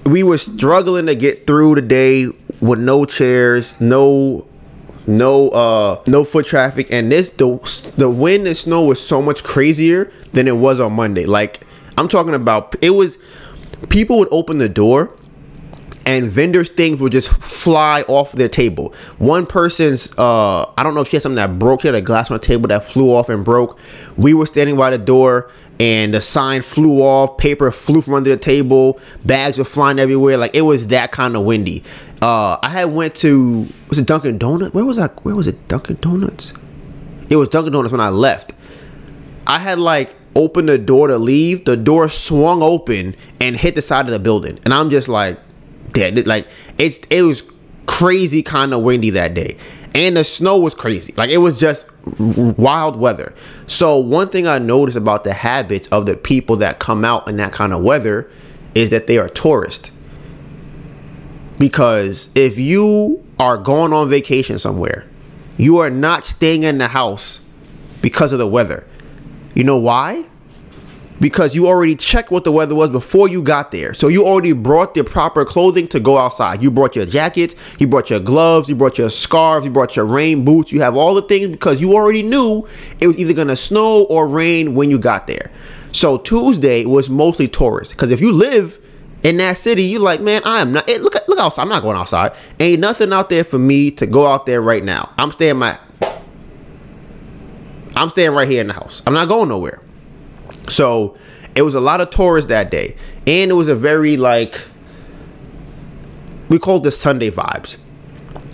we 0.06 0.22
were 0.22 0.38
struggling 0.38 1.06
to 1.06 1.14
get 1.14 1.46
through 1.46 1.76
the 1.76 1.82
day 1.82 2.26
with 2.60 2.78
no 2.78 3.04
chairs, 3.04 3.78
no 3.80 4.46
no 5.06 5.50
uh 5.50 6.02
no 6.08 6.24
foot 6.24 6.46
traffic 6.46 6.86
and 6.90 7.12
this 7.12 7.28
the 7.28 7.92
the 7.98 8.08
wind 8.08 8.46
and 8.46 8.56
snow 8.56 8.86
was 8.86 9.06
so 9.06 9.20
much 9.20 9.44
crazier 9.44 10.10
than 10.32 10.48
it 10.48 10.56
was 10.56 10.80
on 10.80 10.92
Monday. 10.94 11.26
Like 11.26 11.66
I'm 11.98 12.08
talking 12.08 12.34
about 12.34 12.74
it 12.82 12.90
was 12.90 13.18
people 13.90 14.18
would 14.18 14.28
open 14.30 14.58
the 14.58 14.68
door 14.68 15.10
and 16.06 16.26
vendors 16.26 16.68
things 16.68 17.00
would 17.00 17.12
just 17.12 17.28
fly 17.28 18.02
off 18.02 18.32
their 18.32 18.48
table. 18.48 18.94
One 19.18 19.46
person's 19.46 20.12
uh 20.18 20.64
I 20.76 20.82
don't 20.82 20.94
know 20.94 21.00
if 21.00 21.08
she 21.08 21.16
had 21.16 21.22
something 21.22 21.36
that 21.36 21.58
broke. 21.58 21.82
She 21.82 21.88
had 21.88 21.94
a 21.94 22.02
glass 22.02 22.30
on 22.30 22.38
the 22.38 22.44
table 22.44 22.68
that 22.68 22.84
flew 22.84 23.14
off 23.14 23.28
and 23.28 23.44
broke. 23.44 23.78
We 24.16 24.34
were 24.34 24.46
standing 24.46 24.76
by 24.76 24.90
the 24.90 24.98
door 24.98 25.50
and 25.80 26.14
the 26.14 26.20
sign 26.20 26.62
flew 26.62 27.00
off, 27.00 27.36
paper 27.36 27.70
flew 27.70 28.00
from 28.00 28.14
under 28.14 28.30
the 28.30 28.36
table, 28.36 29.00
bags 29.24 29.58
were 29.58 29.64
flying 29.64 29.98
everywhere. 29.98 30.36
Like 30.36 30.54
it 30.54 30.62
was 30.62 30.88
that 30.88 31.12
kind 31.12 31.36
of 31.36 31.44
windy. 31.44 31.82
Uh 32.20 32.58
I 32.62 32.68
had 32.68 32.84
went 32.86 33.14
to 33.16 33.66
was 33.88 33.98
it 33.98 34.06
Dunkin' 34.06 34.38
Donuts? 34.38 34.74
Where 34.74 34.84
was 34.84 34.98
I 34.98 35.08
where 35.08 35.34
was 35.34 35.46
it? 35.46 35.68
Dunkin' 35.68 35.98
Donuts? 36.00 36.52
It 37.30 37.36
was 37.36 37.48
Dunkin' 37.48 37.72
Donuts 37.72 37.92
when 37.92 38.00
I 38.00 38.10
left. 38.10 38.54
I 39.46 39.58
had 39.58 39.78
like 39.78 40.14
opened 40.36 40.68
the 40.68 40.78
door 40.78 41.08
to 41.08 41.18
leave. 41.18 41.64
The 41.64 41.76
door 41.76 42.08
swung 42.08 42.62
open 42.62 43.14
and 43.40 43.56
hit 43.56 43.74
the 43.74 43.82
side 43.82 44.06
of 44.06 44.12
the 44.12 44.18
building. 44.18 44.58
And 44.64 44.74
I'm 44.74 44.90
just 44.90 45.08
like, 45.08 45.38
dead. 45.94 46.26
Like 46.26 46.46
it's 46.78 46.98
it 47.08 47.22
was 47.22 47.42
crazy 47.86 48.42
kind 48.42 48.74
of 48.74 48.82
windy 48.82 49.10
that 49.10 49.34
day. 49.34 49.56
And 49.94 50.16
the 50.16 50.24
snow 50.24 50.58
was 50.58 50.74
crazy. 50.74 51.14
Like 51.16 51.30
it 51.30 51.38
was 51.38 51.58
just 51.58 51.88
wild 52.58 52.96
weather. 52.96 53.32
So 53.68 53.96
one 53.96 54.28
thing 54.28 54.46
I 54.46 54.58
noticed 54.58 54.96
about 54.96 55.24
the 55.24 55.32
habits 55.32 55.86
of 55.88 56.06
the 56.06 56.16
people 56.16 56.56
that 56.56 56.80
come 56.80 57.04
out 57.04 57.28
in 57.28 57.36
that 57.36 57.52
kind 57.52 57.72
of 57.72 57.82
weather 57.82 58.28
is 58.74 58.90
that 58.90 59.06
they 59.06 59.18
are 59.18 59.28
tourists. 59.28 59.92
Because 61.58 62.30
if 62.34 62.58
you 62.58 63.24
are 63.38 63.56
going 63.56 63.92
on 63.92 64.10
vacation 64.10 64.58
somewhere, 64.58 65.08
you 65.56 65.78
are 65.78 65.90
not 65.90 66.24
staying 66.24 66.64
in 66.64 66.78
the 66.78 66.88
house 66.88 67.40
because 68.02 68.32
of 68.32 68.40
the 68.40 68.46
weather. 68.48 68.84
You 69.54 69.62
know 69.62 69.78
why? 69.78 70.28
Because 71.20 71.54
you 71.54 71.68
already 71.68 71.94
checked 71.94 72.30
what 72.30 72.42
the 72.42 72.50
weather 72.50 72.74
was 72.74 72.90
before 72.90 73.28
you 73.28 73.40
got 73.40 73.70
there. 73.70 73.94
So 73.94 74.08
you 74.08 74.26
already 74.26 74.52
brought 74.52 74.94
the 74.94 75.04
proper 75.04 75.44
clothing 75.44 75.86
to 75.88 76.00
go 76.00 76.18
outside. 76.18 76.62
You 76.62 76.70
brought 76.70 76.96
your 76.96 77.06
jacket, 77.06 77.54
you 77.78 77.86
brought 77.86 78.10
your 78.10 78.20
gloves, 78.20 78.68
you 78.68 78.74
brought 78.74 78.98
your 78.98 79.10
scarf, 79.10 79.64
you 79.64 79.70
brought 79.70 79.94
your 79.94 80.06
rain 80.06 80.44
boots. 80.44 80.72
You 80.72 80.80
have 80.80 80.96
all 80.96 81.14
the 81.14 81.22
things 81.22 81.48
because 81.48 81.80
you 81.80 81.94
already 81.94 82.22
knew 82.22 82.66
it 83.00 83.06
was 83.06 83.16
either 83.16 83.32
going 83.32 83.48
to 83.48 83.56
snow 83.56 84.04
or 84.04 84.26
rain 84.26 84.74
when 84.74 84.90
you 84.90 84.98
got 84.98 85.28
there. 85.28 85.52
So 85.92 86.18
Tuesday 86.18 86.84
was 86.84 87.08
mostly 87.08 87.46
tourists. 87.46 87.94
Because 87.94 88.10
if 88.10 88.20
you 88.20 88.32
live 88.32 88.78
in 89.22 89.36
that 89.36 89.56
city, 89.56 89.84
you're 89.84 90.00
like, 90.00 90.20
man, 90.20 90.42
I 90.44 90.60
am 90.60 90.72
not. 90.72 90.90
Hey, 90.90 90.98
look, 90.98 91.14
look 91.28 91.38
outside. 91.38 91.62
I'm 91.62 91.68
not 91.68 91.82
going 91.82 91.96
outside. 91.96 92.32
Ain't 92.58 92.80
nothing 92.80 93.12
out 93.12 93.28
there 93.28 93.44
for 93.44 93.58
me 93.58 93.92
to 93.92 94.06
go 94.06 94.26
out 94.26 94.46
there 94.46 94.60
right 94.60 94.82
now. 94.82 95.12
I'm 95.16 95.30
staying 95.30 95.58
my. 95.58 95.78
I'm 97.94 98.08
staying 98.08 98.32
right 98.32 98.48
here 98.48 98.60
in 98.60 98.66
the 98.66 98.72
house. 98.72 99.02
I'm 99.06 99.14
not 99.14 99.28
going 99.28 99.48
nowhere. 99.48 99.80
So 100.68 101.16
it 101.54 101.62
was 101.62 101.74
a 101.74 101.80
lot 101.80 102.00
of 102.00 102.10
tourists 102.10 102.48
that 102.48 102.70
day, 102.70 102.96
and 103.26 103.50
it 103.50 103.54
was 103.54 103.68
a 103.68 103.74
very 103.74 104.16
like 104.16 104.60
we 106.48 106.58
called 106.58 106.84
this 106.84 106.98
Sunday 106.98 107.30
vibes. 107.30 107.76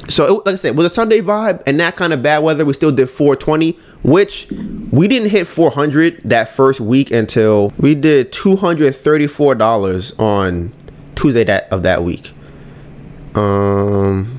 So 0.08 0.24
it, 0.24 0.46
like 0.46 0.54
I 0.54 0.56
said, 0.56 0.76
with 0.76 0.86
a 0.86 0.90
Sunday 0.90 1.20
vibe 1.20 1.62
and 1.66 1.78
that 1.80 1.96
kind 1.96 2.12
of 2.12 2.22
bad 2.22 2.38
weather, 2.38 2.64
we 2.64 2.72
still 2.72 2.90
did 2.90 3.08
420, 3.08 3.78
which 4.02 4.48
we 4.90 5.06
didn't 5.06 5.30
hit 5.30 5.46
400 5.46 6.22
that 6.24 6.48
first 6.48 6.80
week 6.80 7.10
until 7.12 7.72
we 7.78 7.94
did 7.94 8.32
$234 8.32 10.18
on 10.18 10.72
Tuesday 11.14 11.44
that 11.44 11.68
of 11.70 11.82
that 11.84 12.02
week. 12.02 12.32
Um, 13.34 14.38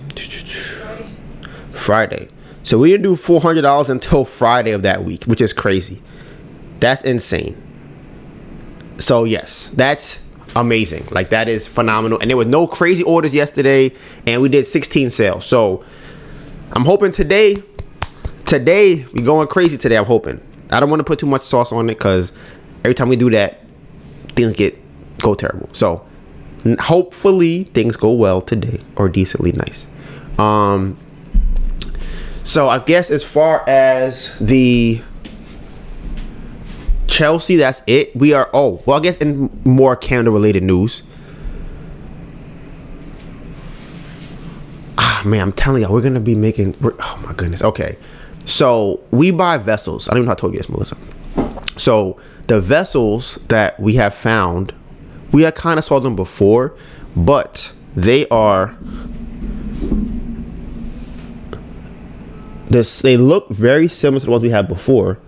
Friday. 1.72 2.28
So 2.64 2.78
we 2.78 2.92
didn't 2.92 3.04
do 3.04 3.16
$400 3.16 3.90
until 3.90 4.26
Friday 4.26 4.72
of 4.72 4.82
that 4.84 5.04
week, 5.04 5.24
which 5.24 5.42
is 5.42 5.54
crazy. 5.54 6.02
That's 6.82 7.04
insane. 7.04 7.56
So 8.98 9.24
yes, 9.24 9.70
that's 9.74 10.20
amazing. 10.56 11.08
Like 11.12 11.30
that 11.30 11.48
is 11.48 11.68
phenomenal. 11.68 12.20
And 12.20 12.30
there 12.30 12.36
was 12.36 12.48
no 12.48 12.68
crazy 12.68 13.04
orders 13.04 13.34
yesterday, 13.34 13.94
and 14.28 14.42
we 14.42 14.50
did 14.50 14.66
16 14.66 15.12
sales. 15.12 15.46
So 15.46 15.86
I'm 16.74 16.84
hoping 16.84 17.12
today, 17.12 17.62
today 18.46 19.06
we 19.14 19.22
going 19.22 19.48
crazy 19.48 19.78
today. 19.78 19.96
I'm 19.96 20.06
hoping. 20.06 20.42
I 20.72 20.80
don't 20.80 20.90
want 20.90 21.00
to 21.00 21.04
put 21.04 21.20
too 21.20 21.28
much 21.28 21.44
sauce 21.44 21.72
on 21.72 21.90
it 21.90 21.94
because 21.94 22.34
every 22.84 22.96
time 22.96 23.10
we 23.10 23.16
do 23.16 23.30
that, 23.30 23.62
things 24.30 24.56
get 24.56 24.78
go 25.20 25.36
terrible. 25.36 25.70
So 25.74 26.04
hopefully 26.80 27.66
things 27.66 27.96
go 27.96 28.12
well 28.12 28.42
today 28.42 28.82
or 28.96 29.08
decently 29.08 29.52
nice. 29.52 29.86
Um. 30.40 30.98
So 32.44 32.70
I 32.70 32.80
guess 32.80 33.12
as 33.12 33.24
far 33.24 33.64
as 33.70 34.36
the 34.40 35.04
Chelsea, 37.12 37.58
that's 37.58 37.82
it. 37.88 38.16
We 38.16 38.32
are 38.32 38.50
oh 38.54 38.82
well 38.86 38.98
I 38.98 39.02
guess 39.02 39.18
in 39.18 39.50
more 39.66 39.98
candle 39.98 40.34
related 40.34 40.64
news. 40.64 41.04
Ah 44.98 45.22
man, 45.26 45.42
I'm 45.42 45.52
telling 45.52 45.82
y'all, 45.82 45.92
we're 45.92 46.02
gonna 46.02 46.22
be 46.22 46.36
making 46.36 46.74
oh 46.82 47.24
my 47.26 47.34
goodness. 47.34 47.62
Okay. 47.62 47.98
So 48.46 49.02
we 49.12 49.32
buy 49.32 49.58
vessels. 49.58 50.08
I 50.08 50.12
don't 50.14 50.20
even 50.20 50.26
know 50.28 50.30
how 50.30 50.36
I 50.36 50.40
told 50.40 50.54
you 50.54 50.60
this, 50.60 50.70
Melissa. 50.70 50.98
So 51.78 52.18
the 52.48 52.62
vessels 52.62 53.38
that 53.50 53.78
we 53.78 53.96
have 53.96 54.14
found, 54.14 54.74
we 55.34 55.42
had 55.42 55.54
kind 55.54 55.78
of 55.78 55.84
saw 55.84 56.00
them 56.00 56.16
before, 56.16 56.74
but 57.14 57.74
they 57.94 58.26
are 58.30 58.74
this 62.70 63.02
they 63.02 63.18
look 63.18 63.50
very 63.50 63.90
similar 63.90 64.22
to 64.22 64.26
the 64.28 64.32
ones 64.32 64.44
we 64.44 64.50
had 64.50 64.70
before 64.70 65.20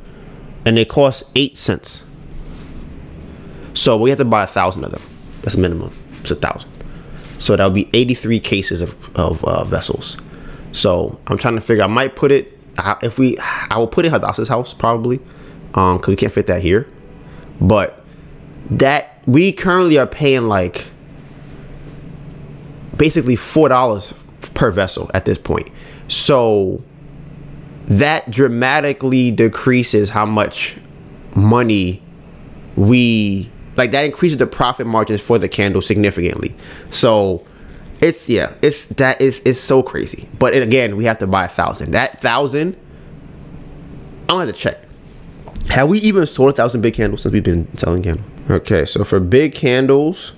and 0.65 0.77
they 0.77 0.85
cost 0.85 1.23
eight 1.35 1.57
cents. 1.57 2.03
So 3.73 3.97
we 3.97 4.09
have 4.09 4.19
to 4.19 4.25
buy 4.25 4.43
a 4.43 4.47
thousand 4.47 4.83
of 4.83 4.91
them. 4.91 5.01
That's 5.41 5.57
minimum. 5.57 5.95
It's 6.21 6.31
a 6.31 6.35
thousand. 6.35 6.69
So 7.39 7.55
that 7.55 7.65
would 7.65 7.73
be 7.73 7.89
83 7.93 8.39
cases 8.39 8.81
of, 8.81 9.15
of 9.15 9.43
uh, 9.43 9.63
vessels. 9.63 10.17
So 10.73 11.19
i'm 11.27 11.37
trying 11.37 11.55
to 11.55 11.61
figure 11.61 11.83
i 11.83 11.87
might 11.87 12.15
put 12.15 12.31
it 12.31 12.57
if 13.03 13.19
we 13.19 13.37
i 13.39 13.77
will 13.77 13.87
put 13.87 14.05
it 14.05 14.11
hadassah's 14.11 14.47
house 14.47 14.73
probably 14.73 15.19
um 15.75 15.97
because 15.97 16.11
we 16.11 16.15
can't 16.15 16.33
fit 16.33 16.47
that 16.47 16.61
here. 16.61 16.87
But 17.61 18.03
that 18.71 19.21
we 19.25 19.51
currently 19.51 19.97
are 19.97 20.07
paying 20.07 20.47
like 20.47 20.87
basically 22.97 23.35
four 23.35 23.69
dollars 23.69 24.13
per 24.53 24.71
vessel 24.71 25.09
at 25.13 25.25
this 25.25 25.37
point. 25.37 25.69
So 26.07 26.83
that 27.87 28.29
dramatically 28.31 29.31
decreases 29.31 30.09
how 30.09 30.25
much 30.25 30.77
money 31.35 32.01
we 32.75 33.49
like 33.75 33.91
that 33.91 34.05
increases 34.05 34.37
the 34.37 34.47
profit 34.47 34.87
margins 34.87 35.21
for 35.21 35.37
the 35.39 35.49
candle 35.49 35.81
significantly. 35.81 36.55
So 36.89 37.45
it's 38.01 38.27
yeah 38.29 38.55
it's 38.61 38.85
that 38.85 39.21
is 39.21 39.41
it's 39.45 39.59
so 39.59 39.83
crazy. 39.83 40.29
But 40.39 40.53
again 40.53 40.95
we 40.95 41.05
have 41.05 41.17
to 41.19 41.27
buy 41.27 41.45
a 41.45 41.49
thousand. 41.49 41.91
That 41.91 42.19
thousand 42.19 42.75
i'm 44.29 44.35
gonna 44.37 44.45
have 44.45 44.55
to 44.55 44.59
check. 44.59 44.79
Have 45.69 45.89
we 45.89 45.99
even 45.99 46.25
sold 46.25 46.49
a 46.49 46.53
thousand 46.53 46.81
big 46.81 46.93
candles 46.93 47.21
since 47.23 47.33
we've 47.33 47.43
been 47.43 47.67
selling 47.77 48.03
candles? 48.03 48.25
Okay 48.49 48.85
so 48.85 49.03
for 49.03 49.19
big 49.19 49.53
candles 49.53 50.33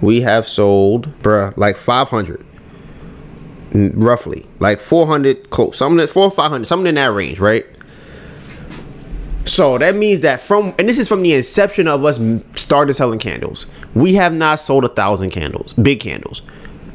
we 0.00 0.22
have 0.22 0.48
sold 0.48 1.06
bruh 1.20 1.54
like 1.56 1.76
500 1.76 2.40
n- 2.40 2.46
roughly 3.72 4.46
like 4.58 4.80
400 4.80 5.50
close 5.50 5.78
something 5.78 5.96
that's 5.96 6.12
4 6.12 6.24
or 6.24 6.30
500 6.30 6.66
something 6.66 6.86
in 6.86 6.94
that 6.96 7.12
range 7.12 7.38
right? 7.38 7.66
So 9.44 9.76
that 9.78 9.96
means 9.96 10.20
that 10.20 10.40
from 10.40 10.74
and 10.78 10.88
this 10.88 10.98
is 10.98 11.08
from 11.08 11.22
the 11.22 11.34
inception 11.34 11.88
of 11.88 12.04
us 12.04 12.20
started 12.54 12.94
selling 12.94 13.18
candles. 13.18 13.66
We 13.94 14.14
have 14.14 14.32
not 14.32 14.60
sold 14.60 14.84
a 14.84 14.88
thousand 14.88 15.30
candles 15.30 15.72
big 15.74 16.00
candles. 16.00 16.42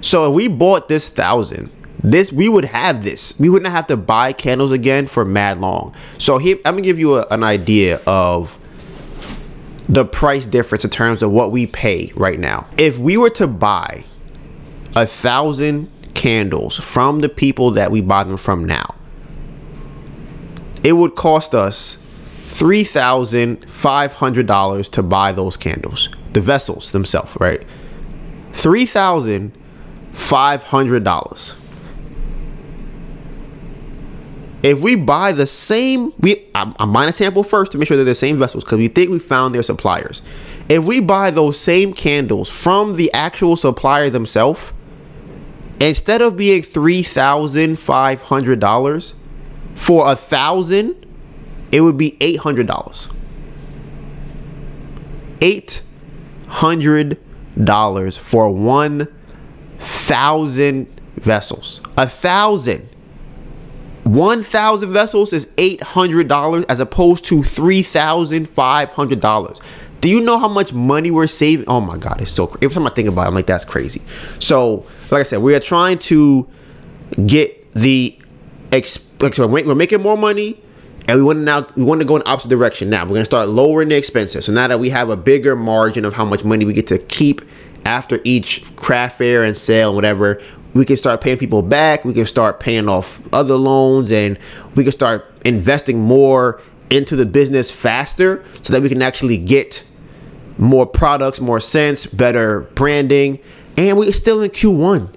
So 0.02 0.30
if 0.30 0.36
we 0.36 0.48
bought 0.48 0.88
this 0.88 1.10
thousand 1.10 1.72
this 2.04 2.32
we 2.32 2.48
would 2.48 2.66
have 2.66 3.04
this. 3.04 3.38
We 3.40 3.50
wouldn't 3.50 3.72
have 3.72 3.88
to 3.88 3.98
buy 3.98 4.34
candles 4.34 4.72
again 4.72 5.08
for 5.08 5.26
mad 5.26 5.60
long. 5.60 5.94
So 6.20 6.38
here 6.38 6.58
i'm 6.64 6.76
gonna 6.76 6.82
give 6.82 7.00
you 7.00 7.18
a, 7.18 7.28
an 7.32 7.44
idea 7.44 8.00
of 8.06 8.58
the 9.90 10.06
price 10.06 10.46
difference 10.46 10.84
in 10.84 10.90
terms 10.90 11.24
of 11.24 11.32
what 11.32 11.52
we 11.52 11.66
pay 11.66 12.12
right 12.16 12.40
now. 12.40 12.68
If 12.78 12.98
we 12.98 13.18
were 13.18 13.30
to 13.32 13.48
buy 13.48 14.04
a 14.96 15.06
thousand 15.06 15.90
candles 16.18 16.78
from 16.78 17.22
the 17.22 17.30
people 17.30 17.72
that 17.72 17.92
we 17.92 18.02
buy 18.02 18.24
them 18.24 18.36
from 18.36 18.66
now, 18.66 18.96
it 20.84 20.94
would 20.94 21.16
cost 21.16 21.56
us 21.56 21.98
three 22.48 22.84
thousand 22.84 23.70
five 23.70 24.14
hundred 24.14 24.48
dollars 24.48 24.90
to 24.90 25.04
buy 25.04 25.32
those 25.32 25.56
candles, 25.56 26.10
the 26.34 26.42
vessels 26.42 26.92
themselves, 26.92 27.32
right? 27.40 27.66
Three 28.52 28.86
thousand 28.86 29.58
five 30.12 30.64
hundred 30.64 31.04
dollars. 31.04 31.56
If 34.64 34.82
we 34.82 34.96
buy 34.96 35.34
the 35.34 35.46
same, 35.46 36.12
we 36.20 36.50
I'm, 36.56 36.74
buying 36.92 37.10
a 37.10 37.14
sample 37.14 37.44
first 37.44 37.72
to 37.72 37.78
make 37.78 37.88
sure 37.88 37.96
they're 37.96 38.04
the 38.04 38.16
same 38.16 38.40
vessels 38.40 38.64
because 38.64 38.80
we 38.80 38.88
think 38.88 39.12
we 39.12 39.20
found 39.20 39.54
their 39.54 39.64
suppliers. 39.64 40.24
If 40.68 40.84
we 40.84 41.00
buy 41.00 41.30
those 41.32 41.60
same 41.60 41.94
candles 41.94 42.50
from 42.50 42.96
the 42.96 43.14
actual 43.14 43.56
supplier 43.56 44.10
themselves, 44.10 44.74
instead 45.80 46.22
of 46.22 46.36
being 46.38 46.64
three 46.64 47.04
thousand 47.04 47.78
five 47.78 48.24
hundred 48.24 48.60
dollars 48.60 49.14
for 49.76 50.12
a 50.12 50.16
thousand, 50.16 51.06
it 51.72 51.82
would 51.82 51.98
be 51.98 52.18
eight 52.22 52.40
hundred 52.40 52.66
dollars. 52.68 53.10
Eight 55.42 55.82
hundred 56.48 57.20
dollars 57.64 58.18
for 58.18 58.50
one 58.50 59.08
thousand 59.78 60.88
vessels. 61.16 61.82
A 61.98 62.08
thousand. 62.08 62.90
1,000 64.04 64.94
vessels 64.94 65.34
is 65.34 65.48
$800 65.58 66.66
as 66.70 66.80
opposed 66.80 67.26
to 67.26 67.42
$3,500 67.42 69.60
do 70.08 70.14
you 70.14 70.22
know 70.22 70.40
how 70.40 70.48
much 70.48 70.72
money 70.72 71.12
we're 71.12 71.28
saving? 71.28 71.66
Oh 71.68 71.82
my 71.82 71.98
god, 71.98 72.22
it's 72.22 72.32
so. 72.32 72.48
Every 72.62 72.70
time 72.70 72.88
I 72.88 72.92
think 72.92 73.10
about 73.10 73.24
it, 73.24 73.28
I'm 73.28 73.34
like, 73.34 73.46
that's 73.46 73.66
crazy. 73.66 74.02
So, 74.40 74.86
like 75.12 75.20
I 75.20 75.24
said, 75.24 75.40
we 75.40 75.54
are 75.54 75.60
trying 75.60 76.00
to 76.00 76.48
get 77.26 77.70
the 77.74 78.18
exp- 78.70 79.66
we're 79.66 79.76
making 79.76 80.02
more 80.02 80.18
money, 80.18 80.62
and 81.10 81.18
we 81.20 81.24
want 81.26 81.40
to 81.40 81.44
now 81.44 81.68
we 81.76 81.84
want 81.84 82.00
to 82.00 82.06
go 82.06 82.16
in 82.16 82.24
opposite 82.26 82.48
direction. 82.48 82.90
Now 82.90 83.04
we're 83.04 83.16
gonna 83.16 83.26
start 83.26 83.50
lowering 83.50 83.90
the 83.90 83.98
expenses. 83.98 84.46
So 84.46 84.54
now 84.54 84.70
that 84.70 84.80
we 84.80 84.90
have 84.92 85.10
a 85.10 85.18
bigger 85.18 85.58
margin 85.58 86.06
of 86.06 86.14
how 86.14 86.24
much 86.24 86.46
money 86.46 86.64
we 86.64 86.72
get 86.72 86.88
to 86.88 87.00
keep 87.00 87.42
after 87.84 88.22
each 88.24 88.74
craft 88.78 89.18
fair 89.18 89.44
and 89.44 89.58
sale 89.58 89.90
and 89.90 89.96
whatever, 89.98 90.42
we 90.74 90.86
can 90.86 90.96
start 90.96 91.20
paying 91.20 91.38
people 91.38 91.62
back. 91.62 92.06
We 92.06 92.14
can 92.14 92.26
start 92.26 92.62
paying 92.62 92.88
off 92.88 93.22
other 93.34 93.56
loans, 93.56 94.14
and 94.14 94.40
we 94.74 94.84
can 94.84 94.94
start 94.94 95.30
investing 95.44 96.00
more 96.00 96.62
into 96.90 97.18
the 97.18 97.26
business 97.26 97.70
faster, 97.70 98.46
so 98.62 98.72
that 98.72 98.82
we 98.82 98.88
can 98.88 99.02
actually 99.02 99.36
get 99.36 99.84
more 100.58 100.86
products, 100.86 101.40
more 101.40 101.60
scents, 101.60 102.06
better 102.06 102.62
branding, 102.76 103.40
and 103.78 103.98
we're 103.98 104.12
still 104.14 104.42
in 104.42 104.50
Q1. 104.52 105.14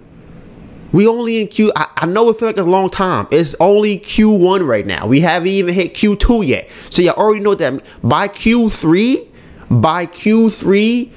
We 0.92 1.06
only 1.06 1.40
in 1.40 1.48
Q. 1.48 1.72
I, 1.76 1.88
I 1.96 2.06
know 2.06 2.28
it 2.30 2.36
feels 2.36 2.54
like 2.54 2.56
a 2.56 2.62
long 2.62 2.90
time. 2.90 3.28
It's 3.30 3.54
only 3.60 3.98
Q1 3.98 4.66
right 4.66 4.86
now. 4.86 5.06
We 5.06 5.20
haven't 5.20 5.48
even 5.48 5.74
hit 5.74 5.94
Q2 5.94 6.46
yet. 6.46 6.68
So 6.90 7.02
you 7.02 7.10
already 7.10 7.40
know 7.40 7.54
that 7.54 7.82
by 8.02 8.28
Q3, 8.28 9.28
by 9.70 10.06
Q3, 10.06 11.10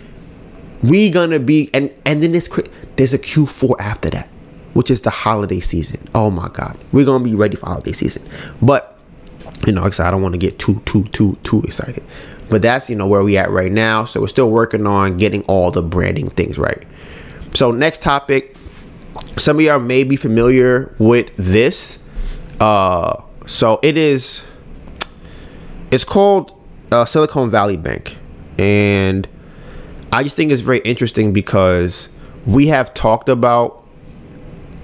we 0.83 1.09
gonna 1.11 1.39
be 1.39 1.69
and 1.73 1.91
and 2.05 2.21
then 2.21 2.33
this 2.33 2.49
there's 2.97 3.13
a 3.13 3.19
Q4 3.19 3.75
after 3.79 4.09
that, 4.11 4.27
which 4.73 4.91
is 4.91 5.01
the 5.01 5.09
holiday 5.09 5.59
season. 5.59 6.07
Oh 6.13 6.29
my 6.29 6.49
God, 6.49 6.77
we're 6.91 7.05
gonna 7.05 7.23
be 7.23 7.35
ready 7.35 7.55
for 7.55 7.65
holiday 7.67 7.93
season. 7.93 8.23
But 8.61 8.99
you 9.65 9.73
know, 9.73 9.81
like 9.81 9.93
I 9.93 9.95
said, 9.95 10.07
I 10.07 10.11
don't 10.11 10.21
want 10.21 10.33
to 10.33 10.39
get 10.39 10.59
too 10.59 10.81
too 10.85 11.05
too 11.05 11.37
too 11.43 11.61
excited. 11.61 12.03
But 12.49 12.61
that's 12.61 12.89
you 12.89 12.95
know 12.95 13.07
where 13.07 13.23
we 13.23 13.37
at 13.37 13.49
right 13.49 13.71
now. 13.71 14.05
So 14.05 14.21
we're 14.21 14.27
still 14.27 14.51
working 14.51 14.85
on 14.85 15.17
getting 15.17 15.43
all 15.43 15.71
the 15.71 15.81
branding 15.81 16.29
things 16.29 16.57
right. 16.57 16.83
So 17.53 17.71
next 17.71 18.01
topic, 18.01 18.55
some 19.37 19.57
of 19.57 19.61
y'all 19.63 19.79
may 19.79 20.03
be 20.03 20.15
familiar 20.15 20.95
with 20.99 21.31
this. 21.37 21.99
Uh, 22.59 23.21
so 23.45 23.79
it 23.83 23.97
is. 23.97 24.43
It's 25.91 26.03
called 26.03 26.59
uh, 26.91 27.05
Silicon 27.05 27.49
Valley 27.49 27.77
Bank, 27.77 28.17
and 28.57 29.27
I 30.11 30.23
just 30.23 30.35
think 30.35 30.51
it's 30.51 30.61
very 30.61 30.79
interesting 30.79 31.33
because 31.33 32.09
we 32.45 32.67
have 32.67 32.93
talked 32.93 33.29
about 33.29 33.83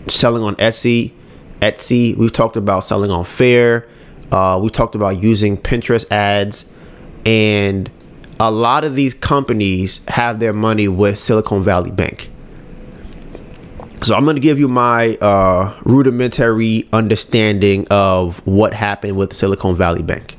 selling 0.07 0.43
on 0.43 0.55
Etsy. 0.55 1.13
Etsy. 1.61 2.15
We've 2.15 2.31
talked 2.33 2.55
about 2.55 2.83
selling 2.83 3.11
on 3.11 3.25
Faire. 3.25 3.87
Uh, 4.31 4.59
we 4.61 4.69
talked 4.69 4.95
about 4.95 5.21
using 5.21 5.57
Pinterest 5.57 6.09
ads, 6.11 6.65
and 7.25 7.89
a 8.39 8.49
lot 8.49 8.83
of 8.83 8.95
these 8.95 9.13
companies 9.13 10.01
have 10.07 10.39
their 10.39 10.53
money 10.53 10.87
with 10.87 11.19
Silicon 11.19 11.61
Valley 11.61 11.91
Bank. 11.91 12.29
So 14.01 14.15
I'm 14.15 14.23
going 14.23 14.37
to 14.37 14.41
give 14.41 14.57
you 14.57 14.69
my 14.69 15.17
uh, 15.17 15.77
rudimentary 15.83 16.87
understanding 16.93 17.85
of 17.91 18.45
what 18.47 18.73
happened 18.73 19.17
with 19.17 19.33
Silicon 19.33 19.75
Valley 19.75 20.03
Bank. 20.03 20.37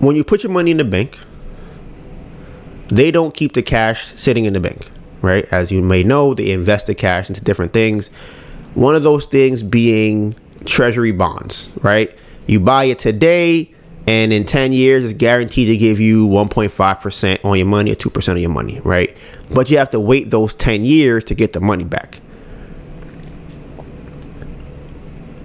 When 0.00 0.16
you 0.16 0.22
put 0.22 0.42
your 0.42 0.52
money 0.52 0.70
in 0.70 0.76
the 0.76 0.84
bank, 0.84 1.18
they 2.88 3.10
don't 3.10 3.34
keep 3.34 3.54
the 3.54 3.62
cash 3.62 4.14
sitting 4.16 4.44
in 4.44 4.52
the 4.52 4.60
bank, 4.60 4.90
right? 5.22 5.46
As 5.50 5.72
you 5.72 5.80
may 5.80 6.02
know, 6.02 6.34
they 6.34 6.50
invest 6.50 6.86
the 6.86 6.94
cash 6.94 7.30
into 7.30 7.40
different 7.40 7.72
things. 7.72 8.08
One 8.74 8.94
of 8.94 9.02
those 9.02 9.24
things 9.24 9.62
being 9.62 10.36
treasury 10.66 11.12
bonds, 11.12 11.70
right? 11.82 12.16
You 12.46 12.60
buy 12.60 12.84
it 12.84 12.98
today, 12.98 13.74
and 14.06 14.32
in 14.32 14.44
10 14.44 14.72
years 14.72 15.04
it's 15.04 15.14
guaranteed 15.14 15.68
to 15.68 15.76
give 15.76 15.98
you 15.98 16.28
1.5% 16.28 17.44
on 17.44 17.56
your 17.56 17.66
money 17.66 17.92
or 17.92 17.96
2% 17.96 18.32
of 18.32 18.38
your 18.38 18.50
money 18.50 18.80
right? 18.80 19.16
But 19.52 19.70
you 19.70 19.78
have 19.78 19.90
to 19.90 20.00
wait 20.00 20.30
those 20.30 20.54
10 20.54 20.84
years 20.84 21.24
to 21.24 21.34
get 21.34 21.52
the 21.52 21.60
money 21.60 21.84
back. 21.84 22.20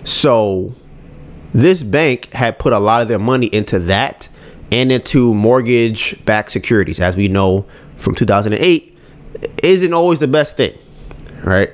So 0.04 0.76
this 1.54 1.84
bank 1.84 2.32
had 2.34 2.60
put 2.60 2.74
a 2.74 2.80
lot 2.80 3.02
of 3.02 3.08
their 3.08 3.20
money 3.20 3.48
into 3.48 3.80
that 3.80 4.30
and 4.72 4.92
into 4.92 5.34
mortgage 5.34 6.24
backed 6.26 6.52
securities. 6.52 7.00
As 7.00 7.16
we 7.16 7.28
know 7.28 7.66
from 7.98 8.16
2008 8.16 8.98
isn't 9.64 9.94
always 9.94 10.20
the 10.20 10.28
best 10.28 10.58
thing 10.58 10.78
right 11.44 11.72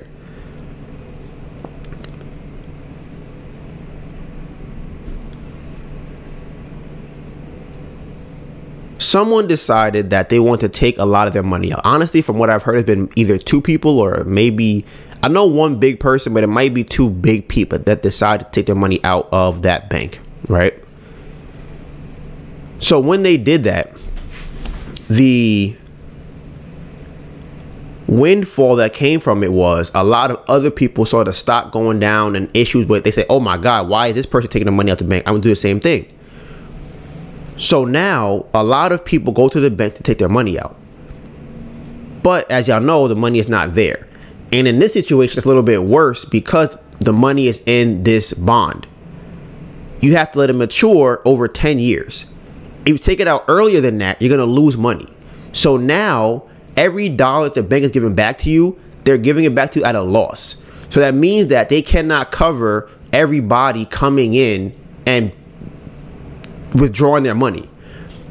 someone 8.98 9.46
decided 9.46 10.10
that 10.10 10.28
they 10.28 10.40
want 10.40 10.60
to 10.60 10.68
take 10.68 10.98
a 10.98 11.04
lot 11.04 11.26
of 11.26 11.32
their 11.32 11.42
money 11.42 11.72
out. 11.72 11.80
Honestly, 11.84 12.20
from 12.20 12.38
what 12.38 12.50
I've 12.50 12.62
heard, 12.62 12.76
it's 12.76 12.86
been 12.86 13.10
either 13.16 13.38
two 13.38 13.60
people 13.60 13.98
or 13.98 14.24
maybe 14.24 14.84
I 15.22 15.28
know 15.28 15.46
one 15.46 15.78
big 15.78 15.98
person, 15.98 16.34
but 16.34 16.44
it 16.44 16.48
might 16.48 16.74
be 16.74 16.84
two 16.84 17.10
big 17.10 17.48
people 17.48 17.78
that 17.80 18.02
decide 18.02 18.40
to 18.40 18.46
take 18.50 18.66
their 18.66 18.74
money 18.74 19.02
out 19.04 19.28
of 19.32 19.62
that 19.62 19.88
bank, 19.90 20.20
right? 20.48 20.74
So 22.80 23.00
when 23.00 23.24
they 23.24 23.36
did 23.36 23.64
that, 23.64 23.92
the 25.08 25.76
windfall 28.06 28.76
that 28.76 28.94
came 28.94 29.20
from 29.20 29.42
it 29.42 29.52
was 29.52 29.90
a 29.94 30.04
lot 30.04 30.30
of 30.30 30.42
other 30.48 30.70
people 30.70 31.04
saw 31.04 31.24
the 31.24 31.32
stock 31.32 31.72
going 31.72 31.98
down 31.98 32.36
and 32.36 32.48
issues 32.56 32.86
with 32.86 33.04
they 33.04 33.10
say, 33.10 33.26
"Oh 33.28 33.40
my 33.40 33.56
God, 33.56 33.88
why 33.88 34.06
is 34.08 34.14
this 34.14 34.26
person 34.26 34.50
taking 34.50 34.66
the 34.66 34.72
money 34.72 34.90
out 34.90 34.98
the 34.98 35.04
bank? 35.04 35.24
I'm 35.26 35.34
gonna 35.34 35.42
do 35.42 35.48
the 35.50 35.56
same 35.56 35.80
thing." 35.80 36.06
So 37.58 37.84
now 37.84 38.46
a 38.54 38.62
lot 38.62 38.92
of 38.92 39.04
people 39.04 39.32
go 39.32 39.48
to 39.48 39.60
the 39.60 39.70
bank 39.70 39.94
to 39.96 40.02
take 40.02 40.18
their 40.18 40.28
money 40.28 40.58
out. 40.58 40.76
But 42.22 42.50
as 42.50 42.68
y'all 42.68 42.80
know, 42.80 43.08
the 43.08 43.16
money 43.16 43.38
is 43.38 43.48
not 43.48 43.74
there. 43.74 44.06
And 44.52 44.66
in 44.66 44.78
this 44.78 44.92
situation, 44.92 45.38
it's 45.38 45.44
a 45.44 45.48
little 45.48 45.62
bit 45.62 45.82
worse 45.82 46.24
because 46.24 46.76
the 47.00 47.12
money 47.12 47.48
is 47.48 47.60
in 47.66 48.04
this 48.04 48.32
bond. 48.32 48.86
You 50.00 50.14
have 50.14 50.30
to 50.32 50.38
let 50.38 50.50
it 50.50 50.54
mature 50.54 51.20
over 51.24 51.48
10 51.48 51.78
years. 51.78 52.26
If 52.86 52.92
you 52.92 52.98
take 52.98 53.20
it 53.20 53.28
out 53.28 53.44
earlier 53.48 53.80
than 53.80 53.98
that, 53.98 54.22
you're 54.22 54.28
going 54.28 54.38
to 54.38 54.46
lose 54.46 54.76
money. 54.76 55.06
So 55.52 55.76
now, 55.76 56.44
every 56.76 57.08
dollar 57.08 57.48
that 57.48 57.54
the 57.54 57.62
bank 57.62 57.84
is 57.84 57.90
giving 57.90 58.14
back 58.14 58.38
to 58.38 58.50
you, 58.50 58.78
they're 59.04 59.18
giving 59.18 59.44
it 59.44 59.54
back 59.54 59.72
to 59.72 59.80
you 59.80 59.84
at 59.84 59.96
a 59.96 60.02
loss. 60.02 60.62
So 60.90 61.00
that 61.00 61.14
means 61.14 61.48
that 61.48 61.68
they 61.68 61.82
cannot 61.82 62.30
cover 62.30 62.90
everybody 63.12 63.84
coming 63.84 64.34
in 64.34 64.78
and 65.06 65.32
withdrawing 66.74 67.24
their 67.24 67.34
money. 67.34 67.68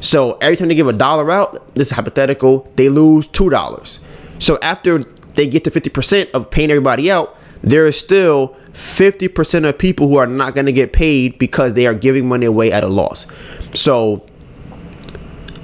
So 0.00 0.34
every 0.34 0.56
time 0.56 0.68
they 0.68 0.74
give 0.74 0.88
a 0.88 0.92
dollar 0.92 1.30
out, 1.30 1.74
this 1.74 1.88
is 1.88 1.92
hypothetical, 1.92 2.70
they 2.76 2.88
lose 2.88 3.26
two 3.26 3.50
dollars. 3.50 4.00
So 4.38 4.58
after 4.62 4.98
they 5.34 5.46
get 5.46 5.64
to 5.64 5.70
50% 5.70 6.30
of 6.32 6.50
paying 6.50 6.70
everybody 6.70 7.10
out, 7.10 7.36
there 7.62 7.86
is 7.86 7.98
still 7.98 8.56
50% 8.72 9.68
of 9.68 9.78
people 9.78 10.08
who 10.08 10.16
are 10.16 10.26
not 10.26 10.54
going 10.54 10.66
to 10.66 10.72
get 10.72 10.92
paid 10.92 11.38
because 11.38 11.72
they 11.72 11.86
are 11.86 11.94
giving 11.94 12.28
money 12.28 12.46
away 12.46 12.70
at 12.72 12.84
a 12.84 12.88
loss. 12.88 13.26
So 13.74 14.24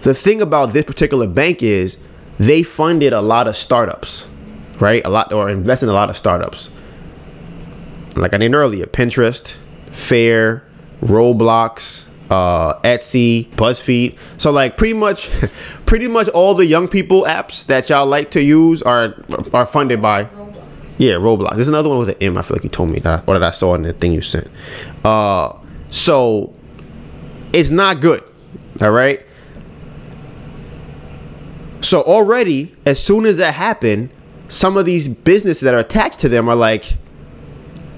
the 0.03 0.14
thing 0.14 0.43
about 0.43 0.72
this 0.72 0.85
particular 0.85 1.27
bank 1.27 1.62
is 1.62 1.97
they 2.39 2.62
funded 2.62 3.12
a 3.12 3.20
lot 3.20 3.47
of 3.47 3.57
startups, 3.57 4.27
right? 4.81 5.03
A 5.05 5.09
lot 5.09 5.33
or 5.33 5.49
invested 5.49 5.87
in 5.87 5.91
a 5.91 5.95
lot 5.95 6.11
of 6.11 6.16
startups. 6.16 6.70
Like 8.16 8.35
I 8.35 8.39
named 8.39 8.55
earlier, 8.55 8.87
Pinterest, 8.87 9.55
Faire, 9.93 10.64
Roblox, 11.01 12.04
uh, 12.31 12.81
Etsy, 12.81 13.49
BuzzFeed. 13.51 14.18
So 14.39 14.51
like 14.51 14.77
pretty 14.77 14.95
much, 14.95 15.31
pretty 15.87 16.09
much 16.09 16.29
all 16.29 16.55
the 16.55 16.66
young 16.66 16.89
people 16.89 17.22
apps 17.25 17.66
that 17.66 17.91
y'all 17.91 18.07
like 18.07 18.31
to 18.33 18.43
use 18.43 18.83
are 18.83 19.14
are 19.53 19.66
funded 19.66 20.01
by. 20.01 20.25
Roblox. 20.25 20.99
Yeah, 20.99 21.14
Roblox. 21.14 21.55
There's 21.55 21.68
another 21.68 21.89
one 21.89 21.99
with 21.99 22.11
an 22.11 22.16
M. 22.20 22.39
I 22.39 22.43
feel 22.43 22.57
like 22.57 22.64
you 22.64 22.70
told 22.70 22.91
me 22.91 23.01
that, 23.01 23.25
or 23.27 23.39
that 23.39 23.47
I 23.47 23.51
saw 23.51 23.75
in 23.75 23.83
the 23.83 23.93
thing 23.93 24.12
you 24.12 24.22
sent. 24.22 24.49
Uh, 25.05 25.59
so 25.89 26.55
it's 27.53 27.70
not 27.70 28.01
good. 28.01 28.22
All 28.81 28.91
right. 28.91 29.25
So 31.81 32.01
already, 32.03 32.75
as 32.87 33.03
soon 33.03 33.27
as 33.27 33.37
that 33.37 33.55
happened, 33.55 34.11
some 34.49 34.77
of 34.77 34.87
these 34.87 35.07
businesses 35.07 35.61
that 35.62 35.75
are 35.75 35.81
attached 35.81 36.20
to 36.20 36.29
them 36.29 36.49
are 36.49 36.57
like 36.57 36.97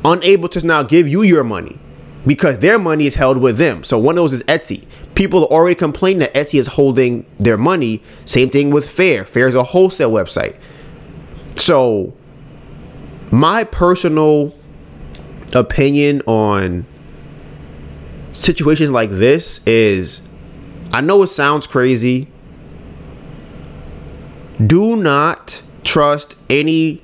unable 0.05 0.49
to 0.49 0.67
now 0.67 0.83
give 0.83 1.07
you 1.09 1.23
your 1.23 1.45
money 1.45 1.79
because 2.27 2.59
their 2.59 2.79
money 2.79 3.07
is 3.07 3.15
held 3.15 3.39
with 3.39 3.57
them. 3.57 3.85
So 3.85 3.99
one 3.99 4.17
of 4.19 4.23
those 4.23 4.33
is 4.33 4.43
Etsy. 4.45 4.85
People 5.15 5.45
already 5.47 5.75
complain 5.75 6.19
that 6.19 6.35
Etsy 6.35 6.59
is 6.59 6.67
holding 6.67 7.25
their 7.39 7.57
money. 7.57 8.03
Same 8.25 8.51
thing 8.51 8.71
with 8.71 8.89
Faire. 8.89 9.25
Faire 9.25 9.47
is 9.47 9.55
a 9.55 9.63
wholesale 9.63 10.11
website. 10.11 10.57
So 11.55 12.13
my 13.31 13.65
personal 13.65 14.55
opinion 15.55 16.23
on 16.27 16.85
situations 18.33 18.91
like 18.91 19.11
this 19.11 19.65
is 19.67 20.23
I 20.93 21.01
know 21.01 21.23
it 21.23 21.29
sounds 21.29 21.67
crazy. 21.67 22.29
Do 24.65 24.97
not 24.97 25.63
trust 25.85 26.37
any 26.49 27.03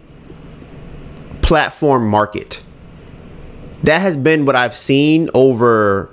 platform 1.42 2.08
market 2.08 2.62
that 3.82 4.00
has 4.00 4.16
been 4.16 4.44
what 4.44 4.56
I've 4.56 4.76
seen 4.76 5.28
over 5.34 6.10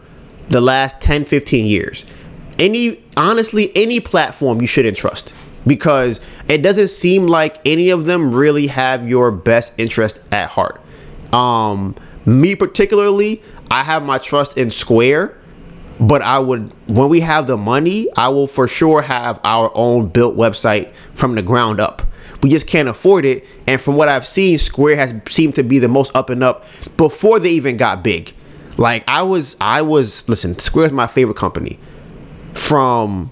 the 0.49 0.61
last 0.61 0.99
10, 1.01 1.25
15 1.25 1.65
years. 1.65 2.05
Any, 2.57 3.03
honestly, 3.15 3.71
any 3.75 3.99
platform 3.99 4.61
you 4.61 4.67
shouldn't 4.67 4.97
trust 4.97 5.33
because 5.65 6.19
it 6.47 6.61
doesn't 6.61 6.87
seem 6.87 7.27
like 7.27 7.59
any 7.65 7.89
of 7.89 8.05
them 8.05 8.33
really 8.33 8.67
have 8.67 9.07
your 9.07 9.31
best 9.31 9.73
interest 9.77 10.19
at 10.31 10.49
heart. 10.49 10.81
Um, 11.31 11.95
me 12.25 12.55
particularly, 12.55 13.41
I 13.69 13.83
have 13.83 14.03
my 14.03 14.17
trust 14.17 14.57
in 14.57 14.71
Square, 14.71 15.37
but 15.99 16.21
I 16.21 16.39
would, 16.39 16.73
when 16.87 17.09
we 17.09 17.19
have 17.21 17.45
the 17.45 17.57
money, 17.57 18.07
I 18.15 18.29
will 18.29 18.47
for 18.47 18.67
sure 18.67 19.01
have 19.01 19.39
our 19.43 19.71
own 19.75 20.07
built 20.09 20.35
website 20.35 20.91
from 21.13 21.35
the 21.35 21.41
ground 21.41 21.79
up. 21.79 22.01
We 22.41 22.49
just 22.49 22.67
can't 22.67 22.87
afford 22.87 23.25
it. 23.25 23.45
And 23.67 23.81
from 23.81 23.95
what 23.95 24.09
I've 24.09 24.27
seen, 24.27 24.59
Square 24.59 24.95
has 24.95 25.13
seemed 25.27 25.55
to 25.55 25.63
be 25.63 25.79
the 25.79 25.89
most 25.89 26.15
up 26.15 26.29
and 26.29 26.43
up 26.43 26.65
before 26.97 27.39
they 27.39 27.51
even 27.51 27.77
got 27.77 28.03
big. 28.03 28.33
Like 28.77 29.03
I 29.07 29.23
was, 29.23 29.57
I 29.59 29.81
was. 29.81 30.27
Listen, 30.29 30.57
Square 30.57 30.87
is 30.87 30.91
my 30.91 31.07
favorite 31.07 31.37
company. 31.37 31.77
From 32.53 33.31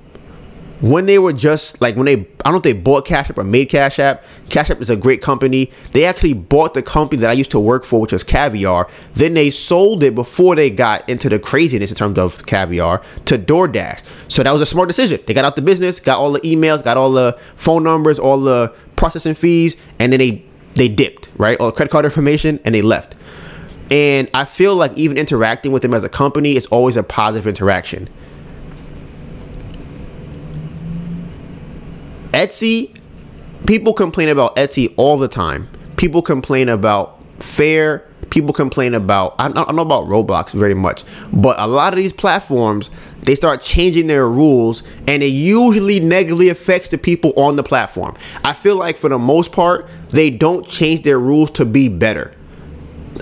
when 0.79 1.07
they 1.07 1.17
were 1.17 1.33
just 1.33 1.81
like 1.81 1.95
when 1.95 2.05
they 2.05 2.13
I 2.13 2.51
don't 2.51 2.53
know 2.53 2.57
if 2.57 2.63
they 2.63 2.73
bought 2.73 3.05
Cash 3.05 3.29
App 3.29 3.37
or 3.37 3.43
made 3.43 3.69
Cash 3.69 3.99
App. 3.99 4.23
Cash 4.49 4.69
App 4.69 4.79
is 4.79 4.89
a 4.89 4.95
great 4.95 5.21
company. 5.21 5.71
They 5.91 6.05
actually 6.05 6.33
bought 6.33 6.73
the 6.73 6.83
company 6.83 7.19
that 7.21 7.29
I 7.29 7.33
used 7.33 7.51
to 7.51 7.59
work 7.59 7.83
for, 7.83 7.99
which 7.99 8.11
was 8.11 8.23
Caviar. 8.23 8.87
Then 9.13 9.33
they 9.33 9.49
sold 9.49 10.03
it 10.03 10.13
before 10.13 10.55
they 10.55 10.69
got 10.69 11.07
into 11.09 11.29
the 11.29 11.39
craziness 11.39 11.89
in 11.89 11.95
terms 11.97 12.17
of 12.17 12.45
Caviar 12.45 13.01
to 13.25 13.37
DoorDash. 13.37 14.03
So 14.27 14.43
that 14.43 14.51
was 14.51 14.61
a 14.61 14.65
smart 14.65 14.87
decision. 14.87 15.19
They 15.25 15.33
got 15.33 15.45
out 15.45 15.55
the 15.55 15.61
business, 15.61 15.99
got 15.99 16.19
all 16.19 16.31
the 16.31 16.41
emails, 16.41 16.83
got 16.83 16.97
all 16.97 17.11
the 17.11 17.37
phone 17.55 17.83
numbers, 17.83 18.19
all 18.19 18.39
the 18.39 18.73
processing 18.95 19.33
fees, 19.33 19.77
and 19.99 20.11
then 20.11 20.19
they 20.19 20.43
they 20.75 20.87
dipped, 20.87 21.29
right? 21.37 21.59
All 21.59 21.71
credit 21.71 21.91
card 21.91 22.05
information 22.05 22.59
and 22.63 22.75
they 22.75 22.83
left. 22.83 23.15
And 23.89 24.29
I 24.33 24.45
feel 24.45 24.75
like 24.75 24.95
even 24.97 25.17
interacting 25.17 25.71
with 25.71 25.81
them 25.81 25.93
as 25.93 26.03
a 26.03 26.09
company 26.09 26.55
is 26.55 26.65
always 26.67 26.97
a 26.97 27.03
positive 27.03 27.47
interaction. 27.47 28.09
Etsy, 32.37 32.95
people 33.65 33.93
complain 33.93 34.29
about 34.29 34.55
Etsy 34.57 34.93
all 34.95 35.17
the 35.17 35.27
time. 35.27 35.67
People 35.95 36.21
complain 36.21 36.69
about 36.69 37.19
Faire. 37.39 38.07
People 38.29 38.53
complain 38.53 38.93
about 38.93 39.33
I 39.39 39.49
don't, 39.49 39.75
know 39.75 39.81
about 39.81 40.05
Roblox 40.05 40.53
very 40.53 40.75
much, 40.75 41.03
but 41.33 41.59
a 41.59 41.65
lot 41.65 41.93
of 41.93 41.97
these 41.97 42.13
platforms 42.13 42.91
they 43.23 43.33
start 43.33 43.63
changing 43.63 44.05
their 44.05 44.29
rules, 44.29 44.83
and 45.07 45.23
it 45.23 45.27
usually 45.27 45.99
negatively 45.99 46.49
affects 46.49 46.89
the 46.89 46.97
people 46.99 47.33
on 47.37 47.55
the 47.55 47.63
platform. 47.63 48.15
I 48.45 48.53
feel 48.53 48.75
like 48.75 48.97
for 48.97 49.09
the 49.09 49.17
most 49.17 49.51
part, 49.51 49.89
they 50.09 50.29
don't 50.29 50.67
change 50.67 51.03
their 51.03 51.19
rules 51.19 51.49
to 51.51 51.65
be 51.65 51.87
better. 51.87 52.35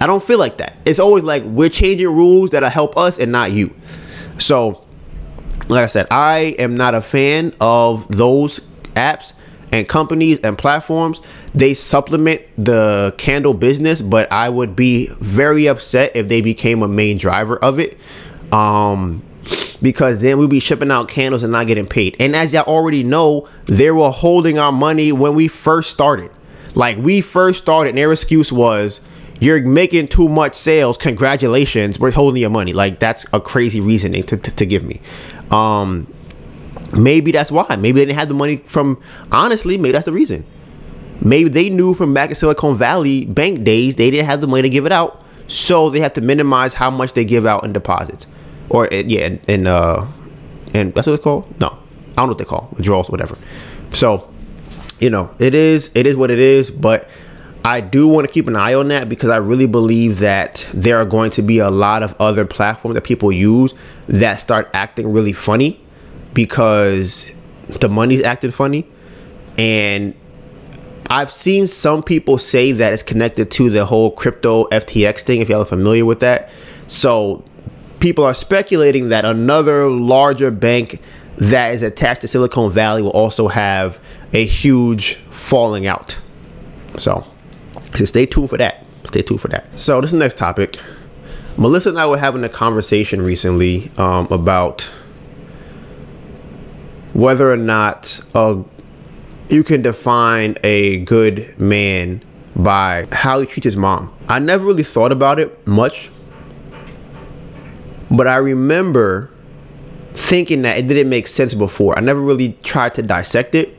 I 0.01 0.07
don't 0.07 0.23
feel 0.23 0.39
like 0.39 0.57
that. 0.57 0.77
It's 0.83 0.99
always 0.99 1.23
like 1.23 1.43
we're 1.43 1.69
changing 1.69 2.07
rules 2.07 2.49
that'll 2.49 2.69
help 2.69 2.97
us 2.97 3.17
and 3.17 3.31
not 3.31 3.53
you. 3.53 3.73
So, 4.39 4.83
like 5.69 5.83
I 5.83 5.87
said, 5.87 6.07
I 6.11 6.55
am 6.59 6.75
not 6.75 6.95
a 6.95 7.01
fan 7.01 7.53
of 7.61 8.07
those 8.09 8.59
apps 8.95 9.33
and 9.71 9.87
companies 9.87 10.39
and 10.41 10.57
platforms. 10.57 11.21
They 11.53 11.73
supplement 11.73 12.41
the 12.57 13.13
candle 13.17 13.53
business, 13.53 14.01
but 14.01 14.31
I 14.31 14.49
would 14.49 14.75
be 14.75 15.07
very 15.19 15.67
upset 15.67 16.15
if 16.15 16.27
they 16.27 16.41
became 16.41 16.81
a 16.81 16.87
main 16.87 17.17
driver 17.17 17.57
of 17.57 17.79
it. 17.79 17.97
Um, 18.51 19.23
because 19.81 20.19
then 20.19 20.39
we'd 20.39 20.49
be 20.49 20.59
shipping 20.59 20.91
out 20.91 21.07
candles 21.07 21.43
and 21.43 21.51
not 21.51 21.67
getting 21.67 21.85
paid. 21.85 22.15
And 22.19 22.35
as 22.35 22.53
y'all 22.53 22.63
already 22.63 23.03
know, 23.03 23.47
they 23.65 23.91
were 23.91 24.11
holding 24.11 24.57
our 24.57 24.71
money 24.71 25.11
when 25.11 25.35
we 25.35 25.47
first 25.47 25.91
started. 25.91 26.31
Like 26.73 26.97
we 26.97 27.21
first 27.21 27.61
started, 27.61 27.89
and 27.89 27.97
their 27.97 28.11
excuse 28.11 28.51
was, 28.51 28.99
"You're 29.39 29.61
making 29.61 30.07
too 30.09 30.27
much 30.27 30.55
sales. 30.55 30.97
Congratulations, 30.97 31.99
we're 31.99 32.11
holding 32.11 32.41
your 32.41 32.49
money." 32.49 32.73
Like 32.73 32.99
that's 32.99 33.25
a 33.31 33.39
crazy 33.39 33.79
reasoning 33.79 34.23
to, 34.23 34.37
to, 34.37 34.51
to 34.51 34.65
give 34.65 34.83
me. 34.83 35.01
Um, 35.51 36.07
maybe 36.93 37.31
that's 37.31 37.51
why. 37.51 37.75
Maybe 37.75 37.99
they 37.99 38.05
didn't 38.05 38.19
have 38.19 38.29
the 38.29 38.35
money 38.35 38.57
from. 38.57 39.01
Honestly, 39.31 39.77
maybe 39.77 39.91
that's 39.91 40.05
the 40.05 40.13
reason. 40.13 40.45
Maybe 41.21 41.49
they 41.49 41.69
knew 41.69 41.93
from 41.93 42.13
back 42.13 42.29
in 42.29 42.35
Silicon 42.35 42.75
Valley 42.75 43.25
bank 43.25 43.63
days 43.63 43.95
they 43.95 44.11
didn't 44.11 44.25
have 44.25 44.41
the 44.41 44.47
money 44.47 44.63
to 44.63 44.69
give 44.69 44.85
it 44.85 44.91
out, 44.91 45.23
so 45.47 45.89
they 45.89 45.99
have 45.99 46.13
to 46.13 46.21
minimize 46.21 46.73
how 46.73 46.89
much 46.89 47.13
they 47.13 47.23
give 47.23 47.45
out 47.45 47.63
in 47.63 47.73
deposits 47.73 48.27
or 48.69 48.91
uh, 48.93 48.97
yeah, 48.97 49.25
and, 49.25 49.39
and 49.47 49.67
uh, 49.67 50.05
and 50.73 50.93
that's 50.93 51.07
what 51.07 51.13
it's 51.13 51.23
called. 51.23 51.59
No, 51.59 51.67
I 51.67 51.71
don't 51.71 52.17
know 52.17 52.25
what 52.27 52.37
they 52.37 52.45
call 52.45 52.69
withdrawals, 52.73 53.09
whatever. 53.09 53.37
So, 53.93 54.29
you 54.99 55.09
know, 55.09 55.33
it 55.39 55.55
is 55.55 55.91
it 55.95 56.05
is 56.05 56.15
what 56.15 56.31
it 56.31 56.39
is, 56.39 56.71
but 56.71 57.09
I 57.63 57.81
do 57.81 58.07
want 58.07 58.27
to 58.27 58.33
keep 58.33 58.47
an 58.47 58.55
eye 58.55 58.73
on 58.73 58.89
that 58.89 59.09
because 59.09 59.29
I 59.29 59.37
really 59.37 59.67
believe 59.67 60.19
that 60.19 60.67
there 60.73 60.97
are 60.97 61.05
going 61.05 61.31
to 61.31 61.41
be 61.41 61.59
a 61.59 61.69
lot 61.69 62.03
of 62.03 62.15
other 62.19 62.45
platforms 62.45 62.95
that 62.95 63.03
people 63.03 63.31
use 63.31 63.73
that 64.07 64.39
start 64.39 64.69
acting 64.73 65.11
really 65.11 65.33
funny 65.33 65.81
because 66.35 67.33
the 67.79 67.89
money's 67.89 68.21
acting 68.21 68.51
funny 68.51 68.87
and 69.57 70.13
I've 71.09 71.31
seen 71.31 71.67
some 71.67 72.03
people 72.03 72.37
say 72.37 72.71
that 72.73 72.93
it's 72.93 73.03
connected 73.03 73.51
to 73.51 73.69
the 73.69 73.85
whole 73.85 74.11
crypto 74.11 74.65
FTX 74.65 75.21
thing 75.21 75.41
if 75.41 75.49
y'all 75.49 75.61
are 75.61 75.65
familiar 75.65 76.05
with 76.05 76.19
that. 76.19 76.49
So 76.87 77.43
people 77.99 78.23
are 78.23 78.33
speculating 78.33 79.09
that 79.09 79.23
another 79.25 79.89
larger 79.89 80.51
bank 80.51 81.01
that 81.37 81.73
is 81.73 81.83
attached 81.83 82.21
to 82.21 82.27
Silicon 82.27 82.69
Valley 82.71 83.01
will 83.01 83.11
also 83.11 83.47
have 83.47 83.99
a 84.33 84.45
huge 84.45 85.15
falling 85.29 85.85
out. 85.85 86.17
So, 86.97 87.25
so 87.95 88.05
stay 88.05 88.25
tuned 88.25 88.49
for 88.49 88.57
that. 88.57 88.85
Stay 89.05 89.21
tuned 89.21 89.41
for 89.41 89.47
that. 89.49 89.67
So 89.77 90.01
this 90.01 90.13
next 90.13 90.37
topic. 90.37 90.77
Melissa 91.57 91.89
and 91.89 91.99
I 91.99 92.05
were 92.05 92.17
having 92.17 92.43
a 92.43 92.49
conversation 92.49 93.21
recently 93.21 93.91
um, 93.97 94.27
about 94.29 94.89
whether 97.15 97.51
or 97.51 97.57
not 97.57 98.19
you 99.49 99.63
can 99.63 99.81
define 99.81 100.55
a 100.63 100.97
good 101.05 101.59
man 101.59 102.23
by 102.55 103.07
how 103.11 103.39
he 103.39 103.45
treats 103.47 103.65
his 103.65 103.75
mom. 103.75 104.13
I 104.29 104.39
never 104.39 104.65
really 104.65 104.83
thought 104.83 105.11
about 105.11 105.39
it 105.39 105.65
much 105.67 106.09
but 108.15 108.27
I 108.27 108.37
remember 108.37 109.31
thinking 110.13 110.61
that 110.61 110.77
it 110.77 110.87
didn't 110.87 111.09
make 111.09 111.27
sense 111.27 111.53
before. 111.53 111.97
I 111.97 112.01
never 112.01 112.21
really 112.21 112.53
tried 112.63 112.95
to 112.95 113.01
dissect 113.01 113.55
it. 113.55 113.77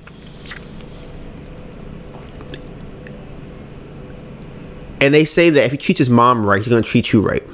And 5.01 5.12
they 5.14 5.24
say 5.24 5.51
that 5.51 5.64
if 5.64 5.72
he 5.72 5.78
treats 5.78 5.99
his 5.99 6.11
mom 6.11 6.45
right, 6.45 6.59
he's 6.59 6.68
gonna 6.68 6.82
treat 6.82 7.12
you 7.12 7.20
right. 7.20 7.47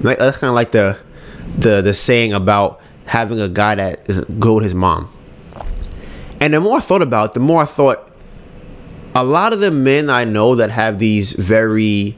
Like 0.00 0.18
that's 0.18 0.38
kind 0.38 0.48
of 0.48 0.54
like 0.54 0.70
the 0.70 0.98
the 1.58 1.82
the 1.82 1.94
saying 1.94 2.32
about 2.32 2.80
having 3.06 3.40
a 3.40 3.48
guy 3.48 3.74
that 3.74 4.08
is 4.08 4.24
good 4.38 4.54
with 4.54 4.64
his 4.64 4.74
mom. 4.74 5.12
And 6.40 6.54
the 6.54 6.60
more 6.60 6.78
I 6.78 6.80
thought 6.80 7.02
about 7.02 7.30
it, 7.30 7.32
the 7.34 7.40
more 7.40 7.62
I 7.62 7.66
thought 7.66 8.10
a 9.14 9.22
lot 9.22 9.52
of 9.52 9.60
the 9.60 9.70
men 9.70 10.08
I 10.10 10.24
know 10.24 10.54
that 10.54 10.70
have 10.70 10.98
these 10.98 11.32
very 11.32 12.16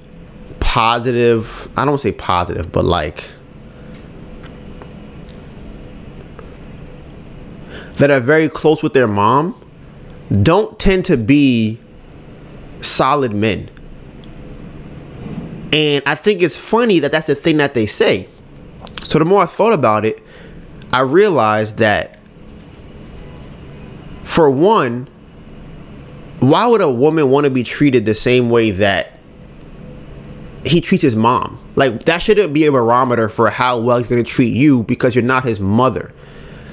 positive, 0.60 1.68
I 1.76 1.84
don't 1.84 1.98
say 1.98 2.12
positive, 2.12 2.70
but 2.72 2.84
like 2.84 3.28
that 7.96 8.10
are 8.10 8.20
very 8.20 8.48
close 8.48 8.82
with 8.82 8.92
their 8.92 9.06
mom 9.06 9.60
don't 10.42 10.78
tend 10.78 11.04
to 11.06 11.16
be 11.16 11.78
solid 12.80 13.34
men. 13.34 13.68
And 15.72 16.02
I 16.06 16.14
think 16.14 16.42
it's 16.42 16.56
funny 16.56 16.98
that 17.00 17.12
that's 17.12 17.26
the 17.26 17.34
thing 17.34 17.58
that 17.58 17.74
they 17.74 17.86
say. 17.86 18.28
So 19.02 19.18
the 19.18 19.24
more 19.24 19.42
I 19.42 19.46
thought 19.46 19.72
about 19.72 20.04
it, 20.04 20.22
I 20.92 21.00
realized 21.00 21.78
that 21.78 22.18
for 24.24 24.50
one, 24.50 25.08
why 26.40 26.66
would 26.66 26.80
a 26.80 26.90
woman 26.90 27.30
want 27.30 27.44
to 27.44 27.50
be 27.50 27.62
treated 27.62 28.04
the 28.04 28.14
same 28.14 28.50
way 28.50 28.70
that 28.72 29.18
he 30.64 30.80
treats 30.80 31.02
his 31.02 31.16
mom? 31.16 31.58
Like 31.76 32.04
that 32.04 32.18
shouldn't 32.18 32.52
be 32.52 32.66
a 32.66 32.72
barometer 32.72 33.28
for 33.28 33.50
how 33.50 33.80
well 33.80 33.98
he's 33.98 34.06
going 34.06 34.22
to 34.22 34.30
treat 34.30 34.54
you 34.54 34.82
because 34.84 35.14
you're 35.14 35.24
not 35.24 35.44
his 35.44 35.60
mother. 35.60 36.12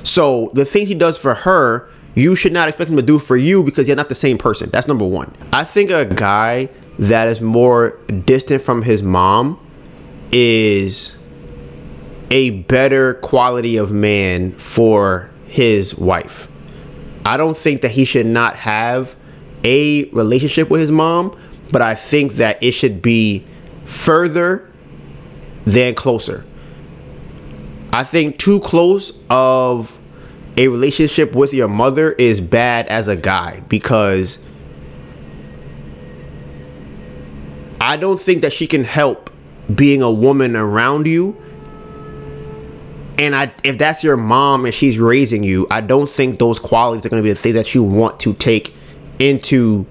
So 0.04 0.52
the 0.54 0.66
things 0.66 0.90
he 0.90 0.96
does 0.96 1.18
for 1.18 1.34
her, 1.34 1.90
you 2.16 2.36
should 2.36 2.54
not 2.54 2.68
expect 2.68 2.90
him 2.90 2.98
to 2.98 3.02
do 3.02 3.20
for 3.20 3.38
you 3.38 3.64
because 3.64 3.88
you're 3.88 3.98
not 3.98 4.10
the 4.10 4.16
same 4.16 4.38
person. 4.38 4.70
That's 4.70 4.88
number 4.88 5.06
one. 5.06 5.34
I 5.54 5.64
think 5.64 5.92
a 5.92 6.06
guy 6.06 6.70
that 7.00 7.28
is 7.28 7.42
more 7.42 7.92
distant 8.26 8.62
from 8.62 8.82
his 8.82 9.02
mom 9.02 9.60
is 10.32 11.18
a 12.32 12.50
better 12.50 13.16
quality 13.16 13.78
of 13.78 13.92
man 13.92 14.54
for 14.54 15.30
his 15.48 15.96
wife. 15.96 16.48
I 17.26 17.38
don't 17.38 17.58
think 17.58 17.82
that 17.82 17.92
he 17.92 18.06
should 18.06 18.26
not 18.26 18.56
have 18.56 19.16
a 19.64 20.06
relationship 20.06 20.70
with 20.70 20.82
his 20.82 20.92
mom, 20.92 21.38
but 21.72 21.82
I 21.82 21.94
think 21.94 22.36
that 22.36 22.64
it 22.64 22.72
should 22.72 23.02
be 23.02 23.46
further 23.86 24.72
than 25.66 25.94
closer. 25.94 26.46
I 27.94 28.06
think 28.06 28.40
too 28.40 28.62
close 28.62 29.20
of 29.30 30.00
a 30.58 30.70
relationship 30.70 31.36
with 31.36 31.54
your 31.54 31.68
mother 31.68 32.14
is 32.14 32.42
bad 32.42 32.88
as 32.88 33.08
a 33.08 33.16
guy 33.16 33.62
because 33.68 34.40
I 37.80 37.98
don't 37.98 38.20
think 38.20 38.42
that 38.44 38.54
she 38.54 38.68
can 38.68 38.84
help 38.84 39.30
being 39.74 40.02
a 40.02 40.12
woman 40.12 40.56
around 40.56 41.08
you. 41.08 41.36
And 43.22 43.36
I, 43.36 43.54
if 43.64 43.78
that's 43.78 44.04
your 44.04 44.18
mom 44.18 44.66
and 44.66 44.74
she's 44.74 44.98
raising 44.98 45.44
you, 45.44 45.68
I 45.70 45.82
don't 45.82 46.10
think 46.10 46.40
those 46.40 46.58
qualities 46.58 47.06
are 47.06 47.10
going 47.10 47.22
to 47.22 47.24
be 47.24 47.32
the 47.32 47.40
thing 47.40 47.54
that 47.54 47.76
you 47.76 47.84
want 47.84 48.20
to 48.22 48.34
take 48.34 48.74
into 49.20 49.86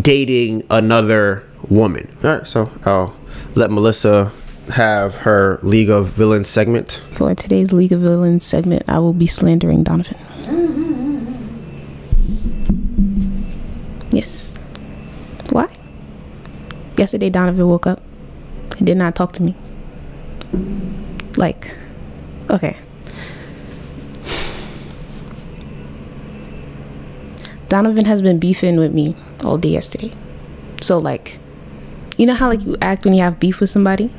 dating 0.00 0.62
another 0.70 1.44
woman. 1.68 2.08
All 2.22 2.30
right, 2.30 2.46
so 2.46 2.70
I'll 2.84 3.16
let 3.56 3.72
Melissa 3.72 4.30
have 4.72 5.16
her 5.16 5.58
League 5.64 5.90
of 5.90 6.10
Villains 6.10 6.48
segment. 6.48 7.02
For 7.10 7.34
today's 7.34 7.72
League 7.72 7.90
of 7.90 8.02
Villains 8.02 8.46
segment, 8.46 8.84
I 8.86 9.00
will 9.00 9.14
be 9.14 9.26
slandering 9.26 9.82
Donovan. 9.82 10.16
Yes. 14.12 14.56
Why? 15.50 15.68
Yesterday, 16.96 17.30
Donovan 17.30 17.66
woke 17.66 17.88
up 17.88 18.00
and 18.78 18.86
did 18.86 18.96
not 18.96 19.16
talk 19.16 19.32
to 19.32 19.42
me. 19.42 19.56
Like, 21.36 21.74
okay. 22.50 22.76
Donovan 27.68 28.04
has 28.04 28.20
been 28.20 28.38
beefing 28.40 28.78
with 28.78 28.92
me 28.92 29.14
all 29.44 29.56
day 29.56 29.68
yesterday. 29.68 30.12
So 30.80 30.98
like, 30.98 31.38
you 32.16 32.26
know 32.26 32.34
how 32.34 32.48
like 32.48 32.62
you 32.62 32.76
act 32.82 33.04
when 33.04 33.14
you 33.14 33.22
have 33.22 33.38
beef 33.38 33.60
with 33.60 33.70
somebody? 33.70 34.10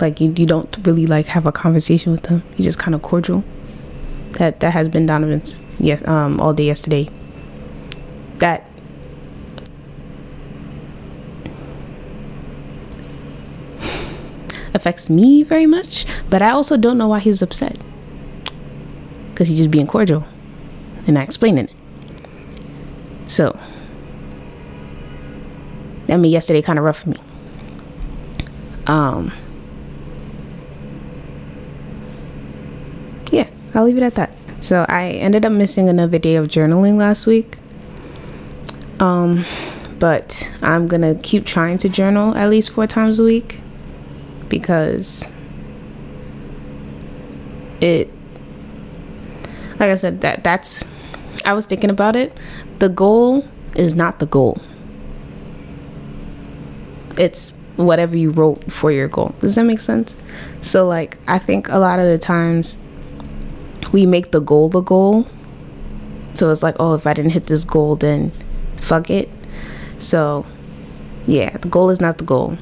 Like 0.00 0.20
you, 0.20 0.32
you 0.36 0.46
don't 0.46 0.74
really 0.84 1.06
like 1.06 1.26
have 1.26 1.46
a 1.46 1.52
conversation 1.52 2.12
with 2.12 2.22
them. 2.22 2.42
You 2.56 2.64
just 2.64 2.78
kind 2.78 2.94
of 2.94 3.02
cordial. 3.02 3.42
That 4.32 4.60
that 4.60 4.72
has 4.72 4.88
been 4.88 5.06
Donovan's 5.06 5.64
yes 5.80 6.06
um 6.06 6.40
all 6.40 6.54
day 6.54 6.66
yesterday. 6.66 7.08
That 8.38 8.69
affects 14.74 15.10
me 15.10 15.42
very 15.42 15.66
much, 15.66 16.06
but 16.28 16.42
I 16.42 16.50
also 16.50 16.76
don't 16.76 16.98
know 16.98 17.08
why 17.08 17.20
he's 17.20 17.42
upset. 17.42 17.76
Cuz 19.34 19.48
he's 19.48 19.58
just 19.58 19.70
being 19.70 19.86
cordial 19.86 20.24
and 21.06 21.14
not 21.14 21.24
explaining 21.24 21.64
it. 21.64 21.74
So, 23.26 23.58
I 26.08 26.16
mean, 26.16 26.32
yesterday 26.32 26.62
kind 26.62 26.78
of 26.78 26.84
rough 26.84 27.00
for 27.00 27.10
me. 27.10 27.16
Um, 28.86 29.32
yeah, 33.30 33.48
I'll 33.74 33.84
leave 33.84 33.96
it 33.96 34.02
at 34.02 34.16
that. 34.16 34.32
So 34.60 34.84
I 34.88 35.10
ended 35.10 35.44
up 35.44 35.52
missing 35.52 35.88
another 35.88 36.18
day 36.18 36.34
of 36.34 36.48
journaling 36.48 36.96
last 36.96 37.26
week. 37.26 37.56
Um, 38.98 39.44
but 39.98 40.50
I'm 40.62 40.88
gonna 40.88 41.14
keep 41.14 41.46
trying 41.46 41.78
to 41.78 41.88
journal 41.88 42.34
at 42.34 42.50
least 42.50 42.70
four 42.70 42.86
times 42.86 43.18
a 43.18 43.24
week 43.24 43.60
because 44.50 45.24
it, 47.80 48.10
like 49.78 49.88
I 49.88 49.96
said, 49.96 50.20
that 50.20 50.44
that's. 50.44 50.86
I 51.42 51.54
was 51.54 51.64
thinking 51.64 51.88
about 51.88 52.16
it. 52.16 52.36
The 52.80 52.90
goal 52.90 53.48
is 53.74 53.94
not 53.94 54.18
the 54.18 54.26
goal 54.26 54.60
it's 57.20 57.52
whatever 57.76 58.16
you 58.16 58.30
wrote 58.30 58.72
for 58.72 58.90
your 58.90 59.08
goal. 59.08 59.34
Does 59.40 59.54
that 59.54 59.64
make 59.64 59.80
sense? 59.80 60.16
So, 60.62 60.86
like, 60.86 61.18
I 61.28 61.38
think 61.38 61.68
a 61.68 61.78
lot 61.78 61.98
of 61.98 62.06
the 62.06 62.18
times 62.18 62.78
we 63.92 64.06
make 64.06 64.30
the 64.30 64.40
goal 64.40 64.68
the 64.70 64.80
goal. 64.80 65.26
So 66.34 66.50
it's 66.50 66.62
like, 66.62 66.76
oh, 66.78 66.94
if 66.94 67.06
I 67.06 67.12
didn't 67.12 67.32
hit 67.32 67.46
this 67.46 67.64
goal, 67.64 67.96
then 67.96 68.32
fuck 68.76 69.10
it. 69.10 69.28
So, 69.98 70.46
yeah, 71.26 71.56
the 71.58 71.68
goal 71.68 71.90
is 71.90 72.00
not 72.00 72.18
the 72.18 72.24
goal. 72.24 72.56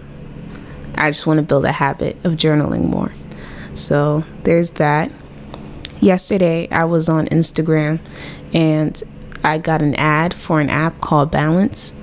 I 0.95 1.11
just 1.11 1.26
want 1.26 1.39
to 1.39 1.43
build 1.43 1.64
a 1.64 1.72
habit 1.72 2.16
of 2.24 2.32
journaling 2.32 2.84
more. 2.84 3.12
So, 3.74 4.24
there's 4.43 4.72
that. 4.72 5.11
Yesterday, 6.01 6.68
I 6.70 6.84
was 6.84 7.09
on 7.09 7.26
Instagram 7.26 8.01
and 8.53 9.03
I 9.45 9.59
got 9.59 9.82
an 9.82 9.95
ad 9.95 10.34
for 10.34 10.61
an 10.61 10.70
app 10.70 11.01
called 11.01 11.30
Balance. 11.30 11.95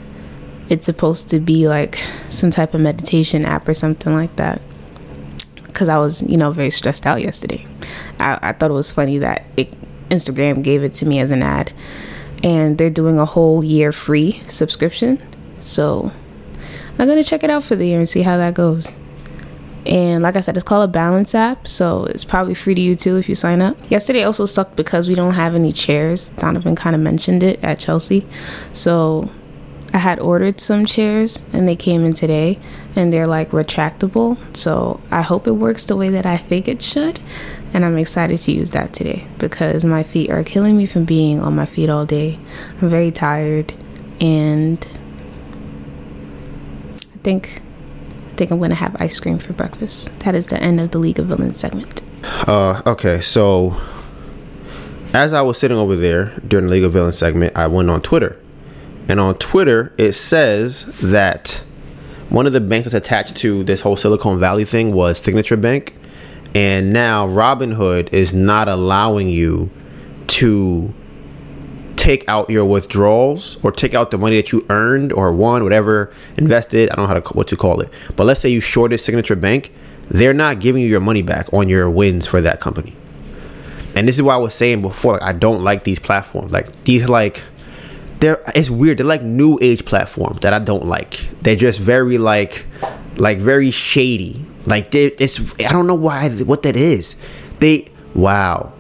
It's 0.69 0.85
supposed 0.85 1.29
to 1.29 1.39
be 1.39 1.67
like 1.67 1.99
some 2.29 2.49
type 2.49 2.73
of 2.73 2.81
meditation 2.81 3.45
app 3.45 3.67
or 3.67 3.73
something 3.73 4.13
like 4.13 4.35
that. 4.37 4.61
Because 5.65 5.89
i 5.89 5.97
was 5.97 6.21
you 6.23 6.37
know 6.37 6.51
very 6.51 6.71
stressed 6.71 7.05
out 7.05 7.21
yesterday. 7.21 7.67
I, 8.19 8.39
I 8.41 8.53
thought 8.53 8.71
it 8.71 8.75
was 8.75 8.91
funny 8.91 9.17
that 9.19 9.45
it, 9.57 9.73
instagram 10.09 10.63
gave 10.63 10.83
it 10.83 10.93
to 10.95 11.05
me 11.05 11.19
as 11.19 11.31
an 11.31 11.43
ad. 11.43 11.73
And 12.43 12.77
they're 12.77 12.89
doing 12.89 13.19
a 13.19 13.25
whole 13.25 13.63
year 13.63 13.91
free 13.91 14.41
subscription. 14.47 15.21
So 15.59 16.11
i'm 16.99 17.07
gonna 17.07 17.23
check 17.23 17.43
it 17.43 17.49
out 17.49 17.63
for 17.63 17.75
the 17.75 17.87
year 17.87 17.99
and 17.99 18.09
see 18.09 18.21
how 18.21 18.37
that 18.37 18.53
goes 18.53 18.97
and 19.85 20.23
like 20.23 20.35
I 20.35 20.41
said, 20.41 20.57
it's 20.57 20.63
called 20.63 20.89
a 20.89 20.91
balance 20.91 21.35
app, 21.35 21.67
so 21.67 22.05
it's 22.05 22.23
probably 22.23 22.55
free 22.55 22.73
to 22.73 22.81
you 22.81 22.95
too 22.95 23.17
if 23.17 23.29
you 23.29 23.35
sign 23.35 23.61
up. 23.61 23.77
Yesterday 23.89 24.23
also 24.23 24.45
sucked 24.45 24.75
because 24.75 25.07
we 25.07 25.13
don't 25.13 25.33
have 25.33 25.53
any 25.53 25.71
chairs. 25.71 26.27
Donovan 26.39 26.75
kind 26.75 26.95
of 26.95 27.01
mentioned 27.01 27.43
it 27.43 27.63
at 27.63 27.77
Chelsea. 27.77 28.25
So 28.71 29.29
I 29.93 29.99
had 29.99 30.19
ordered 30.19 30.59
some 30.59 30.85
chairs 30.85 31.45
and 31.53 31.67
they 31.67 31.75
came 31.75 32.03
in 32.03 32.13
today 32.13 32.59
and 32.95 33.13
they're 33.13 33.27
like 33.27 33.51
retractable. 33.51 34.37
So 34.57 35.01
I 35.11 35.21
hope 35.21 35.45
it 35.45 35.51
works 35.51 35.85
the 35.85 35.95
way 35.95 36.09
that 36.09 36.25
I 36.25 36.37
think 36.37 36.67
it 36.67 36.81
should. 36.81 37.19
And 37.71 37.85
I'm 37.85 37.97
excited 37.97 38.39
to 38.39 38.51
use 38.51 38.71
that 38.71 38.93
today 38.93 39.27
because 39.37 39.85
my 39.85 40.01
feet 40.01 40.31
are 40.31 40.43
killing 40.43 40.77
me 40.77 40.87
from 40.87 41.05
being 41.05 41.41
on 41.41 41.55
my 41.55 41.65
feet 41.65 41.89
all 41.89 42.05
day. 42.05 42.39
I'm 42.81 42.89
very 42.89 43.11
tired 43.11 43.73
and 44.19 44.85
think 47.25 47.61
I 48.31 48.35
think 48.37 48.51
I'm 48.51 48.59
gonna 48.59 48.75
have 48.75 48.95
ice 48.99 49.19
cream 49.19 49.39
for 49.39 49.53
breakfast. 49.53 50.17
That 50.19 50.35
is 50.35 50.47
the 50.47 50.61
end 50.61 50.79
of 50.79 50.91
the 50.91 50.99
League 50.99 51.19
of 51.19 51.25
Villains 51.25 51.59
segment. 51.59 52.01
Uh, 52.47 52.81
okay, 52.85 53.19
so 53.19 53.81
as 55.13 55.33
I 55.33 55.41
was 55.41 55.57
sitting 55.57 55.77
over 55.77 55.95
there 55.95 56.37
during 56.47 56.67
the 56.67 56.71
League 56.71 56.83
of 56.83 56.93
Villains 56.93 57.17
segment, 57.17 57.57
I 57.57 57.67
went 57.67 57.89
on 57.89 58.01
Twitter 58.01 58.39
and 59.07 59.19
on 59.19 59.35
Twitter, 59.35 59.93
it 59.97 60.13
says 60.13 60.85
that 61.01 61.61
one 62.29 62.47
of 62.47 62.53
the 62.53 62.61
banks 62.61 62.85
that's 62.85 62.95
attached 62.95 63.37
to 63.37 63.63
this 63.63 63.81
whole 63.81 63.97
Silicon 63.97 64.39
Valley 64.39 64.65
thing 64.65 64.93
was 64.93 65.19
Signature 65.19 65.57
Bank. 65.57 65.95
And 66.55 66.93
now 66.93 67.27
Robinhood 67.27 68.11
is 68.13 68.33
not 68.33 68.67
allowing 68.67 69.29
you 69.29 69.69
to 70.27 70.93
take 71.95 72.27
out 72.27 72.49
your 72.49 72.65
withdrawals 72.65 73.57
or 73.63 73.71
take 73.71 73.93
out 73.93 74.11
the 74.11 74.17
money 74.17 74.35
that 74.37 74.51
you 74.51 74.65
earned 74.69 75.11
or 75.13 75.31
won, 75.33 75.63
whatever, 75.63 76.13
invested. 76.37 76.89
I 76.89 76.95
don't 76.95 77.03
know 77.03 77.07
how 77.07 77.19
to 77.19 77.33
what 77.33 77.47
to 77.49 77.57
call 77.57 77.81
it. 77.81 77.89
But 78.15 78.25
let's 78.25 78.39
say 78.39 78.49
you 78.49 78.61
shorted 78.61 78.99
Signature 78.99 79.35
Bank, 79.35 79.71
they're 80.09 80.33
not 80.33 80.59
giving 80.59 80.81
you 80.81 80.89
your 80.89 80.99
money 80.99 81.21
back 81.21 81.51
on 81.53 81.69
your 81.69 81.89
wins 81.89 82.27
for 82.27 82.41
that 82.41 82.59
company. 82.59 82.95
And 83.95 84.07
this 84.07 84.17
is 84.17 84.21
why 84.23 84.33
I 84.33 84.37
was 84.37 84.53
saying 84.53 84.81
before. 84.81 85.13
Like 85.13 85.23
I 85.23 85.33
don't 85.33 85.63
like 85.63 85.83
these 85.83 85.99
platforms. 85.99 86.51
Like 86.51 86.83
these 86.83 87.07
like 87.07 87.41
they're 88.19 88.41
it's 88.53 88.69
weird. 88.69 88.97
They're 88.97 89.05
like 89.05 89.21
new 89.21 89.57
age 89.61 89.85
platforms 89.85 90.41
that 90.41 90.53
I 90.53 90.59
don't 90.59 90.85
like. 90.85 91.27
They're 91.41 91.55
just 91.55 91.79
very 91.79 92.17
like 92.17 92.65
like 93.15 93.37
very 93.37 93.71
shady. 93.71 94.45
Like 94.65 94.93
it's 94.93 95.39
I 95.61 95.71
don't 95.71 95.87
know 95.87 95.95
why 95.95 96.29
what 96.29 96.63
that 96.63 96.75
is. 96.75 97.15
They 97.59 97.87
wow. 98.13 98.73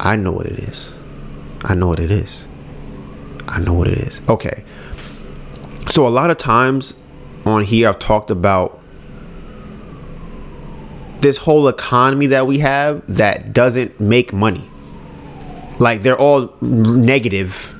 I 0.00 0.16
know 0.16 0.32
what 0.32 0.46
it 0.46 0.58
is. 0.58 0.93
I 1.64 1.74
know 1.74 1.88
what 1.88 1.98
it 1.98 2.10
is. 2.10 2.46
I 3.48 3.60
know 3.60 3.74
what 3.74 3.88
it 3.88 3.98
is. 3.98 4.20
Okay. 4.28 4.64
So 5.90 6.06
a 6.06 6.08
lot 6.08 6.30
of 6.30 6.38
times 6.38 6.94
on 7.46 7.62
here 7.64 7.88
I've 7.88 7.98
talked 7.98 8.30
about 8.30 8.80
this 11.20 11.38
whole 11.38 11.68
economy 11.68 12.26
that 12.26 12.46
we 12.46 12.58
have 12.58 13.02
that 13.16 13.52
doesn't 13.52 13.98
make 13.98 14.32
money. 14.32 14.68
Like 15.78 16.02
they're 16.02 16.18
all 16.18 16.54
negative 16.60 17.74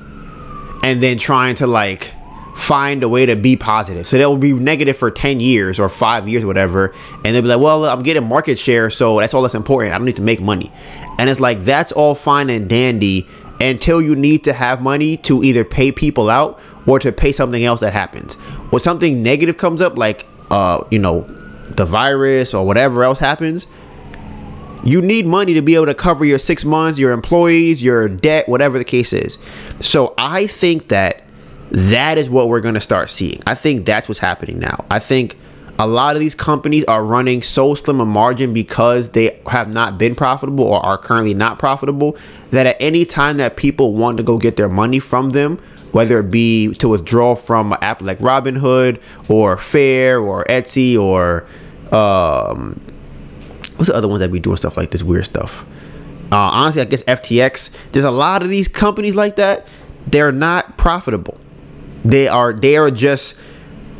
and 0.83 1.01
then 1.01 1.17
trying 1.17 1.55
to 1.55 1.67
like 1.67 2.11
find 2.55 3.03
a 3.03 3.09
way 3.09 3.25
to 3.25 3.35
be 3.35 3.55
positive. 3.55 4.07
So 4.07 4.17
they'll 4.17 4.37
be 4.37 4.53
negative 4.53 4.97
for 4.97 5.11
10 5.11 5.39
years 5.39 5.79
or 5.79 5.89
five 5.89 6.27
years 6.27 6.43
or 6.43 6.47
whatever. 6.47 6.93
And 7.23 7.35
they'll 7.35 7.41
be 7.41 7.49
like, 7.49 7.59
well, 7.59 7.85
I'm 7.85 8.01
getting 8.01 8.27
market 8.27 8.57
share. 8.57 8.89
So 8.89 9.19
that's 9.19 9.33
all 9.33 9.41
that's 9.41 9.55
important. 9.55 9.93
I 9.93 9.97
don't 9.97 10.05
need 10.05 10.15
to 10.15 10.21
make 10.21 10.41
money. 10.41 10.71
And 11.19 11.29
it's 11.29 11.39
like, 11.39 11.63
that's 11.65 11.91
all 11.91 12.15
fine 12.15 12.49
and 12.49 12.69
dandy 12.69 13.27
until 13.59 14.01
you 14.01 14.15
need 14.15 14.43
to 14.43 14.53
have 14.53 14.81
money 14.81 15.17
to 15.17 15.43
either 15.43 15.63
pay 15.63 15.91
people 15.91 16.29
out 16.29 16.59
or 16.85 16.99
to 16.99 17.11
pay 17.11 17.31
something 17.31 17.63
else 17.63 17.79
that 17.79 17.93
happens. 17.93 18.35
When 18.69 18.79
something 18.79 19.23
negative 19.23 19.57
comes 19.57 19.81
up, 19.81 19.97
like, 19.97 20.27
uh, 20.51 20.83
you 20.91 20.99
know, 20.99 21.21
the 21.69 21.85
virus 21.85 22.53
or 22.53 22.65
whatever 22.65 23.03
else 23.03 23.19
happens, 23.19 23.65
you 24.83 25.01
need 25.01 25.25
money 25.25 25.55
to 25.55 25.61
be 25.61 25.73
able 25.75 25.87
to 25.87 25.95
cover 25.95 26.25
your 26.25 26.37
six 26.37 26.63
months, 26.63 26.99
your 26.99 27.11
employees, 27.11 27.81
your 27.81 28.07
debt, 28.07 28.47
whatever 28.47 28.77
the 28.77 28.83
case 28.83 29.13
is. 29.13 29.39
So 29.79 30.13
I 30.17 30.45
think 30.45 30.89
that 30.89 31.23
that 31.71 32.19
is 32.19 32.29
what 32.29 32.49
we're 32.49 32.61
going 32.61 32.75
to 32.75 32.81
start 32.81 33.09
seeing. 33.09 33.41
I 33.47 33.55
think 33.55 33.85
that's 33.85 34.07
what's 34.07 34.19
happening 34.19 34.59
now. 34.59 34.85
I 34.91 34.99
think 34.99 35.37
a 35.77 35.87
lot 35.87 36.15
of 36.15 36.21
these 36.21 36.35
companies 36.35 36.85
are 36.85 37.03
running 37.03 37.41
so 37.41 37.75
slim 37.75 37.99
a 37.99 38.05
margin 38.05 38.53
because 38.53 39.09
they 39.09 39.39
have 39.47 39.73
not 39.73 39.97
been 39.97 40.15
profitable 40.15 40.63
or 40.63 40.79
are 40.85 40.97
currently 40.97 41.33
not 41.33 41.59
profitable 41.59 42.17
that 42.51 42.65
at 42.65 42.77
any 42.79 43.05
time 43.05 43.37
that 43.37 43.57
people 43.57 43.93
want 43.93 44.17
to 44.17 44.23
go 44.23 44.37
get 44.37 44.55
their 44.55 44.69
money 44.69 44.99
from 44.99 45.31
them, 45.31 45.57
whether 45.91 46.19
it 46.19 46.31
be 46.31 46.73
to 46.75 46.87
withdraw 46.87 47.35
from 47.35 47.73
an 47.73 47.79
app 47.81 48.01
like 48.01 48.19
Robinhood 48.19 49.01
or 49.29 49.57
Faire 49.57 50.19
or 50.19 50.45
Etsy 50.45 50.97
or 50.97 51.45
um, 51.91 52.79
what's 53.75 53.87
the 53.87 53.95
other 53.95 54.07
ones 54.07 54.19
that 54.19 54.31
be 54.31 54.39
doing 54.39 54.57
stuff 54.57 54.77
like 54.77 54.91
this 54.91 55.03
weird 55.03 55.25
stuff? 55.25 55.65
Uh, 56.31 56.37
honestly, 56.37 56.81
I 56.81 56.85
guess 56.85 57.03
FTX. 57.03 57.69
There's 57.91 58.05
a 58.05 58.11
lot 58.11 58.43
of 58.43 58.49
these 58.49 58.67
companies 58.67 59.15
like 59.15 59.35
that. 59.35 59.67
They're 60.07 60.31
not 60.31 60.77
profitable. 60.77 61.39
They 62.03 62.27
are. 62.27 62.53
They 62.53 62.77
are 62.77 62.91
just 62.91 63.35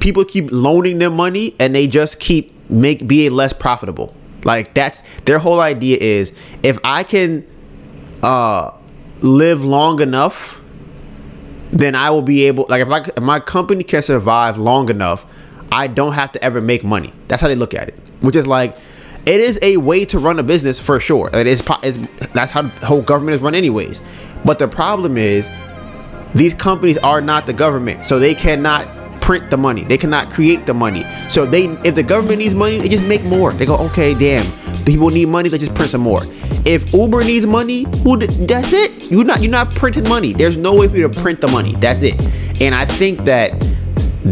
people 0.06 0.24
keep 0.24 0.52
loaning 0.52 1.00
them 1.00 1.16
money, 1.16 1.56
and 1.60 1.74
they 1.74 1.88
just 1.88 2.20
keep 2.20 2.54
make 2.70 3.08
being 3.08 3.32
less 3.32 3.54
profitable. 3.54 4.14
Like 4.44 4.76
that's 4.76 5.02
their 5.26 5.40
whole 5.40 5.60
idea 5.60 5.98
is 6.00 6.32
if 6.62 6.78
I 6.84 7.02
can 7.02 7.44
uh, 8.22 8.70
live 9.22 9.66
long 9.66 10.00
enough, 10.02 10.62
then 11.72 11.96
I 11.96 12.12
will 12.12 12.22
be 12.22 12.44
able. 12.44 12.68
Like 12.70 12.84
if, 12.84 12.90
I, 12.90 13.00
if 13.00 13.20
my 13.20 13.40
company 13.40 13.84
can 13.84 14.04
survive 14.04 14.60
long 14.60 14.90
enough, 14.90 15.26
I 15.72 15.88
don't 15.88 16.14
have 16.14 16.32
to 16.34 16.44
ever 16.44 16.62
make 16.62 16.84
money. 16.84 17.12
That's 17.28 17.42
how 17.42 17.48
they 17.48 17.56
look 17.56 17.74
at 17.74 17.88
it. 17.88 17.96
Which 18.22 18.36
is 18.36 18.46
like 18.46 18.78
it 19.26 19.42
is 19.42 19.58
a 19.64 19.78
way 19.78 20.06
to 20.06 20.20
run 20.20 20.38
a 20.38 20.44
business 20.44 20.80
for 20.80 21.00
sure. 21.00 21.32
It 21.34 21.48
is 21.48 21.64
it's, 21.82 21.98
that's 22.34 22.52
how 22.52 22.62
the 22.62 22.86
whole 22.86 23.02
government 23.02 23.38
is 23.38 23.42
run 23.42 23.56
anyways. 23.56 24.04
But 24.46 24.60
the 24.60 24.68
problem 24.68 25.18
is 25.18 25.50
these 26.36 26.54
companies 26.54 27.00
are 27.00 27.22
not 27.22 27.48
the 27.48 27.54
government, 27.54 28.06
so 28.06 28.20
they 28.20 28.36
cannot 28.36 28.88
print 29.26 29.50
the 29.50 29.58
money. 29.58 29.84
They 29.84 29.98
cannot 29.98 30.32
create 30.32 30.68
the 30.68 30.74
money. 30.76 31.04
So 31.30 31.48
they, 31.48 31.66
if 31.84 31.96
the 31.96 32.04
government 32.04 32.38
needs 32.38 32.54
money, 32.54 32.78
they 32.78 32.88
just 32.88 33.04
make 33.06 33.24
more. 33.24 33.52
They 33.52 33.66
go, 33.66 33.76
okay, 33.88 34.14
damn, 34.14 34.46
people 34.86 35.10
need 35.10 35.30
money. 35.30 35.50
They 35.50 35.58
just 35.58 35.74
print 35.74 35.90
some 35.90 36.02
more. 36.02 36.22
If 36.64 36.94
Uber 36.94 37.24
needs 37.24 37.48
money, 37.48 37.88
who? 38.04 38.18
That's 38.18 38.72
it. 38.72 39.10
You're 39.10 39.24
not. 39.24 39.42
You're 39.42 39.52
not 39.52 39.74
printing 39.74 40.08
money. 40.08 40.34
There's 40.34 40.58
no 40.58 40.76
way 40.76 40.88
for 40.88 40.96
you 40.96 41.10
to 41.10 41.22
print 41.22 41.42
the 41.42 41.48
money. 41.48 41.76
That's 41.78 42.04
it. 42.04 42.16
And 42.62 42.76
I 42.76 42.86
think 42.86 43.26
that 43.26 43.60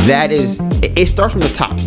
that 0.07 0.31
is. 0.31 0.59
It 0.83 1.07
starts 1.07 1.33
from 1.33 1.41
the 1.41 1.49
top 1.49 1.79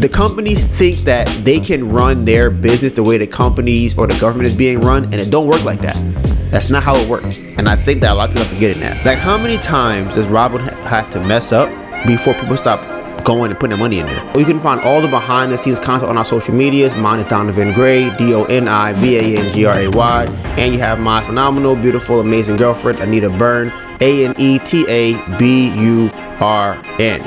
the 0.00 0.08
companies 0.08 0.64
think 0.64 0.98
that 1.00 1.28
they 1.44 1.60
can 1.60 1.88
run 1.88 2.24
their 2.24 2.50
business 2.50 2.90
the 2.90 3.02
way 3.04 3.16
the 3.16 3.26
companies 3.26 3.96
or 3.96 4.08
the 4.08 4.18
government 4.18 4.48
is 4.48 4.56
being 4.56 4.80
run, 4.80 5.04
and 5.04 5.14
it 5.14 5.30
don't 5.30 5.46
work 5.46 5.64
like 5.64 5.80
that. 5.80 5.94
That's 6.50 6.70
not 6.70 6.82
how 6.82 6.96
it 6.96 7.08
works. 7.08 7.38
And 7.56 7.68
I 7.68 7.76
think 7.76 8.00
that 8.00 8.10
a 8.10 8.14
lot 8.14 8.28
of 8.28 8.34
people 8.34 8.46
are 8.48 8.54
forgetting 8.54 8.80
that. 8.80 9.06
Like, 9.06 9.18
how 9.18 9.38
many 9.38 9.56
times 9.58 10.14
does 10.14 10.26
Robin 10.26 10.60
have 10.60 11.08
to 11.10 11.20
mess 11.20 11.52
up 11.52 11.70
before 12.06 12.34
people 12.34 12.56
stop 12.56 12.80
going 13.24 13.50
and 13.50 13.58
putting 13.58 13.70
their 13.70 13.78
money 13.78 13.98
in 13.98 14.06
there? 14.06 14.38
You 14.38 14.44
can 14.44 14.58
find 14.60 14.80
all 14.80 15.00
the 15.00 15.08
behind 15.08 15.50
the 15.50 15.58
scenes 15.58 15.78
content 15.78 16.10
on 16.10 16.18
our 16.18 16.24
social 16.24 16.54
medias. 16.54 16.94
Mine 16.96 17.20
is 17.20 17.26
Donivan 17.26 17.74
Gray, 17.74 18.14
D 18.16 18.34
O 18.34 18.44
N 18.44 18.68
I 18.68 18.92
V 18.94 19.16
A 19.16 19.40
N 19.40 19.52
G 19.52 19.64
R 19.64 19.78
A 19.78 19.88
Y. 19.88 20.24
And 20.58 20.74
you 20.74 20.80
have 20.80 21.00
my 21.00 21.24
phenomenal, 21.24 21.76
beautiful, 21.76 22.20
amazing 22.20 22.56
girlfriend, 22.56 22.98
Aneta 23.00 23.30
Burn, 23.30 23.72
A 24.00 24.26
N 24.26 24.34
E 24.38 24.58
T 24.58 24.84
A 24.88 25.38
B 25.38 25.74
U 25.80 26.10
R 26.40 26.80
N. 26.98 27.22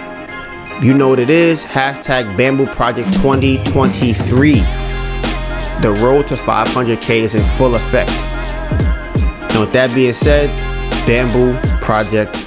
You 0.83 0.93
know 0.93 1.09
what 1.09 1.17
it 1.17 1.31
is. 1.31 1.65
Hashtag 1.65 2.37
Bamboo 2.37 2.67
Project 2.67 3.11
2023. 3.15 4.53
The 5.81 5.97
road 6.03 6.27
to 6.27 6.35
500K 6.35 7.21
is 7.21 7.33
in 7.33 7.41
full 7.57 7.73
effect. 7.73 8.11
And 8.11 9.59
with 9.59 9.73
that 9.73 9.91
being 9.95 10.13
said, 10.13 10.49
Bamboo 11.07 11.57
Project. 11.81 12.46